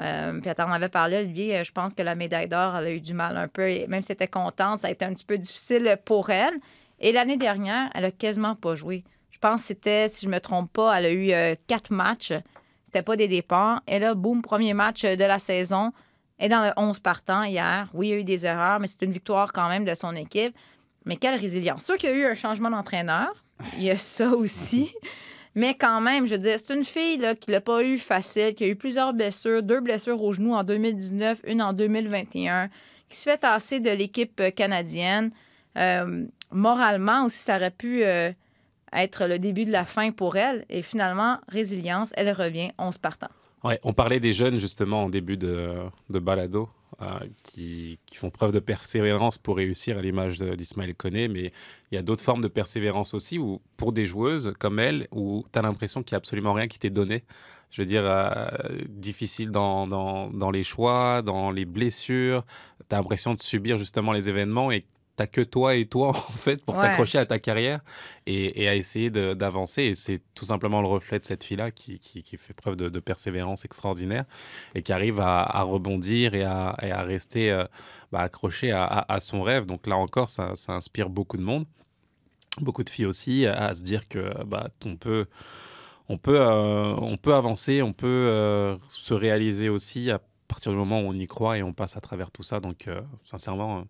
Euh, 0.01 0.41
puis 0.41 0.49
elle 0.49 0.55
t'en 0.55 0.71
avait 0.71 0.89
parlé, 0.89 1.19
Olivier. 1.19 1.65
Je 1.65 1.73
pense 1.73 1.95
que 1.95 2.03
la 2.03 2.15
médaille 2.15 2.49
d'or, 2.49 2.77
elle 2.77 2.87
a 2.87 2.91
eu 2.91 3.01
du 3.01 3.15
mal 3.15 3.37
un 3.37 3.49
peu. 3.49 3.69
Et 3.71 3.87
même 3.87 4.03
si 4.03 4.13
elle 4.13 4.15
était 4.15 4.29
contente, 4.29 4.81
ça 4.81 4.89
a 4.89 4.91
été 4.91 5.05
un 5.05 5.13
petit 5.15 5.25
peu 5.25 5.39
difficile 5.39 5.99
pour 6.05 6.31
elle. 6.31 6.55
Et 7.01 7.13
l'année 7.13 7.37
dernière, 7.37 7.91
elle 7.95 8.05
a 8.05 8.11
quasiment 8.11 8.55
pas 8.55 8.75
joué. 8.75 9.05
Je 9.31 9.39
pense 9.39 9.63
que 9.63 9.67
c'était, 9.69 10.09
si 10.09 10.27
je 10.27 10.31
me 10.31 10.39
trompe 10.39 10.73
pas, 10.73 10.99
elle 10.99 11.05
a 11.05 11.13
eu 11.13 11.57
quatre 11.67 11.93
matchs. 11.93 12.33
C'était 12.85 13.03
pas 13.03 13.17
des 13.17 13.29
départs. 13.29 13.83
Et 13.87 13.99
là, 13.99 14.15
boum, 14.15 14.41
premier 14.41 14.73
match 14.73 15.03
de 15.03 15.25
la 15.25 15.39
saison. 15.39 15.93
Et 16.39 16.49
dans 16.49 16.63
le 16.63 16.71
11 16.77 16.99
partant 16.99 17.45
hier, 17.45 17.89
oui, 17.95 18.09
il 18.09 18.11
y 18.11 18.13
a 18.15 18.17
eu 18.19 18.25
des 18.25 18.45
erreurs, 18.45 18.81
mais 18.81 18.87
c'est 18.87 19.03
une 19.03 19.13
victoire 19.13 19.53
quand 19.53 19.69
même 19.69 19.85
de 19.85 19.95
son 19.95 20.15
équipe. 20.15 20.55
Mais 21.05 21.17
quelle 21.17 21.39
résilience. 21.39 21.85
Sûr 21.85 21.97
qu'il 21.97 22.11
y 22.11 22.13
a 22.13 22.17
eu 22.17 22.27
un 22.27 22.35
changement 22.35 22.71
d'entraîneur. 22.71 23.33
Il 23.77 23.85
y 23.85 23.91
a 23.91 23.97
ça 23.97 24.29
aussi. 24.31 24.93
Mais 25.55 25.75
quand 25.75 26.03
même, 26.03 26.27
je 26.27 26.33
veux 26.35 26.39
dire, 26.39 26.59
c'est 26.63 26.75
une 26.75 26.85
fille 26.85 27.19
qui 27.41 27.51
l'a 27.51 27.63
pas 27.63 27.83
eu 27.83 27.97
facile, 27.97 28.55
qui 28.55 28.65
a 28.65 28.67
eu 28.67 28.77
plusieurs 28.77 29.15
blessures, 29.15 29.63
deux 29.63 29.81
blessures 29.81 30.23
au 30.23 30.33
genou 30.35 30.55
en 30.55 30.65
2019, 30.65 31.41
une 31.47 31.63
en 31.63 31.73
2021, 31.73 32.69
qui 33.09 33.17
se 33.17 33.31
fait 33.31 33.39
tasser 33.39 33.81
de 33.81 33.89
l'équipe 33.89 34.39
euh, 34.41 34.51
canadienne. 34.51 35.31
Euh, 35.79 36.27
moralement 36.51 37.25
aussi, 37.25 37.39
ça 37.39 37.57
aurait 37.57 37.71
pu 37.71 38.05
euh, 38.05 38.33
être 38.93 39.27
le 39.27 39.39
début 39.39 39.65
de 39.65 39.73
la 39.73 39.87
fin 39.87 40.11
pour 40.11 40.37
elle. 40.37 40.67
Et 40.69 40.83
finalement, 40.83 41.39
résilience, 41.49 42.13
elle 42.17 42.31
revient, 42.33 42.73
11 42.79 42.99
partant. 42.99 43.31
On 43.83 43.93
parlait 43.93 44.21
des 44.21 44.33
jeunes 44.33 44.59
justement 44.59 45.05
en 45.05 45.09
début 45.09 45.37
de, 45.37 45.91
balado 46.09 46.69
euh, 47.03 47.07
qui, 47.43 47.99
font 48.15 48.31
preuve 48.31 48.53
de 48.53 48.61
persévérance 48.61 49.39
pour 49.39 49.57
réussir 49.57 49.99
à 49.99 50.03
l'image 50.03 50.39
d'Ismaël 50.39 50.95
Koné, 50.95 51.29
mais 51.29 51.53
il 51.91 51.95
y 51.95 51.99
a 51.99 52.03
d'autres 52.03 52.23
formes 52.23 52.41
de 52.41 52.49
persévérance 52.49 53.15
aussi 53.15 53.39
où, 53.39 53.61
pour 53.77 53.93
des 53.93 54.07
joueuses 54.07 54.55
comme 54.59 54.79
elle 54.79 55.07
où 55.11 55.45
tu 55.53 55.59
as 55.59 55.63
l'impression 55.63 56.03
qu'il 56.03 56.15
n'y 56.15 56.17
a 56.17 56.19
absolument 56.19 56.53
rien 56.53 56.69
qui 56.69 56.79
t'est 56.79 56.91
donné. 56.91 57.25
Je 57.71 57.83
veux 57.83 57.87
dire, 57.87 58.05
euh, 58.05 58.49
difficile 58.89 59.51
dans, 59.51 59.87
dans, 59.87 60.31
dans 60.31 60.51
les 60.51 60.63
choix, 60.63 61.23
dans 61.23 61.51
les 61.51 61.65
blessures, 61.65 62.45
tu 62.89 62.95
as 62.95 62.99
l'impression 62.99 63.35
de 63.35 63.41
subir 63.41 63.77
justement 63.77 64.13
les 64.13 64.29
événements 64.29 64.71
et 64.71 64.85
t'as 65.17 65.27
que 65.27 65.41
toi 65.41 65.75
et 65.75 65.87
toi 65.87 66.09
en 66.11 66.13
fait 66.13 66.65
pour 66.65 66.77
Ouais. 66.77 66.83
t'accrocher 66.83 67.19
à 67.19 67.27
ta 67.27 67.39
carrière 67.39 67.81
et, 68.27 68.63
et 68.63 68.69
à 68.69 68.75
essayer 68.75 69.11
d'avancer. 69.11 69.83
Et 69.83 69.95
c'est 69.95 70.21
tout 70.35 70.45
simplement 70.45 70.81
le 70.83 70.89
reflet 70.89 71.19
de 71.19 71.25
cette 71.25 71.43
fille-là 71.43 71.71
qui, 71.71 71.99
qui, 71.99 72.23
qui 72.23 72.37
fait 72.37 72.53
preuve 72.55 72.77
de, 72.77 72.89
de 72.89 73.01
persévérance 73.01 73.65
extraordinaire 73.65 74.25
et 74.75 74.83
qui 74.83 74.93
arrive 74.93 75.21
à, 75.21 75.43
à 75.43 75.63
rebondir 75.63 76.35
et 76.35 76.45
à, 76.45 76.77
et 76.83 76.91
à 76.91 77.03
rester 77.03 77.51
euh, 77.51 77.65
bah, 78.13 78.21
accrochée 78.21 78.73
à, 78.73 79.19
son 79.21 79.43
rêve. 79.43 79.65
Donc 79.67 79.87
là 79.87 79.97
encore, 79.97 80.29
ça, 80.29 80.55
ça 80.55 80.73
inspire 80.75 81.09
beaucoup 81.09 81.37
de 81.39 81.43
monde, 81.43 81.67
beaucoup 82.61 82.85
de 82.85 82.91
filles 82.91 83.07
aussi, 83.07 83.47
à, 83.47 83.75
se 83.75 83.83
dire 83.83 84.09
que 84.09 84.45
bah, 84.45 84.69
on 84.85 84.97
peut. 84.97 85.27
On 86.09 86.19
peut, 86.19 86.41
euh, 86.41 86.95
on 86.99 87.17
peut 87.17 87.35
avancer, 87.35 87.83
on 87.83 87.93
peut 87.93 88.07
euh, 88.07 88.77
se 88.87 89.13
réaliser 89.13 89.69
aussi 89.69 90.09
à 90.13 90.21
partir 90.47 90.71
du 90.71 90.79
moment 90.79 91.01
où 91.01 91.07
on 91.09 91.13
y 91.13 91.27
croit 91.27 91.59
et 91.59 91.65
on 91.65 91.73
passe 91.73 91.97
à 91.97 92.01
travers 92.01 92.31
tout 92.31 92.45
ça. 92.45 92.61
Donc, 92.61 92.87
euh, 92.87 93.01
sincèrement, 93.23 93.85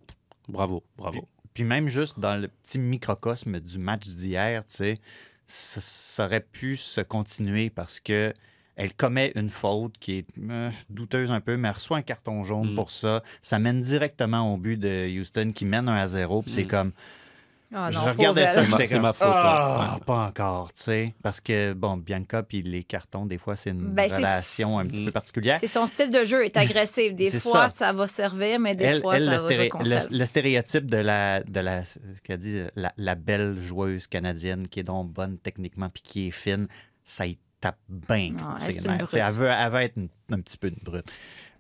bravo, 0.49 0.83
bravo. 0.97 1.29
Puis 1.55 1.65
même 1.65 1.89
juste 1.89 2.19
dans 2.21 2.37
le 2.37 2.49
petit 2.49 2.79
microcosme 2.79 3.61
du 3.61 3.79
match 3.79 4.07
d'hier, 4.09 4.63
tu 4.69 4.77
sais, 4.77 4.99
ça, 5.47 5.81
ça 5.81 6.27
aurait 6.27 6.41
pu 6.41 6.77
se 6.77 7.01
continuer 7.01 7.71
parce 7.71 8.01
que 8.01 8.33
elle 8.79 8.93
commet 8.93 9.33
une 9.37 9.49
faute 9.49 9.97
qui 9.99 10.19
est 10.19 10.27
euh, 10.51 10.71
douteuse 10.91 11.33
un 11.33 11.41
peu, 11.41 11.57
mais 11.57 11.69
elle 11.69 11.75
reçoit 11.75 11.97
un 11.97 12.03
carton 12.03 12.45
jaune 12.45 12.73
Mm. 12.73 12.75
pour 12.75 12.91
ça. 12.91 13.23
Ça 13.41 13.59
mène 13.59 13.81
directement 13.81 14.53
au 14.53 14.59
but 14.59 14.77
de 14.79 15.09
Houston 15.19 15.51
qui 15.55 15.65
mène 15.65 15.89
1 15.89 15.95
à 15.95 16.09
0. 16.09 16.43
Puis 16.43 16.51
c'est 16.51 16.65
Mm. 16.65 16.69
comme. 16.69 16.93
Ah 17.75 17.91
je 17.91 17.99
regardais 17.99 18.47
ça, 18.47 18.61
elle. 18.63 18.67
C'est 18.67 18.71
ma- 18.71 18.77
j'étais 18.77 18.87
c'est 18.87 18.95
comme, 18.95 19.03
ma 19.03 19.13
faute, 19.13 19.29
Ah, 19.31 19.95
ouais. 19.99 20.05
pas 20.05 20.19
encore, 20.27 20.73
tu 20.73 20.83
sais. 20.85 21.15
Parce 21.23 21.41
que, 21.41 21.73
bon, 21.73 21.97
Bianca, 21.97 22.43
puis 22.45 22.63
les 22.63 22.85
cartons, 22.85 23.27
des 23.27 23.39
fois, 23.39 23.57
c'est 23.57 23.71
une 23.71 23.93
Ben, 23.93 24.11
relation 24.11 24.79
un 24.79 24.87
petit 24.87 25.05
peu 25.07 25.11
particulière. 25.11 25.59
C'est 25.59 25.67
son 25.67 25.87
style 25.87 26.11
de 26.11 26.23
jeu 26.25 26.45
est 26.45 26.57
agressif. 26.57 27.15
Des 27.15 27.31
fois, 27.41 27.69
ça. 27.69 27.87
ça. 27.87 27.93
va 27.93 28.07
servir, 28.07 28.61
mais 28.61 28.75
des 28.77 28.85
elle, 28.85 29.01
fois, 29.01 29.17
elle, 29.17 29.25
ça 29.25 29.49
le, 29.49 29.57
va 29.57 29.69
contre 29.69 29.85
le- 29.85 29.97
elle. 29.97 30.07
le 30.19 30.27
stéréotype 30.27 30.87
de 30.91 30.97
la, 30.99 31.43
de 31.43 31.61
la, 31.61 31.85
ce 31.85 31.99
qu'elle 32.23 32.39
dit, 32.39 32.63
la, 32.77 32.93
la 32.97 33.15
belle 33.17 33.57
joueuse 33.59 34.07
canadienne 34.07 34.69
qui 34.69 34.81
est 34.81 34.85
donc 34.85 35.11
bonne 35.13 35.39
techniquement 35.39 35.89
puis 35.89 36.03
qui 36.03 36.29
est 36.29 36.33
fine, 36.33 36.69
ça 37.05 37.27
y 37.27 37.37
tape 37.61 37.79
bien. 37.89 38.35
Ah, 38.41 38.59
elle, 38.61 38.73
ses 38.73 38.81
c'est 38.81 38.85
une 38.89 38.97
nerfs. 38.97 39.09
Tu 39.09 39.17
sais, 39.17 39.19
Elle 39.27 39.33
veut, 39.35 39.49
elle 39.49 39.71
veut 39.73 39.81
être 39.81 39.97
une- 39.97 40.09
un 40.31 40.41
petit 40.41 40.57
peu 40.59 40.69
une 40.69 40.79
brute. 40.83 41.07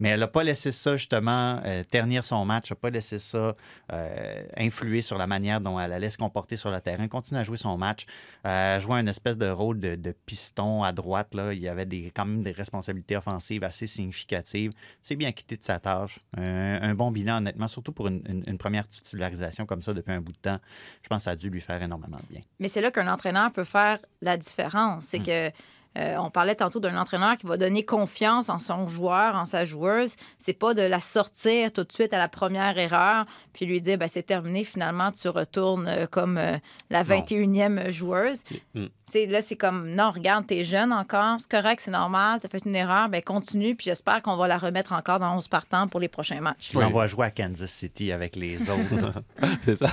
Mais 0.00 0.10
elle 0.10 0.20
n'a 0.20 0.28
pas 0.28 0.42
laissé 0.42 0.72
ça, 0.72 0.96
justement, 0.96 1.60
euh, 1.64 1.82
ternir 1.84 2.24
son 2.24 2.44
match, 2.44 2.70
n'a 2.70 2.76
pas 2.76 2.90
laissé 2.90 3.18
ça 3.18 3.54
euh, 3.92 4.42
influer 4.56 5.02
sur 5.02 5.18
la 5.18 5.26
manière 5.26 5.60
dont 5.60 5.78
elle 5.80 5.92
allait 5.92 6.10
se 6.10 6.18
comporter 6.18 6.56
sur 6.56 6.70
le 6.70 6.80
terrain. 6.80 7.08
Continue 7.08 7.40
à 7.40 7.44
jouer 7.44 7.56
son 7.56 7.76
match. 7.78 8.04
Euh, 8.46 8.76
elle 8.76 8.80
jouait 8.80 8.98
un 8.98 9.06
espèce 9.06 9.38
de 9.38 9.48
rôle 9.48 9.80
de, 9.80 9.94
de 9.96 10.14
piston 10.26 10.82
à 10.82 10.92
droite. 10.92 11.34
Là. 11.34 11.52
Il 11.52 11.60
y 11.60 11.68
avait 11.68 11.86
des, 11.86 12.10
quand 12.14 12.26
même 12.26 12.42
des 12.42 12.52
responsabilités 12.52 13.16
offensives 13.16 13.64
assez 13.64 13.86
significatives. 13.86 14.72
C'est 15.02 15.16
bien 15.16 15.32
quitté 15.32 15.56
de 15.56 15.62
sa 15.62 15.78
tâche. 15.78 16.18
Un, 16.36 16.80
un 16.82 16.94
bon 16.94 17.10
bilan, 17.10 17.38
honnêtement, 17.38 17.68
surtout 17.68 17.92
pour 17.92 18.08
une, 18.08 18.22
une- 18.28 18.42
une 18.46 18.58
première 18.58 18.88
titularisation 18.88 19.66
comme 19.66 19.82
ça 19.82 19.92
depuis 19.94 20.12
un 20.12 20.20
bout 20.20 20.32
de 20.32 20.38
temps. 20.38 20.58
Je 21.02 21.08
pense 21.08 21.18
que 21.18 21.24
ça 21.24 21.30
a 21.32 21.36
dû 21.36 21.50
lui 21.50 21.60
faire 21.60 21.82
énormément 21.82 22.18
de 22.18 22.26
bien. 22.34 22.42
Mais 22.60 22.68
c'est 22.68 22.80
là 22.80 22.90
qu'un 22.90 23.08
entraîneur 23.12 23.50
peut 23.52 23.64
faire 23.64 23.98
la 24.20 24.36
différence. 24.36 25.04
C'est 25.04 25.20
que 25.20 25.50
euh, 25.96 26.16
on 26.18 26.30
parlait 26.30 26.54
tantôt 26.54 26.80
d'un 26.80 26.96
entraîneur 26.96 27.36
qui 27.38 27.46
va 27.46 27.56
donner 27.56 27.84
confiance 27.84 28.48
en 28.48 28.58
son 28.58 28.86
joueur, 28.86 29.34
en 29.34 29.46
sa 29.46 29.64
joueuse, 29.64 30.16
c'est 30.38 30.52
pas 30.52 30.74
de 30.74 30.82
la 30.82 31.00
sortir 31.00 31.72
tout 31.72 31.84
de 31.84 31.92
suite 31.92 32.12
à 32.12 32.18
la 32.18 32.28
première 32.28 32.76
erreur, 32.76 33.24
puis 33.52 33.66
lui 33.66 33.80
dire, 33.80 33.96
ben, 33.96 34.08
c'est 34.08 34.22
terminé, 34.22 34.64
finalement, 34.64 35.12
tu 35.12 35.28
retournes 35.28 35.88
euh, 35.88 36.06
comme 36.06 36.36
euh, 36.38 36.56
la 36.90 37.02
21e 37.02 37.90
joueuse. 37.90 38.42
Mm. 38.74 38.86
C'est, 39.04 39.26
là, 39.26 39.40
c'est 39.40 39.56
comme, 39.56 39.88
non, 39.88 40.10
regarde, 40.10 40.46
t'es 40.46 40.64
jeune 40.64 40.92
encore, 40.92 41.36
c'est 41.38 41.50
correct, 41.50 41.80
c'est 41.80 41.90
normal, 41.90 42.40
t'as 42.40 42.48
fait 42.48 42.64
une 42.66 42.74
erreur, 42.74 43.08
ben 43.08 43.22
continue, 43.22 43.74
puis 43.74 43.84
j'espère 43.84 44.20
qu'on 44.20 44.36
va 44.36 44.48
la 44.48 44.58
remettre 44.58 44.92
encore 44.92 45.20
dans 45.20 45.36
11 45.36 45.48
partants 45.48 45.88
pour 45.88 46.00
les 46.00 46.08
prochains 46.08 46.40
matchs. 46.40 46.72
On 46.74 46.88
va 46.90 47.06
jouer 47.06 47.26
à 47.26 47.30
Kansas 47.30 47.70
City 47.70 48.12
avec 48.12 48.36
les 48.36 48.60
autres. 48.68 49.22
c'est 49.62 49.76
ça. 49.76 49.88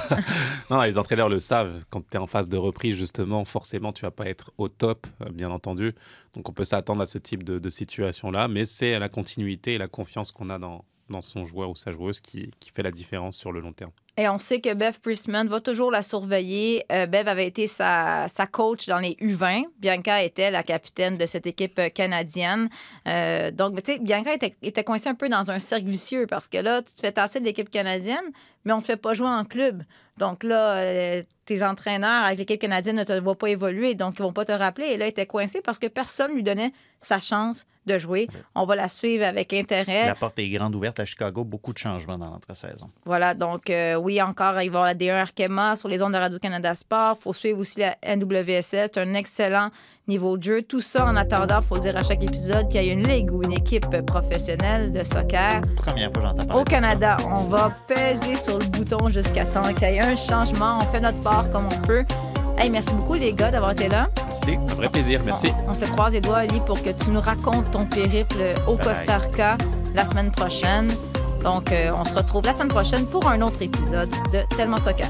Non, 0.69 0.81
les 0.81 0.97
entraîneurs 0.97 1.29
le 1.29 1.39
savent. 1.39 1.85
Quand 1.89 2.01
tu 2.01 2.17
es 2.17 2.19
en 2.19 2.27
phase 2.27 2.49
de 2.49 2.57
reprise, 2.57 2.95
justement, 2.95 3.45
forcément, 3.45 3.93
tu 3.93 4.01
vas 4.01 4.11
pas 4.11 4.25
être 4.25 4.51
au 4.57 4.67
top, 4.67 5.07
bien 5.31 5.51
entendu. 5.51 5.92
Donc, 6.35 6.49
on 6.49 6.53
peut 6.53 6.65
s'attendre 6.65 7.01
à 7.01 7.05
ce 7.05 7.17
type 7.17 7.43
de, 7.43 7.69
situation-là. 7.69 8.47
Mais 8.47 8.65
c'est 8.65 8.97
la 8.99 9.09
continuité 9.09 9.73
et 9.73 9.77
la 9.77 9.87
confiance 9.87 10.31
qu'on 10.31 10.49
a 10.49 10.59
dans, 10.59 10.83
son 11.21 11.45
joueur 11.45 11.69
ou 11.69 11.75
sa 11.75 11.91
joueuse 11.91 12.21
qui, 12.21 12.51
fait 12.73 12.81
la 12.81 12.91
différence 12.91 13.37
sur 13.37 13.51
le 13.51 13.59
long 13.59 13.71
terme. 13.71 13.91
Et 14.15 14.29
on 14.29 14.37
sait 14.37 14.61
que 14.61 14.73
Bev 14.73 14.99
Priestman 14.99 15.47
va 15.47 15.59
toujours 15.59 15.89
la 15.89 16.03
surveiller. 16.03 16.85
Euh, 16.91 17.07
Bev 17.07 17.27
avait 17.27 17.47
été 17.47 17.65
sa, 17.65 18.27
sa, 18.27 18.45
coach 18.45 18.85
dans 18.85 18.99
les 18.99 19.15
U20. 19.21 19.63
Bianca 19.79 20.21
était 20.21 20.51
la 20.51 20.61
capitaine 20.61 21.17
de 21.17 21.25
cette 21.25 21.47
équipe 21.47 21.79
euh, 21.79 21.89
canadienne. 21.89 22.69
Euh, 23.07 23.49
donc, 23.49 23.81
tu 23.81 23.93
sais, 23.93 23.99
Bianca 23.99 24.33
était, 24.33 24.55
était 24.61 24.83
coincée 24.83 25.09
un 25.09 25.15
peu 25.15 25.29
dans 25.29 25.49
un 25.49 25.57
cercle 25.57 25.87
vicieux 25.87 26.27
parce 26.27 26.47
que 26.47 26.59
là, 26.59 26.83
tu 26.83 26.93
te 26.93 26.99
fais 26.99 27.11
tasser 27.11 27.39
de 27.39 27.45
l'équipe 27.45 27.71
canadienne, 27.71 28.23
mais 28.65 28.73
on 28.73 28.77
ne 28.77 28.81
te 28.81 28.87
fait 28.87 28.97
pas 28.97 29.13
jouer 29.13 29.27
en 29.27 29.45
club. 29.45 29.83
Donc 30.17 30.43
là, 30.43 30.77
euh, 30.77 31.23
tes 31.45 31.63
entraîneurs 31.63 32.23
avec 32.23 32.39
l'équipe 32.39 32.61
canadienne 32.61 32.97
ne 32.97 33.03
te 33.03 33.19
voient 33.19 33.37
pas 33.37 33.49
évoluer, 33.49 33.95
donc 33.95 34.15
ils 34.19 34.21
vont 34.21 34.33
pas 34.33 34.45
te 34.45 34.51
rappeler. 34.51 34.85
Et 34.87 34.97
là, 34.97 35.05
il 35.05 35.09
était 35.09 35.25
coincé 35.25 35.61
parce 35.61 35.79
que 35.79 35.87
personne 35.87 36.35
lui 36.35 36.43
donnait 36.43 36.71
sa 36.99 37.19
chance 37.19 37.65
de 37.85 37.97
jouer. 37.97 38.27
On 38.55 38.65
va 38.65 38.75
la 38.75 38.87
suivre 38.87 39.25
avec 39.25 39.51
intérêt. 39.53 40.05
La 40.05 40.15
porte 40.15 40.37
est 40.39 40.49
grande 40.49 40.75
ouverte 40.75 40.99
à 40.99 41.05
Chicago. 41.05 41.43
Beaucoup 41.43 41.73
de 41.73 41.79
changements 41.79 42.17
dans 42.17 42.29
l'entre-saison. 42.29 42.89
Voilà, 43.05 43.33
donc 43.33 43.69
euh, 43.69 43.95
oui, 43.95 44.21
encore, 44.21 44.53
il 44.53 44.55
va 44.55 44.63
y 44.63 44.67
avoir 44.67 44.85
la 44.85 44.95
D1 44.95 45.19
Arkema 45.19 45.75
sur 45.75 45.89
les 45.89 46.01
ondes 46.01 46.13
de 46.13 46.17
Radio-Canada 46.17 46.75
Sport. 46.75 47.17
Il 47.19 47.23
faut 47.23 47.33
suivre 47.33 47.59
aussi 47.59 47.79
la 47.79 47.97
NWSS. 48.15 48.61
C'est 48.93 48.97
un 48.99 49.13
excellent 49.15 49.69
niveau 50.07 50.37
de 50.37 50.43
jeu. 50.43 50.61
Tout 50.61 50.81
ça 50.81 51.05
en 51.05 51.15
attendant, 51.15 51.59
il 51.61 51.65
faut 51.65 51.77
dire 51.77 51.95
à 51.95 52.03
chaque 52.03 52.23
épisode 52.23 52.67
qu'il 52.69 52.83
y 52.83 52.89
a 52.89 52.93
une 52.93 53.07
ligue 53.07 53.31
ou 53.31 53.43
une 53.43 53.53
équipe 53.53 54.05
professionnelle 54.05 54.91
de 54.91 55.03
soccer. 55.03 55.61
Première 55.75 56.11
fois 56.11 56.21
j'entends 56.23 56.45
parler 56.45 56.61
Au 56.61 56.63
Canada, 56.63 57.17
on 57.29 57.43
va 57.43 57.71
peser 57.87 58.35
sur 58.35 58.59
le 58.59 58.65
bouton 58.65 59.09
jusqu'à 59.09 59.45
temps 59.45 59.73
qu'il 59.73 59.89
y 59.89 59.95
ait 59.95 60.01
un 60.01 60.15
changement. 60.15 60.79
On 60.81 60.85
fait 60.85 60.99
notre 60.99 61.21
part 61.21 61.49
comme 61.51 61.65
on 61.65 61.81
peut. 61.85 62.03
Hey, 62.57 62.69
merci 62.69 62.93
beaucoup, 62.93 63.15
les 63.15 63.33
gars, 63.33 63.49
d'avoir 63.49 63.71
été 63.71 63.89
là. 63.89 64.09
Merci, 64.29 64.59
un 64.69 64.75
vrai 64.75 64.89
plaisir. 64.89 65.21
Merci. 65.25 65.47
On, 65.67 65.71
on 65.71 65.75
se 65.75 65.85
croise 65.85 66.13
les 66.13 66.21
doigts, 66.21 66.37
Ali, 66.37 66.59
pour 66.65 66.81
que 66.81 66.91
tu 66.91 67.09
nous 67.09 67.21
racontes 67.21 67.71
ton 67.71 67.85
périple 67.85 68.37
au 68.67 68.75
Costa 68.77 69.17
Rica 69.17 69.57
la 69.95 70.05
semaine 70.05 70.31
prochaine. 70.31 70.85
Donc, 71.43 71.71
euh, 71.71 71.91
on 71.95 72.05
se 72.05 72.13
retrouve 72.13 72.45
la 72.45 72.53
semaine 72.53 72.69
prochaine 72.69 73.05
pour 73.05 73.27
un 73.27 73.41
autre 73.41 73.61
épisode 73.61 74.09
de 74.31 74.39
Tellement 74.55 74.77
Soccer. 74.77 75.09